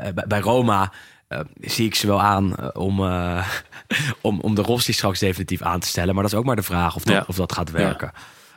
[0.09, 0.93] eh, bij, Roma
[1.29, 3.47] eh, zie ik ze wel aan eh, om, eh,
[4.21, 6.15] om, om de Rossi straks definitief aan te stellen.
[6.15, 7.25] Maar dat is ook maar de vraag of dat, Ja.
[7.27, 8.13] of dat gaat werken.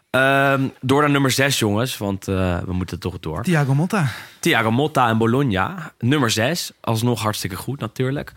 [0.09, 3.43] Ehm, door naar nummer 6, jongens, want eh, we moeten toch door.
[3.43, 4.07] Thiago Motta.
[4.39, 5.91] Thiago Motta en Bologna.
[5.99, 6.71] Nummer 6.
[6.81, 8.31] Alsnog hartstikke goed natuurlijk.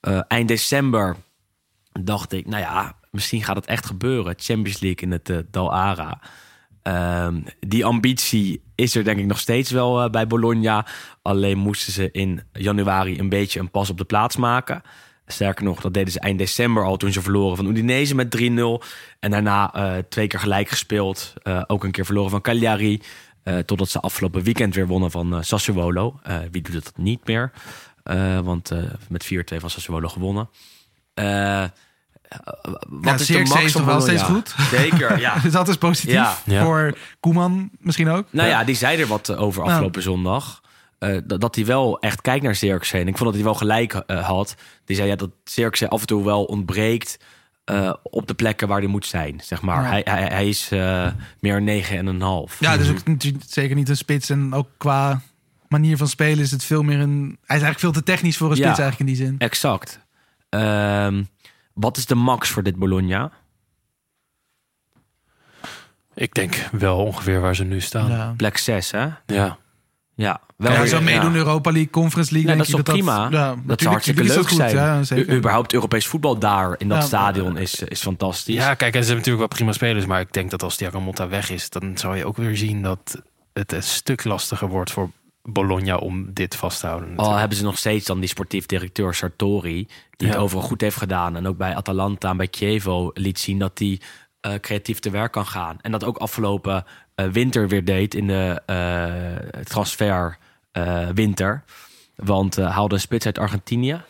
[0.00, 1.16] Eh, eind december
[2.00, 4.34] dacht ik, nou ja, misschien gaat het echt gebeuren.
[4.36, 6.20] Champions League in het eh, Dal Ara.
[6.82, 10.86] Ehm, die ambitie is er denk ik nog steeds wel eh, bij Bologna.
[11.22, 14.82] Alleen moesten ze in januari een beetje een pas op de plaats maken.
[15.26, 18.86] Sterker nog, dat deden ze eind december al toen ze verloren van Udinese met 3-0.
[19.20, 21.32] En daarna eh, twee keer gelijk gespeeld.
[21.42, 23.00] Eh, ook een keer verloren van Cagliari.
[23.42, 26.20] Eh, totdat ze afgelopen weekend weer wonnen van eh, Sassuolo.
[26.22, 27.52] Eh, wie doet dat niet meer?
[28.02, 30.50] Eh, want eh, met 4-2 van Sassuolo gewonnen.
[31.14, 31.64] Eh,
[32.88, 34.54] wat Ja, is de max toch wel steeds goed?
[34.70, 35.38] Zeker, ja.
[35.42, 36.12] Dus dat is positief.
[36.12, 36.36] Ja.
[36.44, 36.64] Ja.
[36.64, 38.26] Voor Koeman misschien ook.
[38.30, 39.72] Nou ja, die zei er wat eh, over Nou.
[39.72, 40.60] afgelopen zondag.
[40.98, 43.00] Eh, dat, dat hij wel echt kijkt naar Zirkzee.
[43.00, 44.54] En ik vond dat hij wel gelijk eh, had.
[44.84, 47.18] Die zei ja, dat Zirkzee af en toe wel ontbreekt
[47.64, 49.40] eh, op de plekken waar hij moet zijn.
[49.44, 49.82] Zeg maar.
[49.82, 49.88] Ja.
[49.88, 51.06] Hij, hij, hij is eh,
[51.40, 52.60] meer een negen en een half.
[52.60, 54.30] Ja, dus ook natuurlijk zeker niet een spits.
[54.30, 55.20] En ook qua
[55.68, 57.20] manier van spelen is het veel meer een...
[57.20, 58.62] Hij is eigenlijk veel te technisch voor een Ja.
[58.64, 59.38] spits eigenlijk in die zin.
[59.38, 60.00] Exact.
[60.48, 61.22] Ehm,
[61.72, 63.30] wat is de max voor dit Bologna?
[66.14, 68.10] Ik denk wel ongeveer waar ze nu staan.
[68.10, 68.16] Ja.
[68.16, 68.34] Ja.
[68.36, 69.08] Plek 6, hè?
[69.26, 69.58] ja.
[70.14, 71.36] Ja, wel Ja, zo meedoen ja.
[71.36, 72.50] Europa League, Conference League.
[72.50, 73.22] Ja, denk dat is ik toch prima?
[73.22, 74.48] ja, dat zou natuurlijk- hartstikke leuk
[75.06, 75.26] zijn.
[75.26, 75.32] Ja.
[75.32, 77.04] U- überhaupt Europees voetbal daar in dat Ja.
[77.04, 78.56] stadion is, is fantastisch.
[78.56, 80.06] kijk, en ze hebben natuurlijk wel prima spelers.
[80.06, 82.82] Maar ik denk dat als Thiago Motta weg is, dan zou je ook weer zien
[82.82, 85.10] dat het een stuk lastiger wordt voor
[85.42, 87.16] Bologna om dit vast te houden.
[87.16, 90.96] Al hebben ze nog steeds dan die sportief directeur Sartori, die het overal goed heeft
[90.96, 91.36] gedaan.
[91.36, 94.00] En ook bij Atalanta en bij Chievo liet zien dat hij
[94.40, 95.78] eh, creatief te werk kan gaan.
[95.80, 96.84] En dat ook afgelopen
[97.14, 100.38] eh, winter weer deed in de eh, transfer
[100.72, 101.64] eh, winter.
[102.14, 104.00] Want eh, haalde een spits uit Argentinië.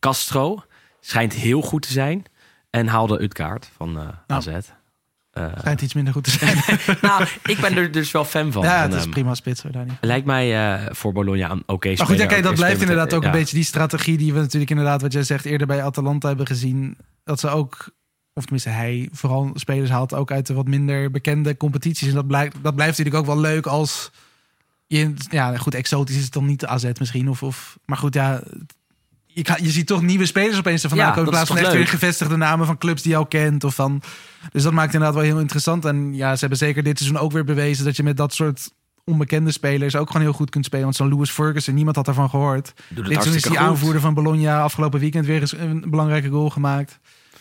[0.00, 0.62] Castro
[1.00, 2.24] schijnt heel goed te zijn.
[2.70, 4.48] En haalde Utkaart van eh AZ.
[5.58, 6.56] Schijnt iets minder goed te zijn.
[7.00, 8.62] nou, ik ben er dus wel fan van.
[8.62, 9.10] ja, het is hem.
[9.10, 9.96] prima spits hoor, daar niet.
[10.00, 13.22] Lijkt mij eh, voor Bologna een oké Maar goed, ja, kijk, dat blijft inderdaad ook
[13.22, 13.28] ja.
[13.28, 16.46] een beetje die strategie die we natuurlijk inderdaad, wat jij zegt, eerder bij Atalanta hebben
[16.46, 16.96] gezien.
[17.24, 17.90] Dat ze ook,
[18.32, 22.08] of tenminste hij, vooral spelers haalt ook uit de wat minder bekende competities.
[22.08, 24.10] En dat, blijkt, dat blijft natuurlijk ook wel leuk als
[24.86, 27.28] je, ja goed, exotisch is het dan niet de AZ misschien.
[27.28, 28.42] Of, of, maar goed, ja,
[29.38, 31.24] je, kan- je ziet toch nieuwe spelers opeens ervan Ja, aankomen.
[31.24, 33.64] In plaats van echt weer gevestigde namen van clubs die je al kent.
[33.64, 34.02] Of van,
[34.52, 35.84] dus dat maakt inderdaad wel heel interessant.
[35.84, 38.70] En ja, ze hebben zeker dit seizoen ook weer bewezen dat je met dat soort
[39.04, 40.84] onbekende spelers ook gewoon heel goed kunt spelen.
[40.84, 42.72] Want zo'n Louis Ferguson, niemand had daarvan gehoord.
[42.88, 46.98] Dit is die aanvoerder van Bologna afgelopen weekend weer eens een belangrijke goal gemaakt.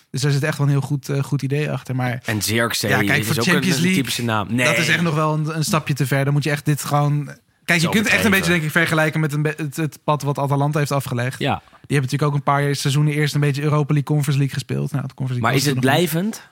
[0.09, 1.95] Dus daar zit echt wel een heel goed, eh, goed idee achter.
[1.95, 4.47] Maar En Zirkzee Ja, kijk, is voor ook Champions een, een League, typische naam.
[4.55, 6.23] Nee, dat is echt nog wel een, een stapje te ver.
[6.23, 7.29] Dan moet je echt dit gewoon...
[7.67, 10.37] Kijk, je kunt echt een beetje denk ik vergelijken met een het, het pad wat
[10.37, 11.39] Atalanta heeft afgelegd.
[11.39, 14.53] Ja, Die hebben natuurlijk ook een paar seizoenen eerst een beetje Europa League, Conference League
[14.53, 14.91] gespeeld.
[14.91, 16.49] Nou, de Conference maar is het blijvend?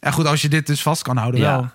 [0.00, 1.56] Ja, goed, als je dit dus vast kan houden, Ja.
[1.56, 1.68] wel.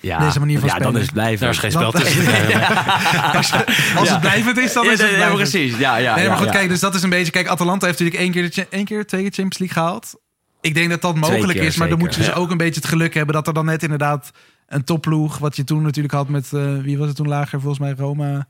[0.00, 1.00] Ja, Deze manier van ja dan spelen.
[1.00, 1.40] is het blijven.
[1.40, 2.26] Daar is geen spel tussen.
[3.98, 5.36] Als het blijvend is, dan Ja, is het blijvend.
[5.36, 5.76] precies.
[5.78, 6.52] Ja, ja, nee, maar ja, goed, ja.
[6.52, 7.32] kijk, dus dat is een beetje...
[7.32, 10.14] Kijk, Atalanta heeft natuurlijk één keer, de, één keer, twee keer Champions League gehaald.
[10.60, 12.34] Ik denk dat dat mogelijk keer is, maar dan moet je dus ja.
[12.34, 13.34] ook een beetje het geluk hebben...
[13.34, 14.30] dat er dan net inderdaad
[14.74, 15.38] een topploeg...
[15.38, 16.52] wat je toen natuurlijk had met...
[16.52, 17.60] eh, wie was het toen lager?
[17.60, 18.46] Volgens mij Roma...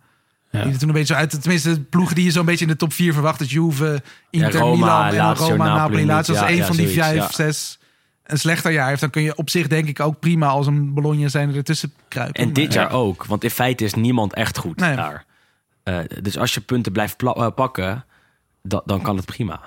[0.50, 0.62] Ja.
[0.62, 1.40] Die er toen een beetje zo uit...
[1.42, 3.38] Tenminste, ploegen die je zo'n beetje in de top 4 verwacht.
[3.38, 6.34] Dus Juve, Inter, Roma, Milan en Lazio, Roma, Napoli, Lazio.
[6.34, 7.30] Als één ja, van die vijf, ja.
[7.32, 7.78] zes
[8.24, 9.00] een slechter jaar heeft...
[9.00, 12.42] dan kun je op zich denk ik ook prima als een Bologna zijn ertussen kruipen.
[12.42, 14.96] En dit jaar ook, want in feite is niemand echt goed Nee.
[14.96, 15.24] daar.
[15.82, 18.04] Eh, dus als je punten blijft eh, pakken,
[18.62, 19.60] da- dan kan het prima.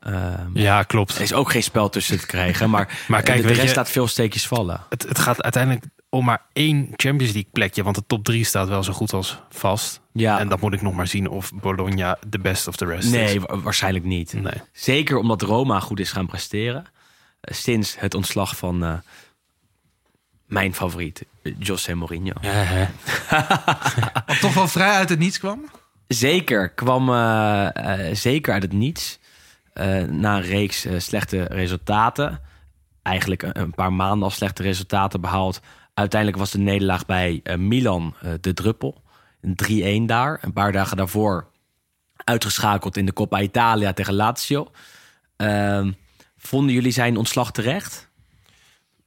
[0.00, 1.14] Ehm, Ja, klopt.
[1.16, 3.76] Er is ook geen spel tussen te krijgen, maar, Maar kijk, de, de rest je-
[3.76, 4.80] laat veel steekjes vallen.
[4.88, 7.82] Het, het gaat uiteindelijk om maar één Champions League plekje.
[7.82, 10.00] Want de top drie staat wel zo goed als vast.
[10.12, 10.38] Ja.
[10.38, 13.10] En dan moet ik nog maar zien of Bologna de best of the rest is.
[13.10, 14.32] Nee, wa- waarschijnlijk niet.
[14.32, 14.52] Nee.
[14.72, 16.84] Zeker omdat Roma goed is gaan presteren.
[17.40, 18.92] Eh, sinds het ontslag van eh,
[20.46, 21.24] mijn favoriet,
[21.58, 22.32] José Mourinho.
[24.40, 25.64] Toch wel vrij uit het niets kwam.
[26.08, 27.68] Zeker, kwam eh,
[28.12, 29.18] zeker uit het niets.
[29.72, 32.40] Eh, na een reeks eh, slechte resultaten.
[33.02, 35.60] Eigenlijk een, een paar maanden al slechte resultaten behaald.
[36.00, 39.02] Uiteindelijk was de nederlaag bij eh, Milan eh, de druppel.
[39.40, 40.38] Een 3-1 daar.
[40.42, 41.46] Een paar dagen daarvoor
[42.24, 44.70] uitgeschakeld in de Coppa Italia tegen Lazio.
[45.36, 45.92] Ehm,
[46.36, 48.08] vonden jullie zijn ontslag terecht?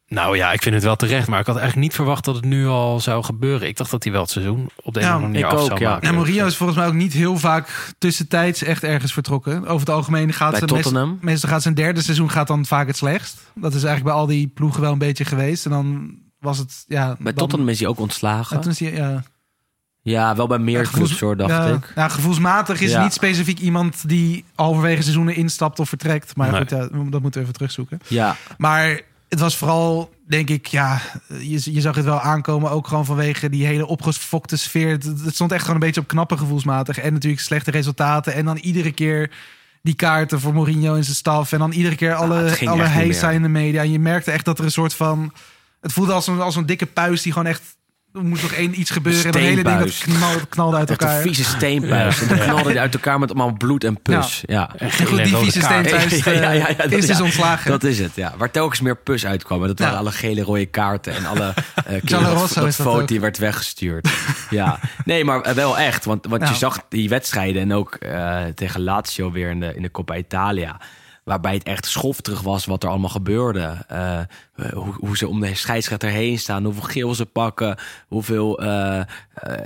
[0.07, 1.27] Nou ja, ik vind het wel terecht.
[1.27, 3.67] Maar ik had eigenlijk niet verwacht dat het nu al zou gebeuren.
[3.67, 5.53] Ik dacht dat hij wel het seizoen op de een Ja, of andere manier ik
[5.53, 5.89] af ook, zou ja.
[5.89, 6.07] maken.
[6.07, 9.61] En Mourinho is volgens mij ook niet heel vaak tussentijds echt ergens vertrokken.
[9.61, 11.09] Over het algemeen gaat Bij zijn?
[11.09, 13.51] Meest, meestal gaat zijn derde seizoen gaat dan vaak het slechtst.
[13.55, 15.65] Dat is eigenlijk bij al die ploegen wel een beetje geweest.
[15.65, 17.05] En dan was het ja.
[17.07, 18.55] Bij dan, Tottenham is hij ook ontslagen.
[18.55, 19.23] Ja, toen is hij, ja,
[20.01, 21.91] Ja, wel bij meer ja, gevoels- clubs hoor, dacht ja, ik.
[21.95, 23.03] ja, gevoelsmatig is Ja.
[23.03, 26.35] niet specifiek iemand die halverwege seizoenen instapt of vertrekt.
[26.35, 26.59] Maar Nee.
[26.59, 27.99] goed, ja, dat moeten we even terugzoeken.
[28.07, 32.71] Ja, Maar het was vooral, denk ik, ja, je, je zag het wel aankomen.
[32.71, 34.89] Ook gewoon vanwege die hele opgefokte sfeer.
[34.91, 36.97] Het, het stond echt gewoon een beetje op knappen gevoelsmatig.
[36.97, 38.33] En natuurlijk slechte resultaten.
[38.33, 39.31] En dan iedere keer
[39.81, 41.51] die kaarten voor Mourinho en zijn staf.
[41.51, 43.81] En dan iedere keer alle, ging alle echt niet heisa in de media.
[43.81, 45.33] En je merkte echt dat er een soort van...
[45.83, 47.61] Het voelde als een, als een dikke puis die gewoon echt...
[48.13, 49.21] Er moest nog één iets gebeuren.
[49.23, 51.21] En het hele ding dat knalde, knalde uit echt een elkaar.
[51.23, 52.21] vieze steenpuis.
[52.21, 54.43] En dan knalde hij uit elkaar met allemaal bloed en pus.
[54.45, 54.69] Ja.
[54.77, 57.23] En goed, die vieze steenpuis Ja, ja, ja, ja, dat- is dus ja.
[57.23, 57.71] ontslagen.
[57.71, 58.33] Dat is het, ja.
[58.37, 59.61] Waar telkens meer pus uitkwam.
[59.61, 59.99] En dat waren Ja.
[59.99, 61.53] alle gele rode kaarten en alle
[61.89, 63.07] uh, is foto ook.
[63.07, 64.09] die werd weggestuurd.
[64.49, 66.05] ja, nee, maar wel echt.
[66.05, 69.81] Want, want je zag die wedstrijden en ook eh, tegen Lazio weer in de, in
[69.81, 70.77] de Coppa Italia.
[71.23, 73.85] Waarbij het echt schofterig was wat er allemaal gebeurde.
[73.87, 74.19] Eh,
[74.73, 76.63] hoe, hoe ze om de scheidsrechter heen staan.
[76.63, 77.77] Hoeveel geel ze pakken.
[78.07, 79.05] Hoeveel eh, eh,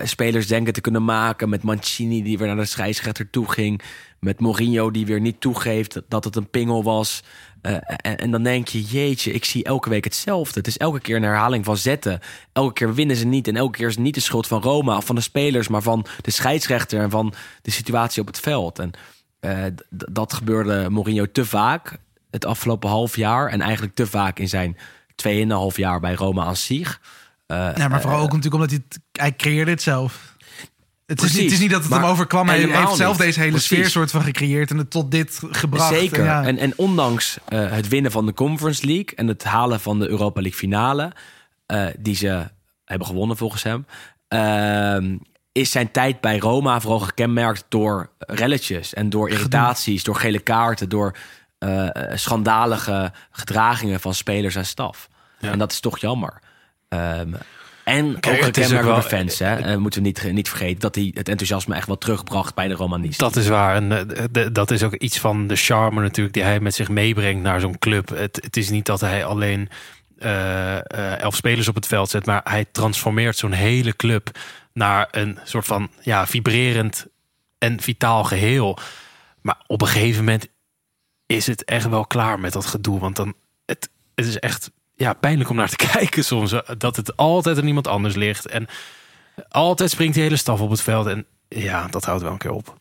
[0.03, 1.49] spelers denken te kunnen maken.
[1.49, 3.81] Met Mancini die weer naar de scheidsrechter toe ging.
[4.19, 7.23] Met Mourinho die weer niet toegeeft dat het een pingel was.
[7.61, 10.59] Eh, en, en dan denk je, jeetje, ik zie elke week hetzelfde.
[10.59, 12.19] Het is elke keer een herhaling van zetten.
[12.53, 13.47] Elke keer winnen ze niet.
[13.47, 15.67] En elke keer is het niet de schuld van Roma of van de spelers...
[15.67, 18.79] maar van de scheidsrechter en van de situatie op het veld.
[18.79, 18.91] En
[19.47, 21.97] eh, dat gebeurde Mourinho te vaak
[22.31, 23.49] het afgelopen half jaar.
[23.49, 24.77] En eigenlijk te vaak in zijn
[25.15, 27.01] 2,5 jaar bij Roma aan zich.
[27.45, 30.35] Eh, Ja, maar vooral ook natuurlijk omdat hij het, hij creëerde het zelf.
[31.05, 32.47] Het is, niet, het is niet dat het hem overkwam.
[32.47, 33.25] Hij heeft zelf niet.
[33.25, 33.67] deze hele Precies.
[33.67, 35.93] sfeer soort van gecreëerd en het tot dit gebracht.
[35.93, 36.19] Zeker.
[36.19, 39.79] En ja, En, en ondanks eh, het winnen van de Conference League en het halen
[39.79, 41.11] van de Europa League finale,
[41.65, 42.47] eh, die ze
[42.85, 43.85] hebben gewonnen volgens hem,
[44.27, 45.17] ehm,
[45.57, 50.89] is zijn tijd bij Roma vooral gekenmerkt door relletjes en door irritaties, door gele kaarten,
[50.89, 51.15] door
[51.57, 55.09] eh, schandalige gedragingen van spelers en staf.
[55.39, 56.39] En dat is toch jammer.
[56.89, 57.33] Ehm,
[57.83, 59.39] en Kijk, ook het is gekenmerkt ook door de wel- fans.
[59.39, 59.55] Hè?
[59.55, 62.73] Eh, moeten we niet, niet vergeten dat hij het enthousiasme echt wel terugbracht bij de
[62.73, 63.25] Romanisten.
[63.27, 63.75] Dat is waar.
[63.75, 66.89] En eh, de- dat is ook iets van de charme natuurlijk die hij met zich
[66.89, 68.09] meebrengt naar zo'n club.
[68.09, 69.69] Het, het is niet dat hij alleen
[70.17, 74.29] eh, eh, elf spelers op het veld zet, maar hij transformeert zo'n hele club
[74.77, 77.07] naar een soort van ja, vibrerend
[77.57, 78.77] en vitaal geheel.
[79.41, 80.47] Maar op een gegeven moment
[81.25, 82.99] is het echt wel klaar met dat gedoe.
[82.99, 83.33] Want dan,
[83.65, 86.51] het, is echt ja, pijnlijk om naar te kijken soms.
[86.51, 88.47] eh, Dat het altijd aan iemand anders ligt.
[88.47, 88.67] En
[89.49, 91.07] altijd springt die hele staf op het veld.
[91.07, 92.77] En ja, dat houdt wel een keer op.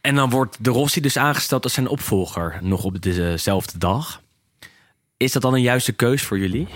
[0.00, 4.22] En dan wordt de Rossi dus aangesteld als zijn opvolger nog op dezelfde dag.
[5.16, 6.68] Is dat dan een juiste keus voor jullie?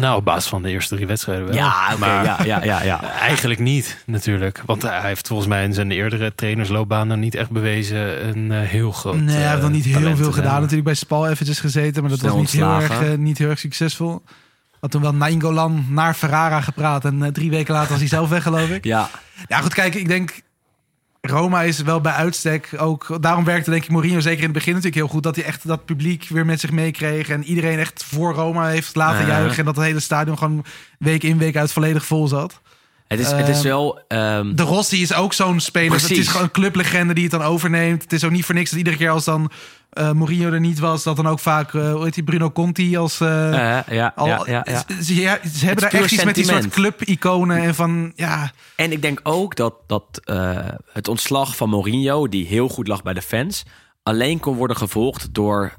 [0.00, 1.54] Nou, op basis van de eerste drie wedstrijden wel.
[1.54, 3.02] Ja, oké, maar ja, ja, ja, ja.
[3.30, 4.62] eigenlijk niet natuurlijk.
[4.66, 8.68] Want hij heeft volgens mij in zijn eerdere trainersloopbaan nog niet echt bewezen een eh,
[8.68, 10.60] heel groot nee, hij heeft nog niet eh, heel talent veel gedaan.
[10.60, 13.48] Natuurlijk bij Spal eventjes gezeten, maar dat Snel was niet heel, erg, eh, niet heel
[13.48, 14.22] erg succesvol.
[14.80, 18.42] Had toen wel Nainggolan naar Ferrara gepraat en drie weken later was hij zelf weg,
[18.42, 18.84] geloof ik.
[18.84, 19.10] Ja,
[19.46, 20.40] Ja, goed, kijk, ik denk
[21.26, 23.22] Roma is wel bij uitstek ook.
[23.22, 25.22] Daarom werkte denk ik Mourinho zeker in het begin natuurlijk heel goed.
[25.22, 27.28] Dat hij echt dat publiek weer met zich meekreeg.
[27.28, 29.58] En iedereen echt voor Roma heeft laten juichen.
[29.58, 30.64] En dat het hele stadion gewoon
[30.98, 32.60] week in week uit volledig vol zat.
[33.06, 34.00] Het is, het is Ehm, wel...
[34.08, 36.00] ehm, De Rossi is ook zo'n speler.
[36.00, 38.02] Het is gewoon een clublegende die het dan overneemt.
[38.02, 39.50] Het is ook niet voor niks dat iedere keer als dan
[39.90, 42.96] eh, Mourinho er niet was, dat dan ook vaak, eh, hoe heet die, Bruno Conti
[42.96, 43.20] als...
[43.20, 44.84] eh, eh, ja, al, ja, ja, ja.
[44.88, 48.52] Ze, ze- ja, ze hebben daar echt iets met die soort club-iconen en van, ja...
[48.76, 50.58] En ik denk ook dat, dat eh,
[50.92, 53.64] het ontslag van Mourinho, die heel goed lag bij de fans,
[54.02, 55.72] alleen kon worden gevolgd door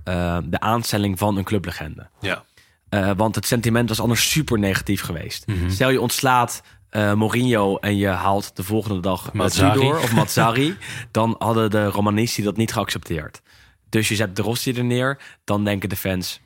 [0.44, 2.08] de aanstelling van een clublegende.
[2.20, 2.44] Ja.
[2.90, 5.48] Eh, want het sentiment was anders super negatief geweest.
[5.48, 5.70] Mhm.
[5.70, 6.62] Stel je ontslaat
[6.96, 9.32] eh, Mourinho en je haalt de volgende dag.
[9.50, 10.78] Tudor of Mazzari,
[11.12, 13.42] dan hadden de Romanisti dat niet geaccepteerd.
[13.90, 16.42] Dus je zet de Rossi er neer, dan denken de fans,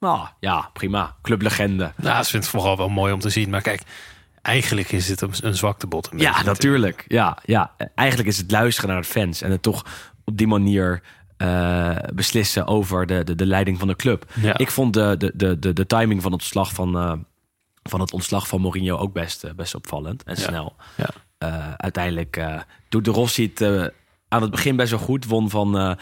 [0.00, 1.92] nou ja, prima, clublegende.
[1.96, 3.50] Nou, ik vind het vooral wel mooi om te zien.
[3.50, 3.82] Maar kijk,
[4.42, 6.08] eigenlijk is het een, een zwaktebot.
[6.12, 7.04] een Ja, beetje natuurlijk.
[7.08, 9.84] Ja, ja, eigenlijk is het luisteren naar de fans en het toch
[10.24, 11.02] op die manier
[11.36, 14.32] eh, beslissen over de, de, de leiding van de club.
[14.40, 14.58] Ja.
[14.58, 17.12] Ik vond de, de, de, de, de timing van het ontslag van, eh,
[17.88, 20.76] van het ontslag van Mourinho ook best, eh, best opvallend en snel.
[20.96, 21.08] Ja.
[21.38, 23.92] Eh, uiteindelijk eh, doet de Rossi het
[24.28, 25.24] aan het begin best wel goed.
[25.24, 25.98] Won van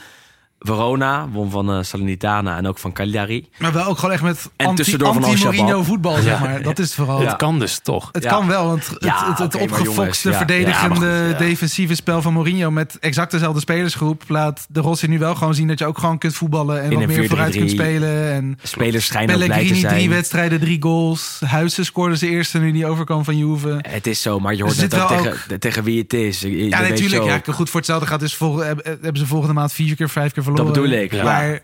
[0.59, 3.48] Verona, won van eh, Salernitana en ook van Cagliari.
[3.59, 6.62] Maar wel ook gewoon echt met En anti, tussendoor voetbal, zeg maar.
[6.62, 7.20] Dat is het vooral.
[7.20, 8.09] Het kan dus toch.
[8.12, 8.31] Het Ja.
[8.31, 11.47] kan wel, want het, Ja, het, opgefokste, verdedigende, Ja, maar goed, ja.
[11.47, 15.68] defensieve spel van Mourinho met exact dezelfde spelersgroep laat de Rossi nu wel gewoon zien
[15.68, 17.74] dat je ook gewoon kunt voetballen en In wat meer vooruit kunt 4-3-3.
[17.74, 18.32] spelen.
[18.32, 20.10] En Spelers schijnen ook blij te Pellegrini drie zijn.
[20.10, 21.40] wedstrijden, drie goals.
[21.47, 23.78] Huizen scoorde zijn eerste nu die overkwam van Juve.
[23.89, 26.40] Het is zo, maar je hoort zit net ook tegen, tegen wie het is.
[26.40, 27.24] Je- Ja, natuurlijk.
[27.24, 28.20] Ja, goed voor hetzelfde gaat.
[28.20, 30.72] Dus vol, heb- hebben ze volgende maand vier keer, vijf keer verloren.
[30.72, 31.24] bedoel ik, ja.
[31.24, 31.60] Maar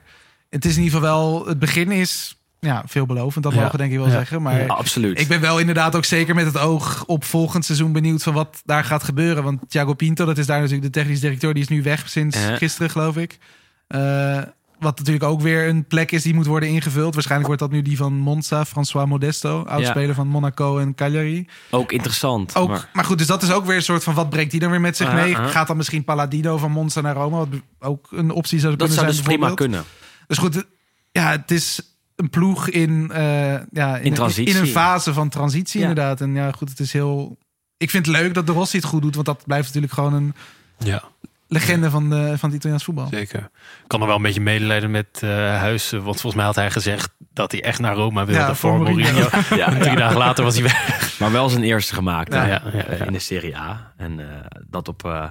[0.50, 1.46] het is in ieder geval wel...
[1.46, 3.44] Het begin is ja, veelbelovend.
[3.44, 3.58] Dat Ja.
[3.58, 4.12] mogen we denk ik wel Ja.
[4.12, 4.42] zeggen.
[4.42, 5.20] Maar Ja, absoluut.
[5.20, 8.62] ik ben wel inderdaad ook zeker met het oog op volgend seizoen benieuwd van wat
[8.64, 9.42] daar gaat gebeuren.
[9.42, 12.38] Want Thiago Pinto, dat is daar natuurlijk de technisch directeur, die is nu weg sinds
[12.38, 12.56] Ja.
[12.56, 13.38] gisteren, geloof ik.
[13.86, 14.38] Eh,
[14.80, 17.12] wat natuurlijk ook weer een plek is die moet worden ingevuld.
[17.14, 21.48] Waarschijnlijk wordt dat nu die van Monza, François Modesto, oudspeler van Monaco en Cagliari.
[21.70, 22.54] Ook interessant.
[22.56, 24.60] Ook, maar- maar, goed, dus dat is ook weer een soort van wat brengt die
[24.60, 25.36] dan weer met zich Ah, mee?
[25.36, 25.48] ah.
[25.48, 27.36] Gaat dan misschien Palladino van Monza naar Rome?
[27.36, 27.48] Wat
[27.78, 29.24] ook een optie zou dat kunnen zou zijn.
[29.24, 29.84] dus prima kunnen.
[30.26, 30.66] Dus goed, het-
[31.12, 31.80] ja, het is
[32.16, 34.54] een ploeg in, eh, ja, in, transitie.
[34.54, 35.88] in een fase van transitie Ja.
[35.88, 36.20] inderdaad.
[36.20, 37.38] En ja, goed, het is heel...
[37.76, 40.12] Ik vind het leuk dat de Rossi het goed doet, want dat blijft natuurlijk gewoon
[40.14, 40.34] een
[40.78, 41.02] Ja,
[41.50, 43.06] legende van, de, van het Italiaans voetbal.
[43.06, 43.40] zeker.
[43.82, 45.90] Ik kan er wel een beetje medelijden met eh Huis.
[45.90, 49.28] Want volgens mij had hij gezegd dat hij echt naar Roma wilde Ja, voor Mourinho.
[49.56, 51.18] Ja, drie dagen later was hij weg.
[51.18, 52.40] Maar wel zijn eerste gemaakt Ja.
[52.40, 53.04] hè, Ja, ja, eh, ja.
[53.04, 53.92] in de Serie A.
[53.96, 54.26] En eh,
[54.68, 55.28] dat op eh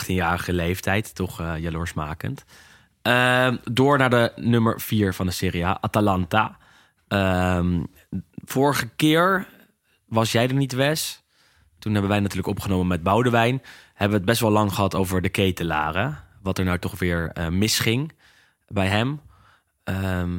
[0.00, 1.14] 18-jarige leeftijd.
[1.14, 2.44] Toch eh jaloersmakend.
[3.02, 5.78] Ehm, door naar de nummer 4 van de Serie A.
[5.80, 6.56] Atalanta.
[7.08, 7.82] Ehm,
[8.44, 9.46] vorige keer
[10.06, 11.21] was jij er niet, Wes.
[11.82, 13.62] Toen hebben wij natuurlijk opgenomen met Boudewijn.
[13.88, 16.18] Hebben we het best wel lang gehad over de ketelaren.
[16.42, 18.12] Wat er nou toch weer eh, misging
[18.68, 19.20] bij hem.
[19.84, 20.38] Ehm,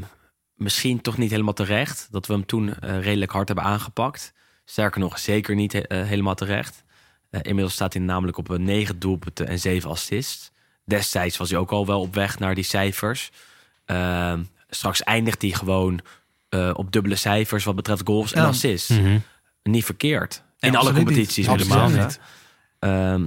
[0.55, 2.07] misschien toch niet helemaal terecht.
[2.11, 4.33] Dat we hem toen eh, redelijk hard hebben aangepakt.
[4.65, 6.83] Sterker nog, zeker niet he- eh, helemaal terecht.
[7.31, 10.51] Inmiddels staat hij namelijk op een 9 doelpunten en 7 assists.
[10.85, 13.31] Destijds was hij ook al wel op weg naar die cijfers.
[13.85, 15.99] Ehm, straks eindigt hij gewoon
[16.73, 18.89] op dubbele cijfers wat betreft goals en assists.
[18.89, 19.19] Mhm.
[19.63, 20.42] Niet verkeerd.
[20.69, 21.03] In alle niet.
[21.03, 22.19] competities helemaal niet.
[22.79, 23.23] Ehm,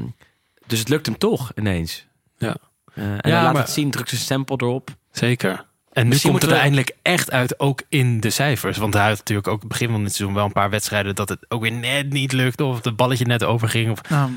[0.67, 2.07] dus het lukt hem toch ineens.
[2.39, 2.57] Ja.
[2.95, 4.91] Eh, en Ja, hij laat maar- het zien, drukt zijn stempel erop.
[5.11, 5.65] Zeker.
[5.93, 8.77] En nu komt het moeten er we- eindelijk echt uit, ook in de cijfers.
[8.79, 11.29] Want hij had natuurlijk ook het begin van dit seizoen wel een paar wedstrijden dat
[11.29, 12.65] het ook weer net niet lukte.
[12.65, 13.91] Of het balletje net overging.
[13.91, 14.09] Of...
[14.09, 14.31] Nou,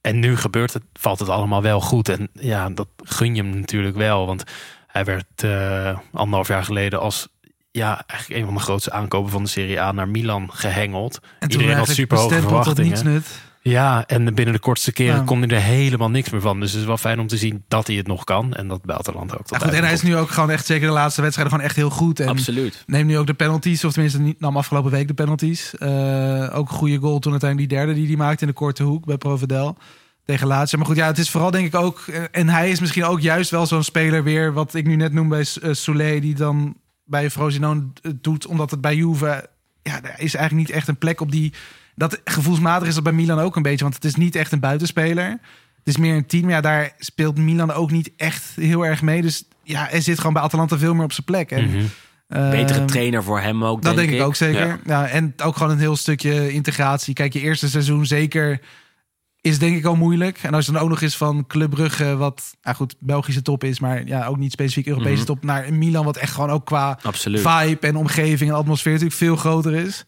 [0.00, 2.08] En nu gebeurt het, valt het allemaal wel goed.
[2.08, 4.26] En ja, dat gun je hem natuurlijk wel.
[4.26, 4.44] Want
[4.86, 7.28] hij werd eh, anderhalf jaar geleden als
[7.76, 11.20] ja, eigenlijk een van de grootste aankopen van de Serie A naar Milan gehengeld.
[11.38, 12.82] en toen Iedereen had super hoge verwachtingen.
[12.90, 13.26] niets nut.
[13.62, 15.22] Ja, en binnen de kortste keren Ja.
[15.24, 16.60] kon hij er helemaal niks meer van.
[16.60, 18.54] Dus het is wel fijn om te zien dat hij het nog kan.
[18.54, 20.86] En dat Atalanta ook tot Ja, goed, en hij is nu ook gewoon echt zeker
[20.86, 22.20] de laatste wedstrijden gewoon echt heel goed.
[22.20, 22.82] En Absoluut.
[22.86, 25.74] neemt nu ook de penalties, of tenminste niet, nam afgelopen week de penalties.
[25.76, 28.82] Eh, ook een goede goal toen uiteindelijk die derde die hij maakte in de korte
[28.82, 29.76] hoek bij Provedel
[30.24, 30.78] tegen Lazio.
[30.78, 33.20] Maar goed, ja, het is vooral denk ik ook, eh, en hij is misschien ook
[33.20, 36.76] juist wel zo'n speler weer, wat ik nu net noem bij uh, Soulé, die dan
[37.06, 39.48] bij Frosinone het doet, omdat het bij Juve,
[39.82, 41.52] ja, er is eigenlijk niet echt een plek op die,
[41.94, 44.60] dat gevoelsmatig is dat bij Milan ook een beetje, want het is niet echt een
[44.60, 45.28] buitenspeler.
[45.28, 46.50] Het is meer een team.
[46.50, 49.22] Ja, daar speelt Milan ook niet echt heel erg mee.
[49.22, 51.50] Dus ja, hij zit gewoon bij Atalanta veel meer op zijn plek.
[51.50, 52.50] En, Mhm.
[52.50, 54.66] Betere ehm, trainer voor hem ook, dat denk, denk, ik ook zeker.
[54.66, 54.78] Ja.
[54.84, 55.08] Ja.
[55.08, 57.14] en ook gewoon een heel stukje integratie.
[57.14, 58.60] Kijk, je eerste seizoen zeker
[59.46, 60.38] is denk ik al moeilijk.
[60.42, 63.64] En als je dan ook nog eens van Club Brugge, wat nou goed, Belgische top
[63.64, 65.24] is, maar ja, ook niet specifiek Europese Mhm.
[65.24, 67.40] top, naar een Milan, wat echt gewoon ook qua Absoluut.
[67.40, 70.04] vibe en omgeving en atmosfeer natuurlijk veel groter is.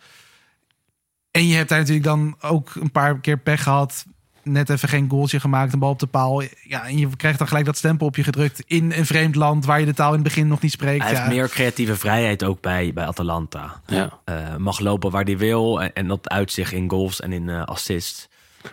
[1.31, 4.05] En je hebt daar natuurlijk dan ook een paar keer pech gehad.
[4.43, 6.43] net even geen goaltje gemaakt, een bal op de paal.
[6.63, 9.65] Ja, en je krijgt dan gelijk dat stempel op je gedrukt in een vreemd land
[9.65, 11.03] waar je de taal in het begin nog niet spreekt.
[11.03, 11.19] Hij ja.
[11.19, 13.81] heeft meer creatieve vrijheid ook bij, bij Atalanta.
[13.87, 14.19] Ja.
[14.25, 17.65] Eh, mag lopen waar hij wil en, en dat uitzicht in goals en in eh,
[17.65, 18.29] assists.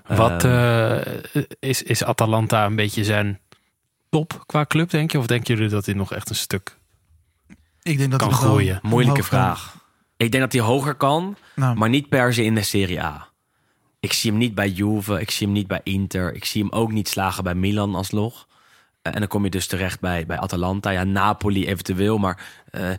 [0.08, 1.02] Wat Ehm,
[1.34, 3.40] eh, is, is Atalanta een beetje zijn
[4.10, 5.18] top qua club, denk je?
[5.18, 6.78] Of denken jullie dat hij nog echt een stuk...
[7.82, 8.80] Ik denk dat kan groeien.
[8.82, 9.28] Moeilijke kan.
[9.28, 9.76] vraag.
[10.18, 13.28] Ik denk dat hij hoger kan, Nou, maar niet per se in de Serie A.
[14.00, 16.34] Ik zie hem niet bij Juve, ik zie hem niet bij Inter.
[16.34, 18.48] Ik zie hem ook niet slagen bij Milan alsnog.
[19.02, 20.90] Eh, en dan kom je dus terecht bij, bij Atalanta.
[20.90, 22.90] Ja, Napoli eventueel, maar eh,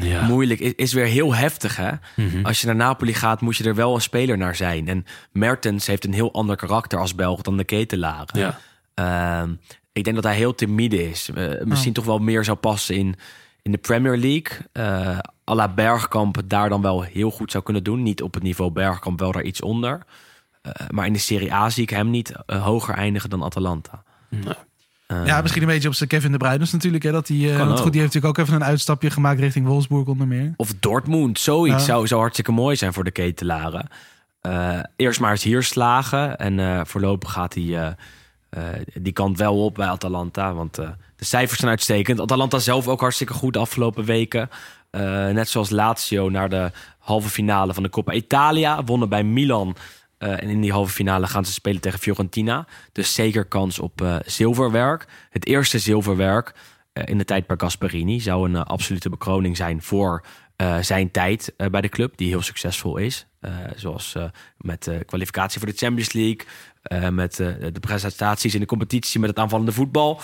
[0.00, 0.26] Ja.
[0.26, 0.60] moeilijk.
[0.60, 1.90] Is, is weer heel heftig, hè?
[2.16, 2.44] Mhm.
[2.46, 4.88] Als je naar Napoli gaat, moet je er wel een speler naar zijn.
[4.88, 8.26] En Mertens heeft een heel ander karakter als Belg dan de ketelaren.
[8.32, 8.58] Ja.
[8.94, 9.52] Ehm,
[9.92, 11.30] ik denk dat hij heel timide is.
[11.34, 13.14] Eh, misschien toch wel meer zou passen in,
[13.62, 14.66] in de Premier League.
[14.72, 15.18] Eh
[15.50, 18.02] à la Bergkamp daar dan wel heel goed zou kunnen doen.
[18.02, 20.02] Niet op het niveau Bergkamp, wel daar iets onder.
[20.62, 24.02] Eh, maar in de Serie A zie ik hem niet hoger eindigen dan Atalanta.
[24.30, 24.50] Eh,
[25.24, 27.02] ja, misschien een beetje op zijn Kevin de Bruyne natuurlijk.
[27.02, 30.06] Hè, dat die, eh, goed, die heeft natuurlijk ook even een uitstapje gemaakt richting Wolfsburg
[30.06, 30.52] onder meer.
[30.56, 31.92] Of Dortmund, zoiets Ja.
[31.92, 33.86] zou, zou hartstikke mooi zijn voor de ketelaren.
[34.40, 36.38] Eh, eerst maar eens hier slagen.
[36.38, 37.86] En eh, voorlopig gaat hij eh,
[38.50, 38.62] eh,
[38.94, 40.52] die kant wel op bij Atalanta.
[40.54, 42.20] Want eh, de cijfers zijn uitstekend.
[42.20, 44.48] Atalanta zelf ook hartstikke goed de afgelopen weken.
[44.90, 48.84] Eh, net zoals Lazio naar de halve finale van de Coppa Italia.
[48.84, 49.76] Wonnen bij Milan.
[50.22, 52.66] Eh, en in die halve finale gaan ze spelen tegen Fiorentina.
[52.92, 55.06] Dus zeker kans op eh, zilverwerk.
[55.30, 56.54] Het eerste zilverwerk
[56.92, 60.24] eh, in de tijd bij Gasperini zou een absolute bekroning zijn voor
[60.80, 63.26] zijn tijd bij de club, die heel succesvol is.
[63.76, 64.16] Zoals
[64.58, 69.38] met de kwalificatie voor de Champions League, met de prestaties in de competitie, met het
[69.38, 70.20] aanvallende voetbal.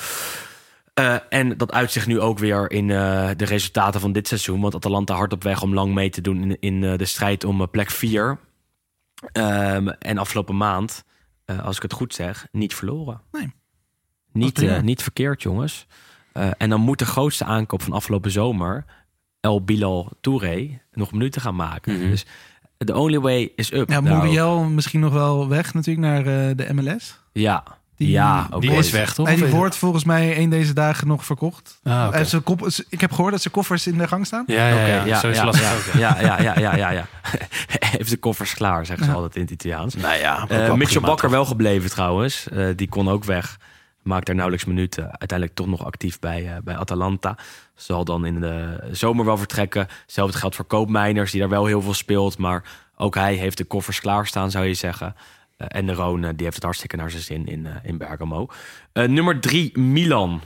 [1.29, 4.61] En dat uitzicht nu ook weer in de resultaten van dit seizoen.
[4.61, 7.71] Want Atalanta hard op weg om lang mee te doen in, in de strijd om
[7.71, 8.39] plek 4.
[9.33, 11.05] Ehm, en afgelopen maand,
[11.45, 13.21] eh, als ik het goed zeg, niet verloren.
[13.33, 13.53] Nee.
[14.33, 15.87] Niet, eh, niet verkeerd, jongens.
[16.33, 18.85] Eh, en dan moet de grootste aankoop van afgelopen zomer,
[19.41, 21.99] El Bilal Touré, nog minuten gaan maken.
[21.99, 22.11] Mhm.
[22.11, 22.27] Dus
[22.79, 23.89] the only way is up.
[23.89, 24.01] Ja.
[24.01, 27.21] Muriel misschien nog wel weg natuurlijk naar eh, de MLS.
[27.33, 28.79] Ja, Die- ja ook Die wel.
[28.79, 29.27] is weg, toch?
[29.27, 31.81] Nee, die wordt volgens mij één deze dagen nog verkocht.
[31.83, 32.17] Ah, oké.
[32.17, 34.45] Eh, zijn kop- ik heb gehoord dat zijn koffers in de gang staan.
[34.47, 35.05] Ja, ja, ja.
[35.05, 36.21] ja, Zo is ja, lastig ja, ook, ja.
[36.21, 37.07] ja, ja, ja, ja, ja, ja.
[37.97, 39.95] Heeft de koffers klaar, zeggen ze altijd in het Italiaans.
[39.95, 41.31] Nou ja, Eh, Mitchell prima, Bakker toch?
[41.31, 42.49] wel gebleven trouwens.
[42.49, 43.57] Eh, die kon ook weg.
[44.03, 45.03] Maakt daar nauwelijks minuten.
[45.05, 47.37] Uiteindelijk toch nog actief bij, eh, bij Atalanta.
[47.75, 49.87] Zal dan in de zomer wel vertrekken.
[50.03, 52.39] Hetzelfde geldt voor Koopmeiners, die daar wel heel veel speelt.
[52.39, 52.63] Maar
[52.97, 55.15] ook hij heeft de koffers klaarstaan, zou je zeggen.
[55.59, 57.99] Eh, en de Roon, eh, die heeft het hartstikke naar zijn zin in, eh, in
[57.99, 58.47] Bergamo.
[58.93, 60.41] Nummer drie, Milan.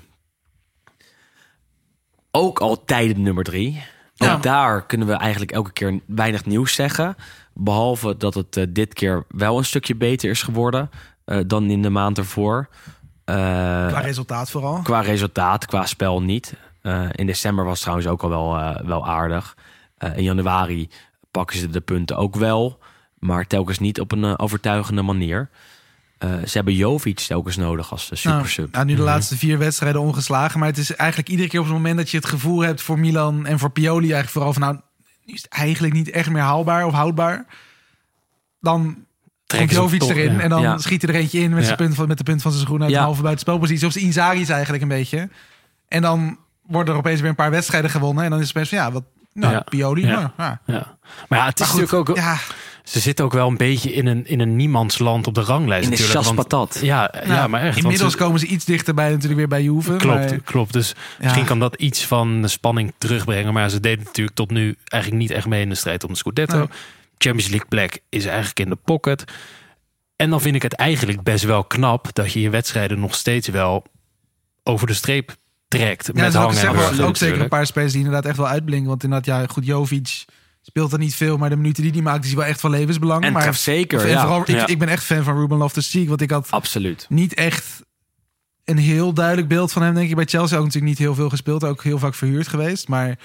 [2.30, 3.82] Ook al tijden nummer drie.
[4.16, 4.36] Ook Ja.
[4.36, 7.16] daar kunnen we eigenlijk elke keer weinig nieuws zeggen.
[7.54, 10.90] Behalve dat het dit keer wel een stukje beter is geworden
[11.46, 12.68] dan in de maand ervoor.
[13.24, 14.82] Qua resultaat vooral.
[14.82, 16.54] qua resultaat, qua spel niet.
[17.12, 19.56] In december was het trouwens ook al wel, wel aardig.
[20.14, 20.88] In januari
[21.30, 22.78] pakken ze de punten ook wel.
[23.22, 25.48] Maar telkens niet op een eh, overtuigende manier.
[26.18, 28.72] Eh, ze hebben Jovic telkens nodig als de super Nou, sub.
[28.72, 30.58] nou, nu de laatste vier wedstrijden ongeslagen.
[30.58, 32.98] Maar het is eigenlijk iedere keer op het moment dat je het gevoel hebt voor
[32.98, 34.74] Milan en voor Pioli eigenlijk vooral van nou,
[35.24, 37.46] nu is het eigenlijk niet echt meer haalbaar of houdbaar.
[38.60, 39.04] Dan
[39.46, 40.40] hem Jovic toch, erin ja.
[40.40, 40.78] en dan Ja.
[40.78, 41.64] schiet hij er eentje in met, Ja.
[41.64, 42.98] zijn punt van, met de punt van zijn schoen uit Ja.
[42.98, 43.86] de halve buitenspelpositie.
[43.86, 45.28] Of de Inzaghi's eigenlijk een beetje.
[45.88, 48.24] En dan worden er opeens weer een paar wedstrijden gewonnen.
[48.24, 49.60] En dan is het best van ja, wat, nou, Ja.
[49.60, 50.06] Pioli.
[50.06, 50.14] Ja.
[50.14, 50.60] nou, ja.
[50.66, 50.96] Ja.
[51.28, 52.16] Maar ja, het is Maar goed, natuurlijk ook...
[52.16, 52.38] ja,
[52.84, 55.90] Ze zitten ook wel een beetje in een, in een niemandsland op de ranglijst In
[55.90, 56.26] de natuurlijk.
[56.26, 56.78] want- chaspatat.
[56.82, 57.72] Ja, ja, nou, maar echt.
[57.74, 59.96] want Inmiddels ze- komen ze iets dichterbij natuurlijk weer bij Juve.
[59.96, 60.72] Klopt, maar- klopt.
[60.72, 63.52] Dus misschien kan dat iets van de spanning terugbrengen.
[63.52, 66.16] Maar ze deden natuurlijk tot nu eigenlijk niet echt mee in de strijd om de
[66.16, 66.58] Scudetto.
[66.58, 66.66] Nee.
[67.18, 69.24] Champions League plek is eigenlijk in de pocket.
[70.16, 73.48] En dan vind ik het eigenlijk best wel knap dat je je wedstrijden nog steeds
[73.48, 73.84] wel
[74.62, 75.34] over de streep
[75.68, 76.06] trekt.
[76.14, 78.36] Ja, met hangen en zeg maar, wurgen ook zeker een paar spelers die inderdaad echt
[78.36, 78.88] wel uitblinken.
[78.88, 80.24] Want inderdaad, ja, goed, Jovic
[80.62, 81.36] speelt er niet veel.
[81.36, 83.24] Maar de minuten die hij maakt, is wel echt van levensbelang.
[83.24, 84.20] En maar, zeker, en ja.
[84.20, 84.66] vooral, ik, Ja.
[84.66, 86.08] ik ben echt fan van Ruben Loftus-Cheek.
[86.08, 87.06] Want ik had Absoluut.
[87.08, 87.82] niet echt
[88.64, 90.16] een heel duidelijk beeld van hem, denk ik.
[90.16, 91.64] Bij Chelsea ook natuurlijk niet heel veel gespeeld.
[91.64, 92.88] Ook heel vaak verhuurd geweest.
[92.88, 93.18] Maar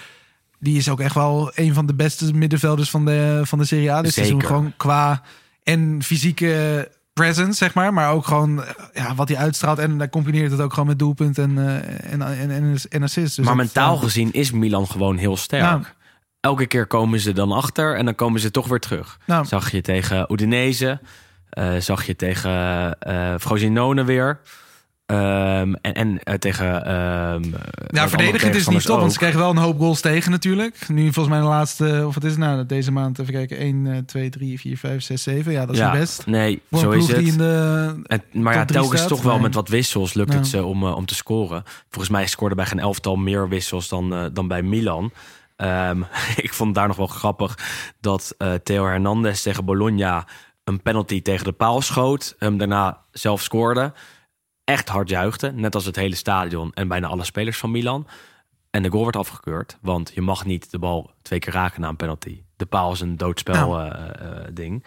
[0.59, 3.91] die is ook echt wel een van de beste middenvelders van de, van de Serie
[3.91, 4.01] A.
[4.01, 4.29] Dus Zeker.
[4.29, 5.21] seizoen gewoon qua
[5.63, 7.93] en fysieke presence, zeg maar.
[7.93, 9.79] Maar ook gewoon eh, ja, wat hij uitstraalt.
[9.79, 13.35] En dan combineert het ook gewoon met doelpunt en, eh, en, en, en, en assists.
[13.35, 14.01] Dus maar mentaal ja.
[14.01, 15.63] gezien is Milan gewoon heel sterk.
[15.63, 15.81] Nou.
[16.47, 19.19] Elke keer komen ze dan achter en dan komen ze toch weer terug.
[19.25, 19.45] Nou.
[19.45, 20.99] Zag je tegen Udinese,
[21.49, 22.51] eh, zag je tegen
[22.99, 24.39] eh Frosinone weer.
[25.05, 26.85] Ehm, en en eh, tegen.
[26.85, 27.43] ehm
[27.87, 30.87] Ja, verdedigend is niet top, want ze krijgen wel een hoop goals tegen natuurlijk.
[30.87, 34.05] Nu volgens mij de laatste, of wat is het nou, deze maand, even kijken, 1,
[34.05, 35.51] 2, 3, 4, 5, 6, 7.
[35.51, 36.25] Ja, dat is ja, best.
[36.25, 37.17] Nee, Voor zo is het.
[37.17, 38.01] die in de...
[38.03, 40.37] En, maar ja, telkens staat, toch wel met wat wissels lukt Ja.
[40.37, 41.63] het ze om, om te scoren.
[41.89, 45.11] Volgens mij scoorde bij geen elftal meer wissels dan, dan bij Milan.
[45.57, 46.01] Ehm,
[46.45, 47.57] ik vond het daar nog wel grappig
[47.99, 50.27] dat eh, Theo Hernandez tegen Bologna
[50.63, 52.35] een penalty tegen de paal schoot.
[52.39, 53.93] Hem daarna zelf scoorde.
[54.63, 58.07] Echt hard juichte, net als het hele stadion en bijna alle spelers van Milan.
[58.71, 61.87] En de goal werd afgekeurd, want je mag niet de bal twee keer raken na
[61.87, 62.41] een penalty.
[62.55, 64.85] De paal is een doodspel eh, eh, ding.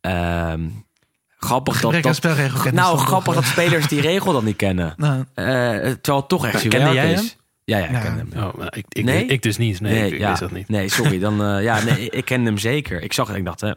[0.00, 0.68] Ehm,
[1.38, 2.14] grappig dat, dat
[2.72, 4.94] nou, grappig dat spelers die regel dan niet kennen.
[4.96, 7.20] Nou, Eh, terwijl het toch echt werk jij is.
[7.20, 7.28] hem?
[7.64, 8.00] Ja, ja, ik Ja.
[8.00, 8.44] ken hem.
[8.44, 9.26] Oh, maar ik, ik, Nee?
[9.26, 9.80] ik dus niet.
[9.80, 10.68] Nee, ik, ja, wist dat niet.
[10.68, 11.18] Nee, sorry.
[11.18, 13.02] Dan, eh, ja, nee, ik ken hem zeker.
[13.02, 13.72] Ik zag het en ik dacht, hè,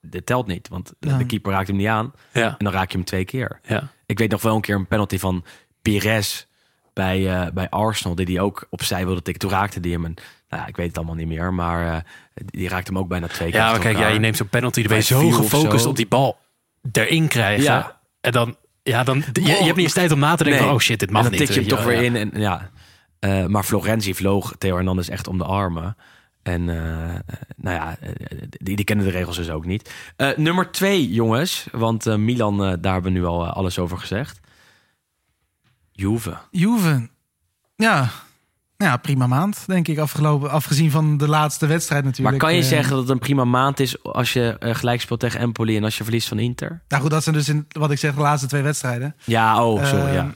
[0.00, 0.68] dit telt niet.
[0.68, 1.16] Want de, Ja.
[1.18, 2.12] de keeper raakt hem niet aan.
[2.32, 3.60] Ja, En dan raak je hem twee keer.
[3.66, 3.88] ja.
[4.06, 5.44] Ik weet nog wel een keer een penalty van
[5.82, 6.46] Pires
[6.92, 8.14] bij, eh, bij Arsenal.
[8.14, 9.48] Die hij ook opzij wilde tikken.
[9.48, 10.04] Toen raakte die hem.
[10.04, 10.14] En,
[10.48, 11.54] nou ja, ik weet het allemaal niet meer.
[11.54, 12.00] Maar eh,
[12.34, 13.60] die raakte hem ook bijna twee keer.
[13.60, 14.78] ja maar kijk, ja, je neemt zo'n penalty.
[14.80, 15.88] Dan ben je zo gefocust zo.
[15.88, 16.38] op die bal
[16.92, 17.62] erin krijgen.
[17.64, 18.00] Ja.
[18.20, 20.70] En dan, ja, dan je, je hebt niet eens tijd om na te denken Nee.
[20.70, 21.46] van, oh shit, dit mag en dan niet.
[21.48, 22.16] tik je hem toch weer in.
[22.16, 22.70] En, ja.
[23.18, 25.96] Eh, maar Florenzi vloog Theo Hernandez echt om de armen.
[26.42, 27.20] En eh, eh,
[27.56, 27.96] nou ja,
[28.48, 29.92] die, die kennen de regels dus ook niet.
[30.36, 31.66] Nummer twee, jongens.
[31.72, 34.40] Want Milan, daar hebben we nu al alles over gezegd.
[35.92, 36.36] Juve.
[36.50, 37.08] Juve.
[37.76, 38.10] Ja.
[38.76, 40.50] ja, prima maand, denk ik, afgelopen.
[40.50, 42.38] Afgezien van de laatste wedstrijd Maar natuurlijk.
[42.38, 45.76] kan je zeggen dat het een prima maand is als je gelijk speelt tegen Empoli
[45.76, 46.82] en als je verliest van Inter?
[46.88, 49.14] Nou goed, dat zijn dus in, wat ik zeg, de laatste twee wedstrijden.
[49.24, 50.06] Ja, oh, sorry.
[50.06, 50.34] Eh, ja.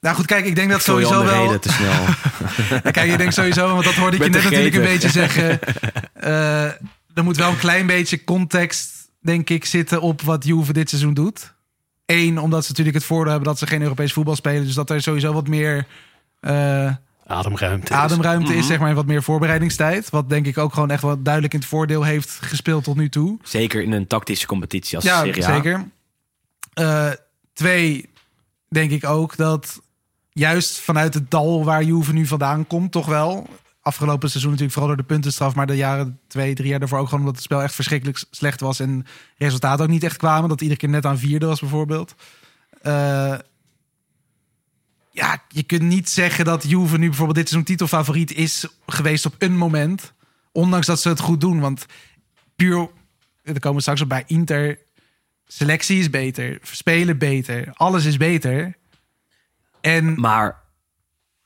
[0.00, 1.42] Nou goed, kijk, ik denk dat Ik sowieso wel...
[1.44, 1.92] reden te snel.
[2.84, 5.58] Ja, kijk, je denkt sowieso, want dat hoorde ik je net natuurlijk een beetje zeggen.
[6.12, 6.64] eh,
[7.14, 11.14] er moet wel een klein beetje context, denk ik, zitten op wat Juve dit seizoen
[11.14, 11.54] doet.
[12.06, 14.64] Eén, omdat ze natuurlijk het voordeel hebben dat ze geen Europees voetbal spelen.
[14.64, 15.86] Dus dat er sowieso wat meer
[16.40, 16.90] eh,
[17.26, 17.92] Ademruimte.
[17.92, 17.98] is.
[17.98, 20.10] ademruimte is, zeg maar, en wat meer voorbereidingstijd.
[20.10, 23.08] Wat denk ik ook gewoon echt wel duidelijk in het voordeel heeft gespeeld tot nu
[23.08, 23.38] toe.
[23.42, 25.54] Zeker in een tactische competitie als Ja, Serie A.
[25.54, 25.88] zeker.
[26.74, 27.10] Eh,
[27.52, 28.08] twee,
[28.68, 29.80] denk ik ook dat
[30.36, 33.48] juist vanuit het dal waar Juve nu vandaan komt, toch wel.
[33.80, 37.04] Afgelopen seizoen natuurlijk vooral door de puntenstraf, maar de jaren twee, drie jaar daarvoor ook
[37.04, 39.06] gewoon omdat het spel echt verschrikkelijk slecht was en
[39.38, 40.48] resultaten ook niet echt kwamen.
[40.48, 42.14] Dat iedere keer net aan vierde was bijvoorbeeld.
[42.82, 43.34] Eh,
[45.10, 49.34] ja, je kunt niet zeggen dat Juve nu bijvoorbeeld dit seizoen titelfavoriet is geweest op
[49.38, 50.12] een moment.
[50.52, 51.60] Ondanks dat ze het goed doen.
[51.60, 51.86] Want
[52.56, 52.88] puur,
[53.42, 54.78] er komen we straks op bij Inter.
[55.46, 58.76] Selectie is beter, spelen beter, alles is beter.
[59.86, 60.62] En Maar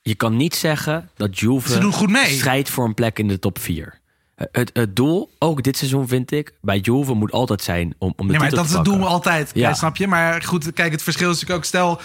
[0.03, 2.27] je kan niet zeggen dat Juve Ze doen goed mee.
[2.27, 3.99] strijdt voor een plek in de top 4.
[4.35, 8.27] Het, het doel, ook dit seizoen vind ik, bij Juve moet altijd zijn om, om
[8.27, 8.93] de ja, maar titel dat te is het pakken.
[8.93, 9.69] doen we altijd, Ja.
[9.69, 9.75] ja.
[9.75, 10.07] snap je?
[10.07, 11.65] Maar goed, kijk, het verschil is natuurlijk ook...
[11.65, 12.01] Stel,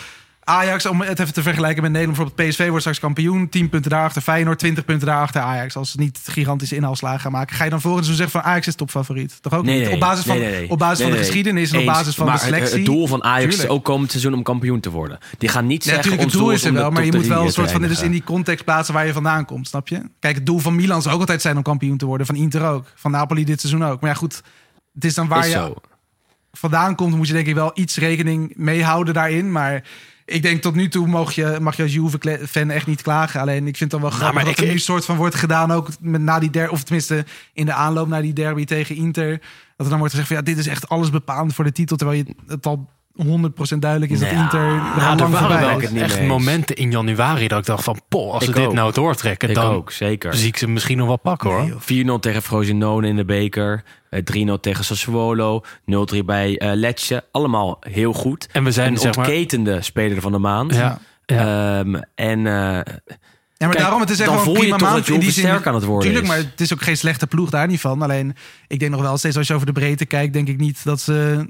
[0.47, 2.17] Ajax, om het even te vergelijken met Nederland...
[2.17, 4.22] bijvoorbeeld PSV wordt straks kampioen, 10 punten daarachter.
[4.22, 5.41] Feyenoord, 20 punten daarachter.
[5.41, 7.55] Ajax, als ze niet gigantische inhaalslagen gaan maken...
[7.55, 9.38] ga je dan volgens seizoen zeggen van Ajax is topfavoriet?
[9.41, 10.69] Toch ook Nee, op basis van, nee.
[10.69, 12.67] Op basis van de geschiedenis en op basis van maar de selectie.
[12.69, 15.17] Het, het doel van Ajax is ook komend seizoen om kampioen te worden.
[15.38, 17.72] Die gaan niet zeggen, het doel is er wel, maar je moet wel een soort
[17.72, 17.81] van...
[17.81, 20.01] Dit is in die context plaatsen waar je vandaan komt, snap je?
[20.19, 22.27] Kijk, het doel van Milan zou ook altijd zijn om kampioen te worden.
[22.27, 22.91] Van Inter ook.
[22.95, 24.01] Van Napoli dit seizoen ook.
[24.01, 24.41] Maar ja, goed,
[24.93, 25.76] het is dan waar Is je zo.
[26.51, 29.51] vandaan komt, moet je denk ik wel iets rekening mee houden daarin.
[29.51, 29.84] Maar
[30.26, 33.41] ik denk tot nu toe mag je, mag je als Juve-fan echt niet klagen.
[33.41, 35.15] Alleen ik vind het dan wel grappig maar dat ik- er nu een soort van
[35.18, 38.65] wordt gedaan ook met, na die der, of tenminste in de aanloop naar die derby
[38.65, 39.30] tegen Inter.
[39.77, 41.97] Dat er dan wordt gezegd van ja, dit is echt alles bepalend voor de titel.
[41.97, 42.89] Terwijl je het al
[43.24, 46.28] 100% duidelijk is dat Inter er lang voorbij niet echt eens.
[46.28, 48.00] momenten in januari dat ik dacht van...
[48.10, 48.74] Poh, als Ik we dit ook.
[48.74, 50.34] nou doortrekken, Ik dan ook, zeker.
[50.34, 52.18] zie ik ze misschien nog wel pakken hoor.
[52.18, 53.84] 4-0 tegen Frosinone in de beker.
[54.10, 55.62] eh, 3-0 tegen Sassuolo.
[55.86, 57.24] 0-3 bij eh Lecce.
[57.32, 58.48] Allemaal heel goed.
[58.52, 59.26] En we zijn een zeg maar...
[59.26, 60.74] ontketende speler van de maand.
[60.76, 61.80] Ja, ja.
[61.80, 62.84] Ehm, en eh, Ja,
[63.58, 65.44] maar Kijk, daarom, het is echt wel een prima maand in die zin.
[65.44, 66.30] sterk aan het worden Tuurlijk, is.
[66.30, 68.02] maar het is ook geen slechte ploeg, daar niet van.
[68.02, 68.36] Alleen,
[68.68, 71.00] ik denk nog wel steeds als je over de breedte kijkt, denk ik niet dat
[71.02, 71.46] ze...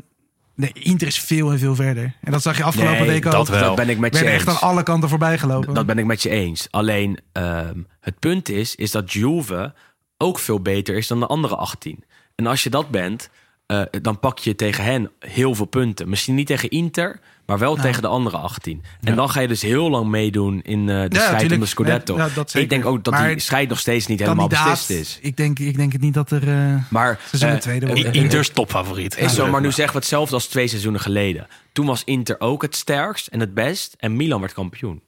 [0.56, 2.14] Nee, Inter is veel en veel verder.
[2.22, 3.32] En dat zag je afgelopen nee, week ook.
[3.32, 3.62] dat wel.
[3.62, 4.34] dat ben ik met je eens.
[4.34, 5.74] echt aan alle kanten voorbij gelopen.
[5.74, 6.68] Dat ben ik met je eens.
[6.72, 9.74] Alleen ehm, het punt is, is dat Juve
[10.18, 12.04] ook veel beter is dan de andere 18.
[12.36, 13.30] En als je dat bent,
[13.66, 16.10] eh, dan pak je tegen hen heel veel punten.
[16.10, 18.84] Misschien niet tegen Inter, maar wel tegen de andere 18.
[19.02, 22.18] En dan ga je dus heel lang meedoen in eh, de strijd om de Scudetto.
[22.18, 25.20] Ja, ja, ik denk ook dat Maar die strijd nog steeds niet helemaal beslist is.
[25.22, 26.48] Ik denk, ik denk het niet dat er...
[26.48, 28.14] eh, Maar Seizoen de tweede worden.
[28.14, 29.18] Inters topfavoriet.
[29.18, 31.48] is zo, maar nu zeggen we hetzelfde als twee seizoenen geleden.
[31.74, 33.96] Toen was Inter ook het sterkst en het best.
[34.00, 35.02] En Milan werd kampioen.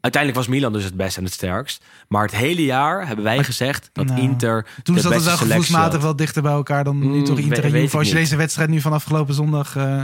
[0.00, 1.84] Uiteindelijk was Milan dus het best en het sterkst.
[2.08, 6.02] Maar het hele jaar hebben wij gezegd dat Nou, Inter toen zat het wel gevoelsmatig
[6.02, 7.96] wel dichter bij elkaar dan nu Mm, toch Inter en Juve.
[7.98, 9.76] Als je deze wedstrijd nu van afgelopen zondag...
[9.76, 10.00] eh,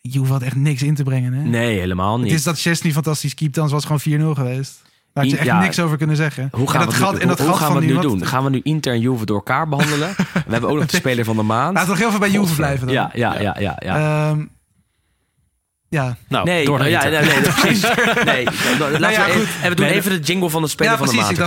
[0.00, 1.32] Juve had echt niks in te brengen.
[1.32, 1.42] Hè?
[1.42, 2.26] Nee, helemaal niet.
[2.30, 4.82] Het is dat Chesney fantastisch keept, anders was het gewoon 4-0 geweest.
[5.12, 5.60] Daar had je echt Ja.
[5.60, 6.48] niks over kunnen zeggen.
[6.52, 7.88] Hoe gaan en we dat het nu, en dat hoe, hoe gat gaan we het
[7.88, 8.26] nu wat- doen?
[8.26, 10.14] Gaan we nu Inter en Juve door elkaar behandelen?
[10.16, 11.74] we hebben ook nog de speler van de maand.
[11.74, 12.56] Laten we nog heel veel bij Juve Godver.
[12.56, 12.94] blijven dan.
[12.94, 13.76] Ja, ja, ja, ja.
[13.78, 14.28] ja.
[14.30, 14.44] Ehm,
[15.88, 16.16] ja.
[16.28, 17.82] Nou, nee, door naar ja, nee, nee, precies.
[18.24, 20.68] Nee, laten Nou ja, we even, en we doen Nee, even de jingle van de
[20.68, 21.46] speler Ja, van de precies, maand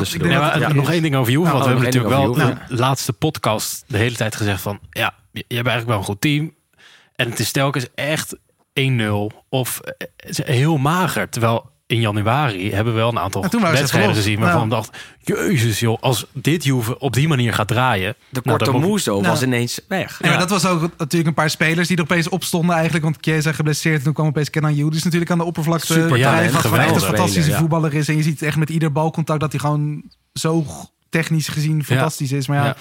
[0.53, 1.43] dacht- ik nog één ding over Juve.
[1.43, 4.79] Nou, want we hebben natuurlijk wel de laatste podcast de hele tijd gezegd van...
[4.89, 6.53] Ja, je je hebt eigenlijk wel een goed team.
[7.15, 8.41] En het is telkens echt 1-0
[9.49, 11.29] of eh, het heel mager.
[11.29, 14.39] Terwijl in januari hebben we wel een aantal Ja, wedstrijden gezien...
[14.39, 14.63] waarvan Ja.
[14.63, 18.15] ik dacht, jezus joh, als dit Juve op die manier gaat draaien...
[18.29, 19.27] De nou, korte Muso Nou.
[19.27, 20.19] was ineens weg.
[20.21, 23.03] Nee, maar dat was ook natuurlijk een paar spelers die er opeens opstonden eigenlijk.
[23.03, 25.85] Want Chiesa geblesseerd en toen kwam opeens Kenan Yildiz natuurlijk aan de oppervlakte.
[25.85, 27.57] Super wat gewoon echt een geweldig fantastische ja.
[27.57, 28.07] voetballer is.
[28.07, 30.03] En je ziet echt met ieder balcontact dat hij gewoon
[30.33, 30.65] zo
[31.09, 32.47] technisch gezien fantastisch is.
[32.47, 32.75] Maar ja, Ja.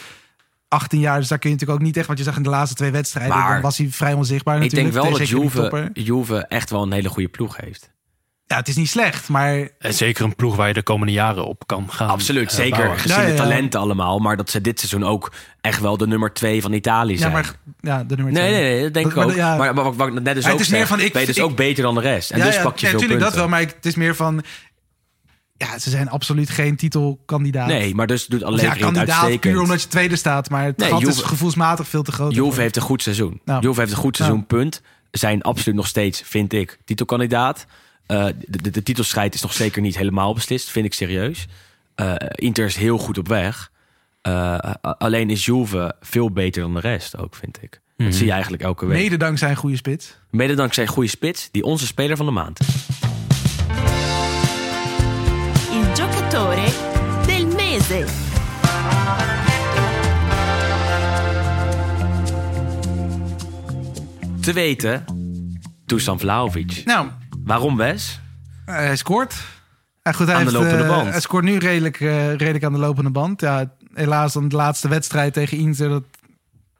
[0.68, 2.06] 18 jaar, dus daar kun je natuurlijk ook niet echt...
[2.06, 4.70] Want je zag in de laatste twee wedstrijden, Maar dan was hij vrij onzichtbaar Ik
[4.70, 5.08] denk natuurlijk.
[5.08, 5.90] wel dat Juve.
[5.92, 7.90] Juve echt wel een hele goede ploeg heeft.
[8.50, 9.68] Ja, het is niet slecht, maar...
[9.78, 12.08] En zeker een ploeg waar je de komende jaren op kan gaan.
[12.08, 12.98] Absoluut, eh, zeker bouwen.
[12.98, 13.42] gezien Ja, ja, de ja.
[13.42, 14.18] talenten allemaal.
[14.18, 17.32] Maar dat ze dit seizoen ook echt wel de nummer twee van Italië Ja, zijn.
[17.32, 18.60] maar ja, de nummer Nee, twee.
[18.62, 19.26] nee, nee, dat denk Dat- ik ook.
[19.36, 19.56] maar ja.
[19.56, 21.82] Maar, net Maar ook het is meer van, ik- ben je dus ik- ook beter
[21.82, 22.30] dan de rest.
[22.30, 23.38] En ja, dus ja, pak je ja, veel natuurlijk punten.
[23.40, 24.42] dat wel, maar het is meer van...
[25.56, 27.66] Ja, ze zijn absoluut geen titelkandidaat.
[27.66, 29.40] Nee, maar dus doet alleen ja, kandidaat uitstekend.
[29.54, 30.50] puur omdat je tweede staat.
[30.50, 32.34] Maar het Nee, gat is gevoelsmatig veel te groot.
[32.34, 33.40] Juve heeft een goed seizoen.
[33.44, 33.58] Ja.
[33.60, 34.44] Juve heeft een goed seizoen, Ja.
[34.44, 34.82] punt.
[35.10, 37.66] Zijn absoluut nog steeds, vind ik, titelkandidaat.
[38.10, 41.46] Eh, de, de, de titelstrijd is nog zeker niet helemaal beslist, vind ik serieus.
[41.94, 43.70] Eh, Inter is heel goed op weg.
[44.22, 47.80] Eh, alleen is Juve veel beter dan de rest ook, vind ik.
[47.96, 48.98] Dat zie je eigenlijk elke week.
[49.02, 50.18] Mede dankzij een goede spits.
[50.30, 52.66] Mede dankzij een goede spits, die onze speler van de maand is.
[55.72, 56.66] Il giocatore
[57.26, 58.04] del mese.
[64.40, 65.04] Te weten,
[65.86, 66.82] Dusan Vlahovic.
[66.84, 67.08] Nou,
[67.44, 68.20] Waarom, Wes?
[68.66, 69.34] eh, hij scoort.
[70.14, 71.10] Goed, hij, Aan de heeft, lopende eh, band.
[71.10, 73.40] hij scoort nu redelijk, eh, redelijk aan de lopende band.
[73.40, 75.88] Ja, helaas dan de laatste wedstrijd tegen Inter.
[75.88, 76.02] Dat,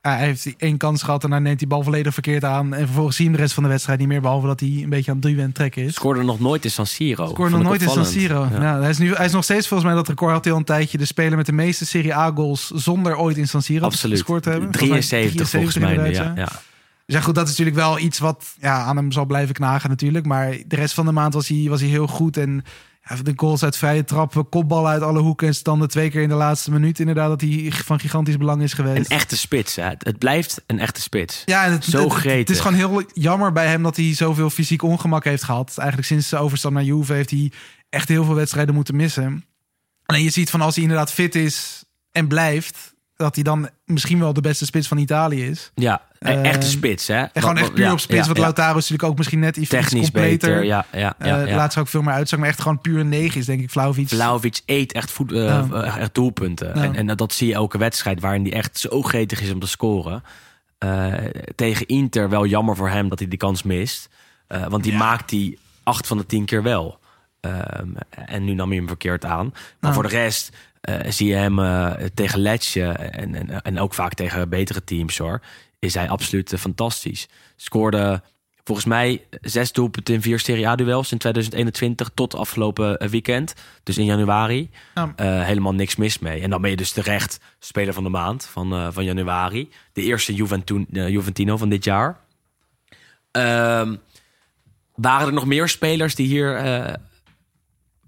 [0.01, 2.75] hij heeft één kans gehad en dan neemt die bal volledig verkeerd aan.
[2.75, 4.21] En vervolgens zie je hem de rest van de wedstrijd niet meer.
[4.21, 5.95] Behalve dat hij een beetje aan het drieën trekken is.
[5.95, 7.29] Scoorde nog nooit in San Siro.
[7.29, 8.07] Scoorde nog nooit in San.
[8.07, 8.49] Siro.
[8.53, 8.63] Ja.
[8.63, 8.81] Ja.
[8.81, 10.65] hij, is nu, hij is nog steeds volgens mij dat record had hij al een
[10.65, 10.99] tijdje.
[10.99, 14.17] De speler met de meeste Serie A goals zonder ooit in San Siro Absoluut.
[14.19, 14.69] gescoord te hebben.
[14.79, 15.95] Volgens mij 73 volgens mij.
[15.95, 16.49] inderdaad, Ja, ja.
[17.11, 19.89] Dus ja, goed, dat is natuurlijk wel iets wat ja, aan hem zal blijven knagen
[19.91, 20.27] natuurlijk.
[20.27, 22.37] Maar de rest van de maand was hij, was hij heel goed.
[22.37, 22.65] En
[23.09, 25.89] ja, de goals uit vrije trappen, kopballen uit alle hoeken en standen.
[25.89, 29.11] Twee keer in de laatste minuut inderdaad dat hij van gigantisch belang is Een geweest.
[29.11, 29.77] echte spits.
[29.77, 29.89] Hè.
[29.99, 31.43] Het, blijft een echte spits.
[31.45, 34.51] ja, en het, zo het- het, is gewoon heel jammer bij hem dat hij zoveel
[34.51, 35.75] fysiek ongemak heeft gehad.
[35.79, 37.53] Eigenlijk sinds zijn overstap naar Juve heeft hij
[37.89, 39.45] echt heel veel wedstrijden moeten missen.
[40.07, 42.90] Alleen je ziet van als hij inderdaad fit is en blijft...
[43.21, 45.71] dat hij dan misschien wel de beste spits van Italië is.
[45.75, 47.07] Ja, een Eh, echte spits.
[47.07, 47.15] Hè.
[47.19, 48.27] En gewoon Wat- echt puur ja, op spits.
[48.27, 48.41] ja, ja.
[48.41, 50.49] Lautaro is natuurlijk ook misschien net iets Technisch completer.
[50.49, 50.65] beter.
[50.65, 51.57] Ja, ja, ja, Eh, ja.
[51.57, 52.39] Laat ze ook veel meer uitzag.
[52.39, 54.09] Maar echt gewoon puur een 9 is, denk ik, Vlaovic.
[54.09, 56.75] Vlahovic eet echt, voet, eh, eh, echt doelpunten.
[56.75, 59.67] En, en dat zie je elke wedstrijd waarin hij echt zo gretig is om te
[59.67, 60.23] scoren.
[61.55, 64.09] Tegen Inter wel jammer voor hem dat hij die kans mist.
[64.69, 66.99] Want die maakt hij acht van de tien keer wel.
[67.41, 69.47] Ehm, en nu nam hij hem verkeerd aan.
[69.81, 69.93] Maar Ja.
[69.93, 70.51] voor de rest
[71.09, 75.41] zie je hem eh, tegen Letje en, en, en ook vaak tegen betere teams hoor.
[75.79, 77.29] Is hij absoluut eh, fantastisch.
[77.57, 78.23] Scoorde
[78.65, 83.55] volgens mij zes doelpunten in vier Serie A-duels in 2021 tot afgelopen eh, weekend.
[83.83, 84.71] Dus in januari.
[84.95, 85.13] Ja.
[85.17, 86.41] Eh, helemaal niks mis mee.
[86.41, 89.71] En dan ben je dus terecht speler van de maand van, eh, van januari.
[89.93, 92.21] De eerste eh, Juventino van dit jaar.
[93.31, 93.97] Ehm,
[94.95, 96.95] waren er nog meer spelers die hier eh,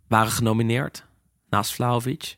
[0.08, 1.04] waren genomineerd?
[1.50, 2.36] Naast Vlahovic?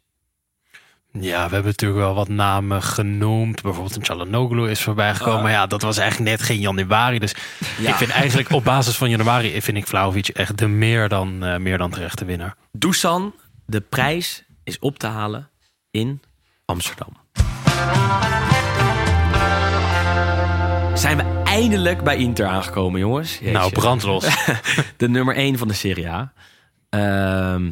[1.21, 3.63] Ja, we hebben natuurlijk wel wat namen genoemd.
[3.63, 5.43] Bijvoorbeeld een Chalanoglu is voorbij gekomen.
[5.43, 7.19] Maar ja, dat was eigenlijk net geen januari.
[7.19, 7.35] Dus
[7.79, 7.89] Ja.
[7.89, 9.63] ik vind eigenlijk op basis van januari...
[9.63, 12.55] vind ik Vlaovic echt de meer dan, eh, meer dan terechte winnaar.
[12.73, 13.35] Dusan,
[13.67, 15.49] de prijs is op te halen
[15.91, 16.21] in
[16.65, 17.17] Amsterdam.
[20.95, 23.33] Zijn we eindelijk bij Inter aangekomen, jongens?
[23.39, 23.53] Jeetje.
[23.53, 24.25] Nou, brandlos.
[24.97, 26.33] de nummer 1 van de Serie A.
[26.89, 27.71] Ehm,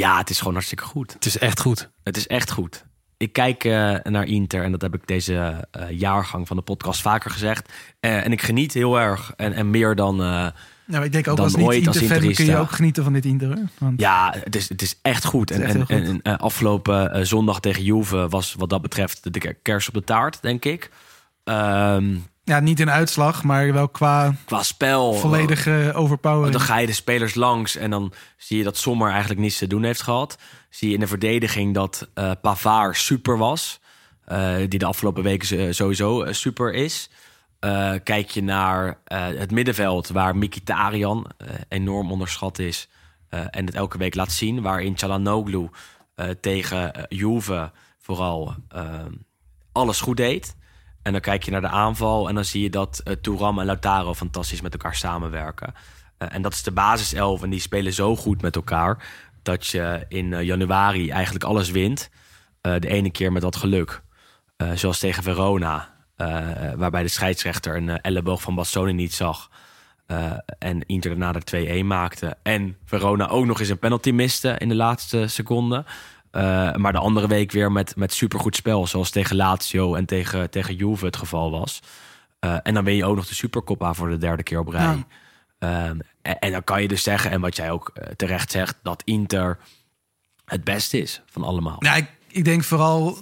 [0.00, 1.12] ja, het is gewoon hartstikke goed.
[1.12, 1.90] Het is echt goed.
[2.02, 2.84] Het is echt goed.
[3.16, 7.00] Ik kijk eh, naar Inter en dat heb ik deze eh, jaargang van de podcast
[7.00, 7.72] vaker gezegd.
[8.00, 10.16] Eh, en ik geniet heel erg en, en meer dan...
[10.16, 13.12] maar ik denk ook Dan als niet ooit als Inter-fan kun je ook genieten van
[13.12, 13.58] dit Inter.
[13.78, 15.50] Want, Ja, het is, het is echt goed.
[15.50, 19.88] En, Het is echt en, afgelopen zondag tegen Juve was wat dat betreft de kers
[19.88, 20.90] op de taart, denk ik.
[21.44, 22.14] Ehm,
[22.46, 25.14] ja, niet in uitslag, maar wel qua qua spel.
[25.14, 26.52] volledige overpowering.
[26.52, 29.66] Dan ga je de spelers langs en dan zie je dat Sommer eigenlijk niets te
[29.66, 30.38] doen heeft gehad.
[30.70, 33.80] Zie je in de verdediging dat eh Pavard super was.
[34.24, 37.10] eh, die de afgelopen weken eh, sowieso eh, super is.
[37.60, 42.88] Eh, kijk je naar eh, het middenveld, waar Mkhitaryan eh, enorm onderschat is
[43.28, 45.70] eh, en het elke week laat zien, waarin Çalhanoğlu
[46.14, 48.84] eh, tegen eh, Juve vooral eh,
[49.72, 50.56] alles goed deed.
[51.06, 53.66] En dan kijk je naar de aanval en dan zie je dat uh, Touram en
[53.66, 55.74] Lautaro fantastisch met elkaar samenwerken.
[56.18, 59.08] Eh, en dat is de basiself en die spelen zo goed met elkaar
[59.42, 62.10] dat je in eh, januari eigenlijk alles wint.
[62.60, 64.02] Eh, de ene keer met wat geluk.
[64.56, 69.50] Eh, zoals tegen Verona, eh, waarbij de scheidsrechter een eh, elleboog van Bastoni niet zag.
[70.06, 72.36] Eh, en Inter daarna er 2-1 maakte.
[72.42, 75.84] En Verona ook nog eens een penalty miste in de laatste seconde.
[76.36, 78.86] Eh, maar de andere week weer met, met supergoed spel.
[78.86, 81.82] Zoals tegen Lazio en tegen, tegen Juve het geval was.
[82.38, 84.82] Eh, en dan win je ook nog de Supercoppa voor de derde keer op rij.
[84.82, 85.06] Ja.
[85.58, 88.76] Ehm, en, en dan kan je dus zeggen, en wat jij ook eh, terecht zegt...
[88.82, 89.58] dat Inter
[90.44, 91.76] het beste is van allemaal.
[91.78, 93.16] Ja, ik, ik denk vooral,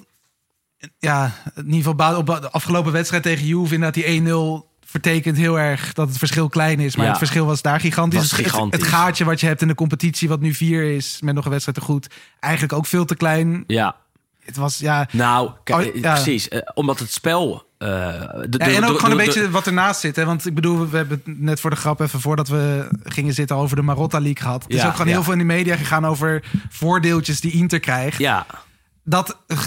[0.99, 5.59] ja, in ieder geval op de afgelopen wedstrijd tegen Juve, inderdaad die 1-0 vertekent heel
[5.59, 6.95] erg dat het verschil klein is.
[6.97, 7.11] Maar Ja.
[7.11, 8.19] het verschil was daar gigantisch.
[8.21, 8.81] Was Het- het- gigantisch.
[8.81, 11.51] Het, gaatje wat je hebt in de competitie, wat nu vier is, met nog een
[11.51, 12.07] wedstrijd te goed,
[12.41, 13.65] eigenlijk ook veel te klein.
[13.67, 13.97] Ja,
[14.45, 15.09] Het was, ja...
[15.13, 16.13] nou, kijk, Oh, ja.
[16.15, 16.49] precies.
[16.49, 17.67] eh, omdat het spel...
[17.79, 17.97] eh, de-
[18.29, 20.17] Ja, de- en ook de- gewoon een beetje wat ernaast zit.
[20.17, 20.25] Hè?
[20.25, 23.57] Want ik bedoel, we hebben het net voor de grap even voordat we gingen zitten
[23.57, 24.63] over de Marotta League gehad.
[24.63, 28.19] Het is ook gewoon heel veel in de media gegaan over voordeeltjes die Inter krijgt.
[28.19, 28.47] Ja,
[29.05, 29.59] dat eh,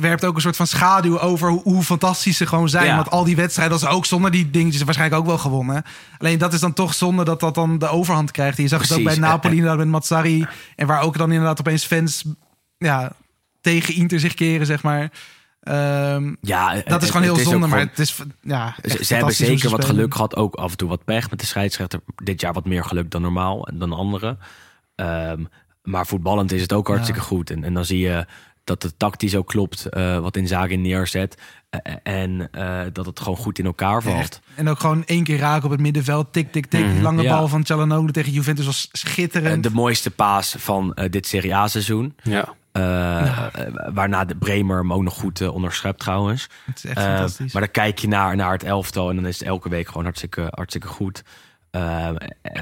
[0.00, 2.86] werpt ook een soort van schaduw over hoe, hoe fantastisch ze gewoon zijn.
[2.86, 2.96] Ja.
[2.96, 5.82] Want al die wedstrijden, ze ook zonder die dingetjes waarschijnlijk ook wel gewonnen.
[6.18, 8.56] Alleen dat is dan toch zonde dat dat dan de overhand krijgt.
[8.58, 9.16] Je zag het ook bij.
[9.16, 10.46] Napoli inderdaad met Mazzari.
[10.76, 12.24] En waar ook dan inderdaad opeens fans
[12.78, 13.12] ja,
[13.60, 15.10] tegen Inter zich keren, zeg maar.
[15.60, 19.04] Ehm, ja dat het- is gewoon heel is zonde, maar gewoon- het is ja, Ze,
[19.04, 20.36] ze hebben zeker ze wat geluk gehad.
[20.36, 22.00] Ook af en toe wat pech met de scheidsrechter.
[22.22, 24.38] Dit jaar wat meer geluk dan normaal en dan anderen.
[24.94, 25.44] Ehm,
[25.82, 27.50] maar voetballend is het ook hartstikke goed.
[27.50, 28.26] En, en dan zie je
[28.66, 29.84] dat het tactisch ook klopt.
[29.86, 31.34] eh, wat Inzaghi neerzet.
[31.70, 34.18] Eh, en eh, dat het gewoon goed in elkaar valt.
[34.18, 34.40] Echt.
[34.54, 36.32] En ook gewoon één keer raken op het middenveld.
[36.32, 36.86] Tik, tik, tik.
[37.00, 37.36] Lange Ja.
[37.36, 39.62] bal van Çalhanoğlu tegen Juventus was schitterend.
[39.62, 42.16] de mooiste paas van eh, dit Serie A seizoen.
[42.22, 42.54] Ja.
[43.92, 46.48] Waarna de Bremer hem ook nog goed eh, onderschept trouwens.
[46.64, 47.52] het is echt fantastisch.
[47.52, 50.04] maar dan kijk je naar, naar het elftal en dan is het elke week gewoon
[50.04, 51.22] hartstikke, hartstikke goed.
[51.70, 52.08] Eh,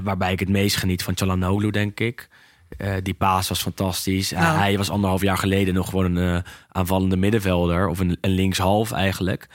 [0.02, 2.28] waarbij ik het meest geniet van Çalhanoğlu, denk ik.
[2.76, 4.30] Eh, die paas was fantastisch.
[4.30, 4.58] Hij- Nou.
[4.58, 7.88] Hij was anderhalf jaar geleden nog gewoon een eh, aanvallende middenvelder.
[7.88, 9.48] Of een, een linkshalf eigenlijk.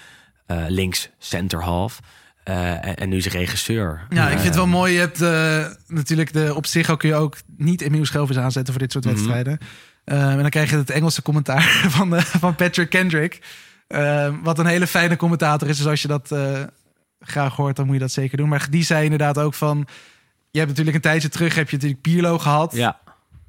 [0.46, 2.00] Eh, links centerhalf.
[2.44, 4.06] Eh, en, en nu is hij regisseur.
[4.10, 4.94] Ja, ik Eh, vind het wel mooi.
[4.94, 8.74] Je hebt eh, natuurlijk de op zich ook kun je ook niet Emiel Schelvis aanzetten
[8.74, 9.14] voor dit soort Mhm.
[9.14, 9.58] wedstrijden.
[10.04, 11.64] Eh, en dan krijg je het Engelse commentaar
[11.98, 13.40] van, eh, van Patrick Kendrick.
[13.88, 15.78] Eh, wat een hele fijne commentator is.
[15.78, 16.60] Dus als je dat eh,
[17.20, 18.50] graag hoort, dan moet je dat zeker doen.
[18.50, 19.88] Maar die zei inderdaad ook van.
[20.52, 22.74] Je hebt natuurlijk een tijdje terug heb je natuurlijk Pirlo gehad.
[22.76, 23.00] Ja,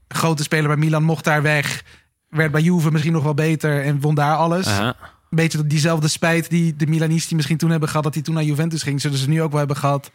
[0.09, 1.85] Grote speler bij Milan mocht daar weg.
[2.29, 4.67] Werd bij Juve misschien nog wel beter en won daar alles.
[4.79, 4.95] Een
[5.29, 8.05] beetje diezelfde spijt die de Milanisti misschien toen hebben gehad...
[8.05, 9.01] dat hij toen naar Juventus ging.
[9.01, 10.11] Zullen ze nu ook wel hebben gehad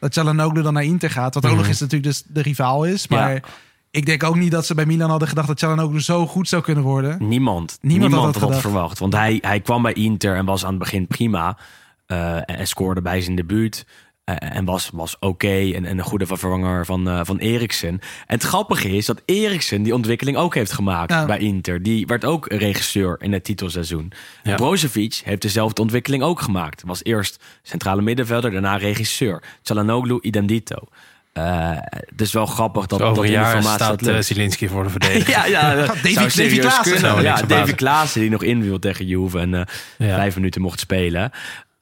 [0.00, 1.34] dat Çalhanoğlu dan naar Inter gaat.
[1.34, 3.08] Wat ook nog eens natuurlijk dus de rivaal is.
[3.08, 3.40] Maar Ja.
[3.90, 5.46] ik denk ook niet dat ze bij Milan hadden gedacht...
[5.48, 7.28] dat Çalhanoğlu zo goed zou kunnen worden.
[7.28, 7.78] Niemand.
[7.80, 8.60] Niemand had Niemand, dat had dat gedacht.
[8.60, 8.98] verwacht.
[8.98, 11.58] Want hij, hij kwam bij Inter en was aan het begin prima.
[12.06, 13.86] en, en scoorde bij zijn debuut.
[14.24, 15.72] Eh, en was, was oké.
[15.74, 17.88] en, en een goede vervanger van, eh, van Eriksen.
[17.88, 21.26] En het grappige is dat Eriksen die ontwikkeling ook heeft gemaakt Ja.
[21.26, 21.82] bij Inter.
[21.82, 24.12] Die werd ook regisseur in het titelseizoen.
[24.42, 24.54] Ja.
[24.54, 26.82] Brozovic heeft dezelfde ontwikkeling ook gemaakt.
[26.86, 29.42] Was eerst centrale middenvelder, daarna regisseur.
[29.62, 30.76] Çalhanoğlu idem dito.
[31.32, 34.18] Eh, het is wel grappig dat, Over dat jaar staat eh.
[34.18, 35.26] Zielinski voor de verdediging.
[35.36, 35.74] Ja, ja.
[35.74, 37.22] dat zou serieus Klaassen.
[37.22, 37.42] Ja.
[37.42, 39.60] Davy Klaassen die nog inviel tegen Juve en eh,
[39.98, 40.14] Ja.
[40.14, 41.30] vijf minuten mocht spelen.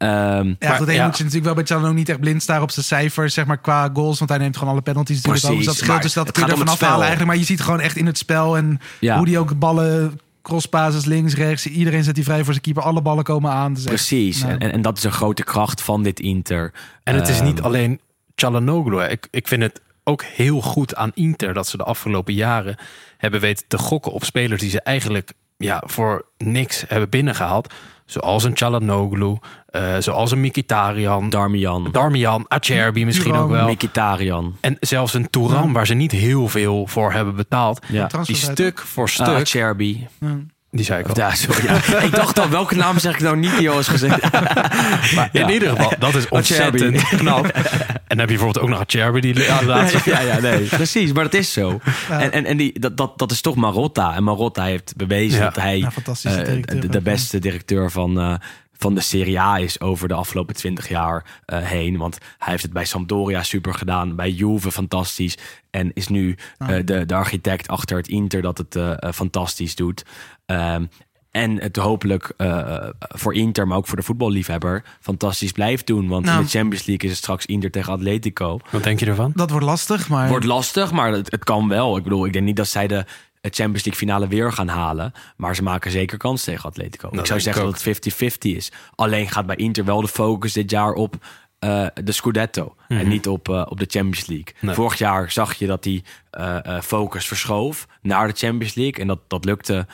[0.03, 1.05] Ehm, Ja, Maar, goed, één ja.
[1.07, 3.59] moet je natuurlijk wel bij Çalhanoğlu niet echt blind staren op zijn cijfers, zeg maar,
[3.59, 4.19] qua goals.
[4.19, 5.73] Want hij neemt gewoon alle penalties natuurlijk Precies, over.
[5.73, 6.99] Dus dat scheelt, dus dat het kun je het afhalen spel.
[7.01, 7.27] eigenlijk.
[7.31, 9.17] Maar je ziet gewoon echt in het spel en Ja.
[9.17, 11.67] hoe die ook ballen, crosspasses links, rechts.
[11.67, 12.83] Iedereen zet die vrij voor zijn keeper.
[12.83, 13.73] Alle ballen komen aan.
[13.75, 14.41] Dus echt, precies.
[14.41, 16.73] nou, En, en, en dat is een grote kracht van dit Inter.
[17.05, 18.01] En het is Ehm, niet alleen
[18.35, 18.97] Çalhanoğlu.
[18.99, 19.09] hè.
[19.09, 22.77] Ik, ik vind het ook heel goed aan Inter dat ze de afgelopen jaren
[23.19, 27.73] hebben weten te gokken op spelers die ze eigenlijk ja, voor niks hebben binnengehaald.
[28.13, 29.37] Zoals een Çalhanoğlu,
[29.67, 33.69] eh, zoals een Mkhitaryan, Darmian, Darmian, Acerbi misschien ook wel.
[33.69, 34.57] Mkhitaryan.
[34.61, 37.87] En zelfs een Touran waar ze niet heel veel voor hebben betaald.
[37.89, 38.09] Ja.
[38.25, 40.07] Die stuk voor stuk, Ah, Cherby.
[40.75, 41.17] Die zei ik al.
[41.17, 41.65] Ja, sorry.
[41.65, 42.01] Ja.
[42.01, 44.33] ik dacht al, welke naam zeg ik nou niet die al eens gezegd?
[45.15, 47.47] maar, In ieder geval, dat is ontzettend knap.
[48.13, 51.13] En dan heb je bijvoorbeeld ook nog Acerbi die ja, laatste ja, ja, nee, precies.
[51.13, 51.81] Maar dat is zo.
[52.11, 54.15] En, en, en die, dat, dat, dat is toch Marotta.
[54.15, 55.45] En Marotta heeft bewezen Ja.
[55.45, 55.89] dat hij
[56.23, 58.35] eh, de, beste directeur van, eh,
[58.73, 61.97] van de Serie A is over de afgelopen twintig jaar eh, heen.
[61.97, 64.17] Want hij heeft het bij Sampdoria super gedaan.
[64.17, 65.39] Bij Juve fantastisch.
[65.71, 68.79] En is nu eh, de, de architect achter het Inter dat het
[69.15, 70.05] fantastisch doet.
[70.53, 70.85] Ehm,
[71.31, 76.09] En het hopelijk eh, voor Inter, maar ook voor de voetballiefhebber, fantastisch blijft doen.
[76.09, 76.39] Want Nou.
[76.39, 78.59] in de Champions League is het straks Inter tegen Atletico.
[78.71, 79.33] Wat denk je ervan?
[79.35, 80.29] Dat wordt lastig, maar...
[80.29, 81.97] Wordt lastig, maar het, het kan wel.
[81.97, 83.05] Ik bedoel, ik denk niet dat zij de
[83.41, 85.13] Champions League finale weer gaan halen.
[85.37, 87.09] Maar ze maken zeker kans tegen Atletico.
[87.13, 88.73] ik zou ik zeggen dat het 50-50 is.
[88.95, 91.15] Alleen gaat bij Inter wel de focus dit jaar op
[91.59, 92.75] eh, de Scudetto.
[92.89, 94.55] En niet op, eh, op de Champions League.
[94.61, 94.75] Nee.
[94.75, 99.01] Vorig jaar zag je dat die eh, eh, focus verschoof naar de Champions League.
[99.01, 99.87] En dat, dat lukte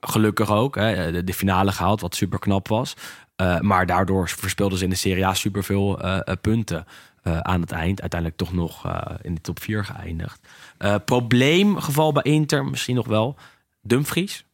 [0.00, 0.74] gelukkig ook.
[0.74, 1.12] Hè.
[1.12, 2.94] De, de finale gehaald, wat super knap was.
[3.36, 6.86] Eh, maar daardoor verspeelden ze in de Serie A superveel eh, punten
[7.22, 8.00] eh, aan het eind.
[8.00, 10.40] Uiteindelijk toch nog eh, in de top 4 geëindigd.
[10.78, 13.36] Eh, probleemgeval bij Inter misschien nog wel.
[13.82, 14.44] Dumfries.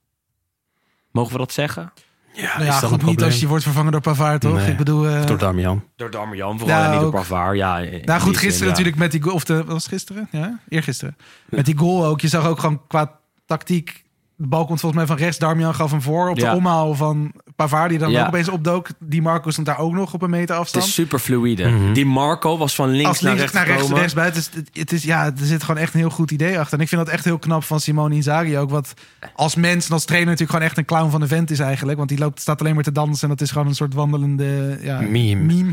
[1.11, 1.93] Mogen we dat zeggen?
[2.35, 3.29] Ja, Nou ja, is dat een goed, niet probleem?
[3.31, 4.55] als je wordt vervangen door Pavard, toch?
[4.55, 5.27] Nee, Ik bedoel...
[5.27, 5.85] Door Damian.
[5.97, 7.11] Door Darmian, vooral Ja, en niet door.
[7.11, 7.57] Pavard.
[7.57, 8.69] Ja, Nou goed, zin, gisteren ja.
[8.69, 10.29] natuurlijk met die goal, of de, was het gisteren?
[10.31, 11.17] Ja, eergisteren.
[11.49, 12.21] Met die goal ook.
[12.21, 14.02] Je zag ook gewoon qua tactiek,
[14.43, 15.39] de bal komt volgens mij van rechts.
[15.39, 16.55] Darmian gaf hem voor op de Ja.
[16.55, 18.21] omhaal van Pavard, die dan Ja.
[18.21, 18.89] ook opeens opdook.
[18.99, 20.85] Die Marco stond daar ook nog op een meter Het afstand.
[20.85, 21.69] is super fluïde.
[21.69, 21.93] Mhm.
[21.93, 24.43] Die Marco was van links, Als links naar rechts, naar rechts, buiten.
[24.55, 26.77] Het, het is, ja, er zit gewoon echt een heel goed idee achter.
[26.79, 28.71] En ik vind dat echt heel knap van Simone Inzaghi ook.
[28.71, 28.95] Wat
[29.35, 31.97] als mens en als trainer natuurlijk gewoon echt een clown van de vent is eigenlijk.
[31.99, 33.23] Want die loopt, staat alleen maar te dansen.
[33.23, 35.73] En dat is gewoon een soort wandelende ja, Meme.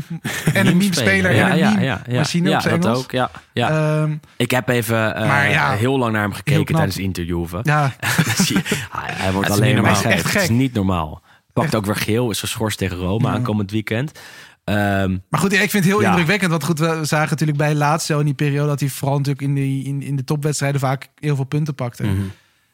[0.52, 2.16] En een meme-speler Ja, en een ja, meme ja, ja.
[2.18, 3.04] machine ja, op zijn dat Engels.
[3.04, 3.10] ook.
[3.10, 3.68] Ja, ja.
[4.02, 7.60] Ehm, ik heb even eh, Maar ja, heel lang naar hem gekeken tijdens het interviewen.
[7.62, 7.92] ja,
[8.36, 8.59] Zie je,
[8.96, 10.22] hij, hij wordt alleen maar gek.
[10.22, 11.22] Het is niet normaal.
[11.52, 13.32] Pakt ook weer geel, is geschorst tegen Rome Ja.
[13.34, 14.18] aankomend weekend.
[14.64, 16.08] Ehm, Maar goed, ik vind het heel Ja.
[16.08, 16.50] indrukwekkend.
[16.50, 18.68] Want goed, we zagen natuurlijk bij Lazio in die periode...
[18.68, 22.02] dat hij vooral natuurlijk in, die, in, in de topwedstrijden vaak heel veel punten pakte.
[22.02, 22.16] Mhm.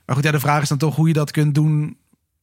[0.07, 1.97] Maar goed, ja, de vraag is dan toch hoe je dat kunt doen...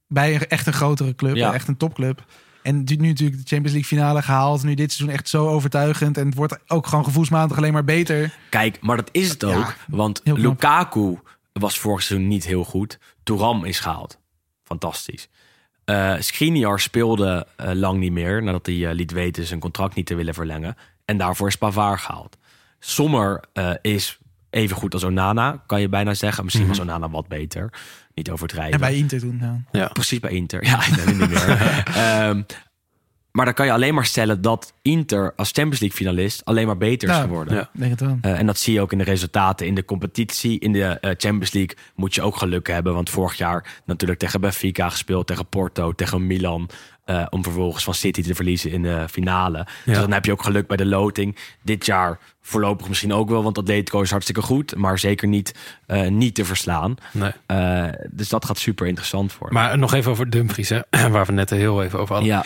[0.07, 1.53] bij een, echt een grotere club, Ja.
[1.53, 2.25] echt een topclub.
[2.63, 4.63] En nu natuurlijk de Champions League finale gehaald.
[4.63, 6.17] Nu dit seizoen echt zo overtuigend.
[6.17, 8.33] En het wordt ook gewoon gevoelsmatig alleen maar beter.
[8.49, 9.53] Kijk, maar dat is het ook.
[9.53, 10.21] Ja, want.
[10.23, 11.19] Lukaku
[11.53, 12.99] was vorig seizoen niet heel goed.
[13.23, 14.19] Touram is gehaald.
[14.63, 15.29] Fantastisch.
[15.85, 18.43] Eh Skriniar speelde eh, lang niet meer...
[18.43, 20.75] nadat hij eh, liet weten zijn contract niet te willen verlengen.
[21.05, 22.37] En daarvoor is Pavard gehaald.
[22.79, 24.19] Sommer eh, is
[24.49, 26.43] even goed als Onana, kan je bijna zeggen.
[26.43, 27.73] Misschien was Onana wat beter.
[28.13, 28.73] Niet overdrijven.
[28.73, 29.37] En bij Inter toen.
[29.41, 29.63] Ja.
[29.71, 29.87] Ja.
[29.87, 30.65] Precies bij Inter.
[30.65, 31.83] Ja, ik weet het niet meer.
[31.95, 32.41] Ehm,
[33.34, 36.77] maar dan kan je alleen maar stellen dat Inter als Champions League finalist alleen maar
[36.77, 37.22] beter is Ja.
[37.22, 37.55] geworden.
[37.55, 37.69] Ja.
[37.73, 38.18] Denk het wel.
[38.22, 40.60] Eh, en dat zie je ook in de resultaten in de competitie.
[40.60, 42.93] In de eh, Champions League moet je ook geluk hebben.
[42.93, 46.69] Want vorig jaar natuurlijk tegen Benfica gespeeld, tegen Porto, tegen Milan.
[47.05, 49.68] eh, om vervolgens van City te verliezen in de finale.
[49.85, 51.38] Dus dan heb je ook geluk bij de loting.
[51.61, 54.76] Dit jaar voorlopig misschien ook wel, want Atletico is hartstikke goed.
[54.76, 55.53] Maar zeker niet,
[56.10, 56.95] niet te verslaan.
[57.11, 57.31] Nee.
[58.11, 59.57] Dus dat gaat super interessant worden.
[59.57, 60.80] Maar nog even over Dumfries, hè,
[61.11, 62.34] waar we net heel even over hadden.
[62.34, 62.43] ja,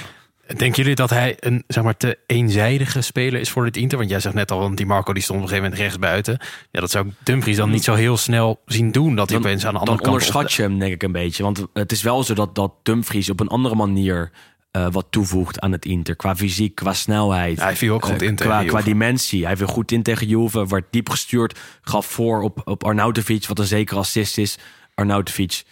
[0.55, 3.97] Denken jullie dat hij een zeg maar, te eenzijdige speler is voor dit Inter?
[3.97, 6.09] Want jij zegt net al, want die Marco die stond op een gegeven moment rechts
[6.09, 6.39] buiten.
[6.71, 9.15] Ja, dat zou Dumfries dan niet zo heel snel zien doen.
[9.15, 10.13] Dat hij dan, opeens aan de dan andere kant...
[10.13, 11.43] onderschat je hem denk ik een beetje.
[11.43, 14.31] Want het is wel zo dat, dat Dumfries op een andere manier
[14.71, 16.15] eh, wat toevoegt aan het Inter.
[16.15, 17.59] Qua fysiek, qua snelheid.
[17.59, 19.45] Hij viel ook goed eh, in tegen qua, qua dimensie.
[19.45, 20.67] Hij viel goed in tegen Juve.
[20.67, 21.59] Werd diep gestuurd.
[21.81, 23.47] Gaf voor op, op Arnautovic.
[23.47, 24.57] Wat een zekere assist is.
[24.95, 25.63] Arnautovic.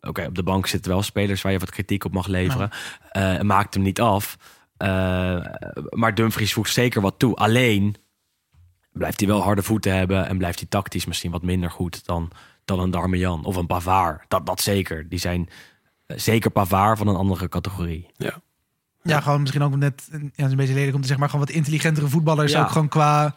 [0.00, 2.70] Oké, op de bank zitten wel spelers waar je wat kritiek op mag leveren.
[3.10, 4.36] Eh, maakt hem niet af.
[4.76, 4.88] Eh,
[5.90, 7.36] maar Dumfries voegt zeker wat toe.
[7.36, 7.96] Alleen
[8.92, 10.26] blijft hij wel harde voeten hebben.
[10.26, 12.30] En blijft hij tactisch misschien wat minder goed dan,
[12.64, 14.24] dan een Darmian of een Pavard.
[14.28, 15.08] Dat, dat zeker.
[15.08, 15.48] Die zijn
[16.06, 18.10] eh, zeker Pavard van een andere categorie.
[18.16, 18.40] Ja.
[19.02, 21.28] Ja, gewoon misschien ook net, ja, het is een beetje lelijk om te zeggen, maar
[21.28, 22.52] gewoon wat intelligentere voetballers.
[22.52, 22.62] Ja.
[22.62, 23.34] Ook gewoon qua,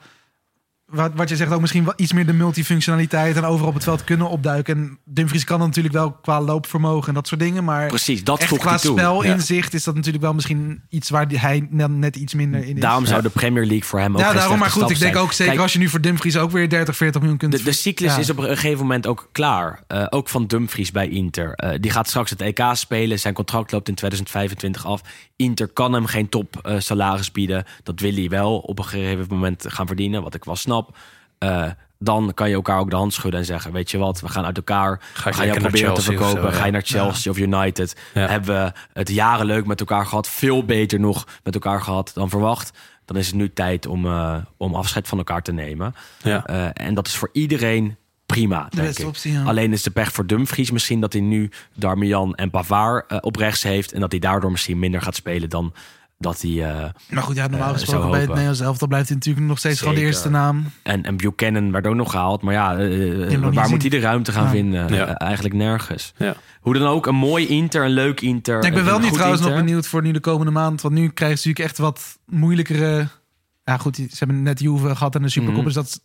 [0.91, 3.83] wat, wat je zegt, ook misschien wel iets meer de multifunctionaliteit en overal op het
[3.83, 4.77] veld kunnen opduiken.
[4.77, 8.57] En Dumfries kan natuurlijk wel qua loopvermogen en dat soort dingen, maar Precies, dat echt
[8.57, 12.81] qua spelinzicht is dat natuurlijk wel misschien iets waar hij net iets minder in is.
[12.81, 15.15] Daarom zou de Premier League voor hem ook ja, daarom, maar goed, ik denk zijn.
[15.15, 17.51] ook zeker Kijk, als je nu voor Dumfries ook weer 30, 40 miljoen kunt...
[17.51, 18.19] De, de cyclus Ja.
[18.19, 19.83] is op een gegeven moment ook klaar.
[19.87, 21.53] Eh, ook van Dumfries bij Inter.
[21.53, 23.19] Eh, die gaat straks het EK spelen.
[23.19, 25.01] Zijn contract loopt in 2025 af.
[25.35, 27.63] Inter kan hem geen top salaris bieden.
[27.83, 30.23] Dat wil hij wel op een gegeven moment gaan verdienen.
[30.23, 30.80] Wat ik wel snap.
[31.37, 33.71] Eh, dan kan je elkaar ook de hand schudden en zeggen...
[33.71, 34.99] weet je wat, we gaan uit elkaar.
[35.13, 36.53] Ga ik we gaan jou lekker naar proberen te verkopen.
[36.53, 37.95] zo, Ga je naar Chelsea of United.
[38.13, 38.27] Ja.
[38.27, 40.27] Hebben we het jaren leuk met elkaar gehad.
[40.27, 42.71] Veel beter nog met elkaar gehad dan verwacht.
[43.05, 45.93] Dan is het nu tijd om, eh, om afscheid van elkaar te nemen.
[46.23, 46.45] Ja.
[46.45, 49.07] Eh, en dat is voor iedereen prima, denk ik.
[49.07, 49.43] optie, ja.
[49.43, 53.63] Alleen is de pech voor Dumfries misschien dat hij nu Darmian en Pavard op rechts
[53.63, 53.91] heeft...
[53.91, 55.73] en dat hij daardoor misschien minder gaat spelen dan
[56.21, 56.51] dat hij...
[56.51, 58.27] eh, Maar goed, ja, normaal Eh, gesproken bij het.
[58.29, 60.15] Nederlands elftal blijft hij natuurlijk nog steeds gewoon de Zeker.
[60.15, 60.63] eerste naam.
[60.83, 62.41] en, en Buchanan werd ook nog gehaald.
[62.41, 64.49] Maar ja, eh, niet waar moet hij de ruimte gaan Ja.
[64.49, 64.93] vinden?
[64.93, 65.13] Ja.
[65.17, 66.13] Eigenlijk nergens.
[66.17, 66.35] Ja.
[66.61, 68.61] Hoe dan ook, een mooi Inter, een leuk Inter.
[68.61, 70.81] Ja, ik ben wel nu goed trouwens nog benieuwd voor nu de komende maand.
[70.81, 73.07] Want nu krijgen ze natuurlijk echt wat moeilijkere...
[73.63, 75.63] Ja goed, ze hebben net Juve gehad en de Supercup.
[75.63, 76.01] Dus dat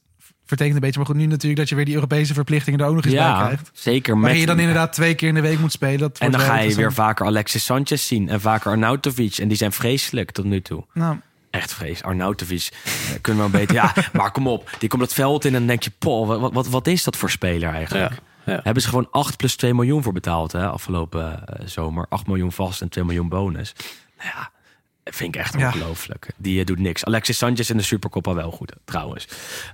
[0.47, 0.99] vertekent een beetje.
[0.99, 3.23] Maar goed, nu natuurlijk dat je weer die Europese verplichtingen er ook nog eens bij
[3.23, 3.71] Ja, krijgt.
[3.73, 4.21] zeker.
[4.21, 5.99] Waar met- je dan inderdaad twee keer in de week moet spelen.
[5.99, 9.37] Dat En dan ga je weer vaker Alexis Sanchez zien en vaker Arnautovic.
[9.37, 10.85] En die zijn vreselijk tot nu toe.
[10.93, 11.17] Nou,
[11.51, 12.03] Echt vrees.
[12.03, 12.91] Arnautovic eh,
[13.21, 13.75] kunnen we wel beter.
[13.75, 14.71] Ja, maar kom op.
[14.79, 17.17] Die komt het veld in en dan denk je, Paul, wat, wat, wat is dat
[17.17, 18.11] voor speler eigenlijk?
[18.45, 18.61] Ja, ja.
[18.63, 22.07] Hebben ze gewoon 8 plus 2 miljoen voor betaald hè, afgelopen eh, zomer.
[22.09, 23.73] 8 miljoen vast en 2 miljoen bonus.
[24.19, 24.51] Nou ja,
[25.11, 25.67] vind ik echt Ja.
[25.67, 26.27] ongelooflijk.
[26.37, 27.05] Die eh, doet niks.
[27.05, 29.29] Alexis Sanchez in de Supercoppa wel goed, trouwens.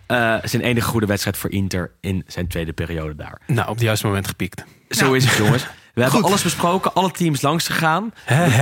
[0.07, 3.41] Eh, zijn enige goede wedstrijd voor Inter in zijn tweede periode daar.
[3.47, 4.65] Nou, op het juiste moment gepiekt.
[4.89, 5.63] Zo is het, jongens.
[5.95, 6.29] We hebben Goed.
[6.29, 8.13] alles besproken, alle teams langs gegaan.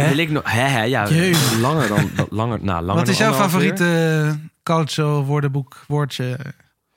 [0.08, 1.56] Wil ik nog, hè, hè, ja, Jezus.
[1.58, 6.38] langer dan, langer, nou, langer wat is jouw favoriete calcio woordenboek woordje?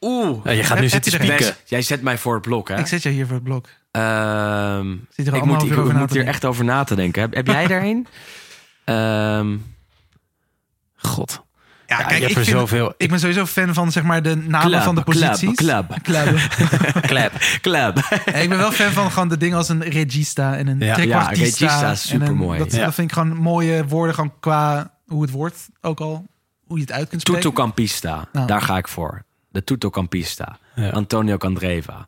[0.01, 1.55] Oeh, Ja, je gaat nu Heb- zitten heb je spieken.
[1.65, 2.79] Jij zet mij voor het blok, hè?
[2.79, 3.67] Ik zet jou hier voor het blok.
[3.91, 7.21] Ehm, Zit er ik moet, ik, hier echt over na te denken.
[7.21, 7.81] Heb, heb jij er
[8.85, 9.57] Ehm,
[10.95, 11.41] God.
[11.87, 12.93] Ja, Ja, kijk, ik, er vind- zoveel.
[12.97, 15.55] ik ben sowieso fan van zeg maar de namen Club, van de club, posities.
[15.55, 15.97] club.
[16.01, 16.37] Club.
[17.61, 17.97] Club.
[18.25, 20.97] Ja, ik ben wel fan van gewoon de dingen als een regista en een Ja.
[20.97, 22.59] Ja, regista een- supermooi.
[22.59, 22.83] Dat, Ja.
[22.85, 25.67] dat vind ik gewoon mooie woorden gewoon qua hoe het wordt.
[25.81, 26.25] Ook al
[26.65, 27.41] hoe je het uit kunt spreken.
[27.41, 28.47] Tutto Campista, Nou.
[28.47, 29.23] daar ga ik voor.
[29.49, 30.57] De Tutto Campista.
[30.75, 30.89] Ja.
[30.89, 32.07] Antonio Candreva.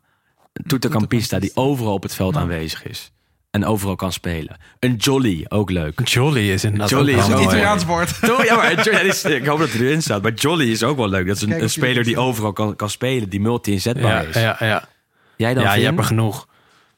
[0.52, 2.44] Een die overal op het veld Nou.
[2.44, 3.12] aanwezig is.
[3.56, 4.56] En overal kan spelen.
[4.80, 6.08] Een Jolly, ook leuk.
[6.08, 7.44] Jolly is inderdaad Jolly is mooi.
[7.44, 8.10] Italiaans woord.
[8.46, 10.22] Ja, maar ja, is- ik hoop dat het erin staat.
[10.22, 11.26] Maar Jolly is ook wel leuk.
[11.26, 13.28] Dat is een, een speler die overal kan, kan spelen.
[13.28, 14.34] Die multi-inzetbaar Ja, is.
[14.34, 14.84] ja, ja.
[15.36, 16.46] Jij dan, ja, je hebt er genoeg.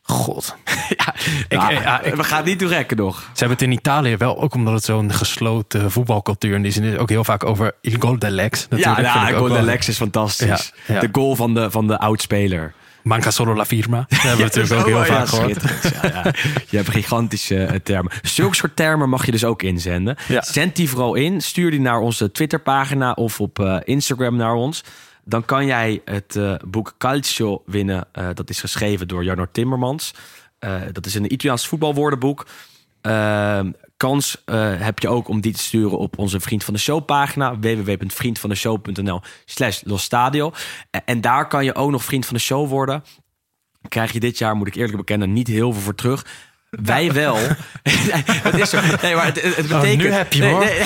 [0.03, 0.55] God.
[0.97, 1.15] Ja,
[1.49, 3.21] Ik- nou, ja, ik- we gaan het niet toe rekken nog.
[3.21, 6.83] Ze hebben het in Italië wel, ook omdat het zo'n gesloten voetbalcultuur in die zin
[6.85, 8.61] is, ook heel vaak over il gol dell'ex.
[8.61, 10.73] Ja, natuurlijk, vind nou, ik ook goal de Lex is fantastisch.
[10.87, 11.01] Ja, ja.
[11.01, 12.73] De goal van de, van de oudspeler.
[13.09, 14.07] Manca solo la firma.
[14.09, 15.61] Dat hebben we natuurlijk ook heel Ja, vaak gehoord.
[15.61, 16.03] schitterend.
[16.03, 16.33] Ja, ja.
[16.71, 18.13] Je hebt gigantische eh, termen.
[18.23, 20.17] Zulke soort termen mag je dus ook inzenden.
[20.29, 20.43] Ja.
[20.43, 21.41] Zend die vooral in.
[21.41, 24.85] Stuur die naar onze Twitterpagina of op eh, Instagram naar ons.
[25.25, 28.07] Dan kan jij het eh, boek Calcio winnen.
[28.35, 30.15] Dat is geschreven door Jarno Timmermans.
[30.59, 32.47] Eh, dat is een Italiaans voetbalwoordenboek.
[33.99, 37.05] Kans eh, heb je ook om die te sturen op onze Vriend van de Show
[37.05, 37.59] pagina.
[37.59, 40.53] www.vriendvandeshow.nl slash Los Stadio.
[41.05, 43.03] En- daar kan je ook nog Vriend van de Show worden
[43.89, 46.27] krijg je dit jaar, moet ik eerlijk bekennen, niet heel veel voor terug.
[46.71, 47.37] Wij wel.
[48.43, 48.81] Het is zo.
[49.03, 50.03] Nee, maar het, het Oh, betekent...
[50.03, 50.59] nu heb je hoor.
[50.65, 50.79] nee,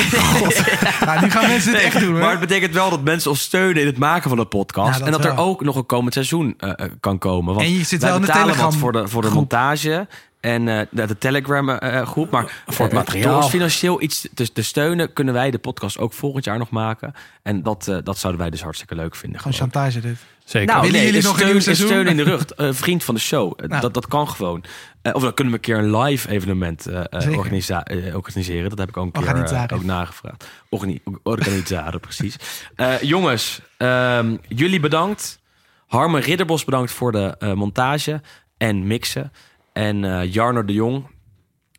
[1.21, 2.21] nu gaan mensen het echt doen hoor.
[2.21, 4.93] maar het betekent wel dat mensen ons steunen in het maken van de podcast.
[4.93, 7.55] Ja, dat en dat er ook nog een komend seizoen eh, eh, kan komen.
[7.55, 10.07] Want En je zit wel in de Telegram voor de, voor de montage
[10.43, 12.31] en eh, de, de Telegram eh, groep.
[12.31, 13.33] Maar Voor het eh, materiaal.
[13.33, 16.71] Door ons financieel iets te, te steunen, kunnen wij de podcast ook volgend jaar nog
[16.71, 17.13] maken.
[17.43, 19.41] En dat, eh, dat zouden wij dus hartstikke leuk vinden.
[19.41, 20.17] Gewoon chantage dit.
[20.45, 20.67] Zeker.
[20.69, 21.87] Nou, Willen nee, jullie een nog een steun, nieuw seizoen?
[21.87, 22.45] steun in de rug.
[22.45, 23.53] Eh, vriend van de show.
[23.57, 23.81] Eh, Nou.
[23.81, 24.65] Dat, dat kan gewoon.
[25.03, 28.71] Eh, of dan kunnen we een keer een live evenement eh, eh, eh, organiseren.
[28.71, 30.49] Dat heb ik ook een keer eh, ook nagevraagd.
[30.69, 32.37] Organi organiseren, precies.
[32.77, 35.41] Eh, jongens, ehm, jullie bedankt.
[35.87, 38.21] Harme Ridderbos bedankt voor de eh, montage
[38.57, 39.33] en mixen.
[39.73, 41.07] En eh, Jarno de Jong,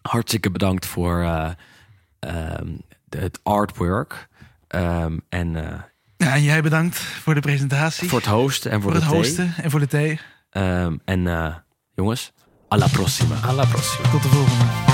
[0.01, 1.49] hartstikke bedankt voor eh,
[2.19, 2.67] ehm,
[3.05, 4.27] de- het artwork.
[4.67, 5.79] Ehm, en eh,
[6.17, 8.09] Ja, en jij bedankt voor de presentatie.
[8.09, 9.19] voor het hosten en voor, voor het de thee.
[9.27, 10.19] hosten en voor de thee.
[10.49, 11.55] Ehm, en eh,
[11.95, 12.31] jongens,
[12.67, 13.35] alla prossima.
[13.35, 14.09] Alla prossima.
[14.09, 14.92] Tot de volgende.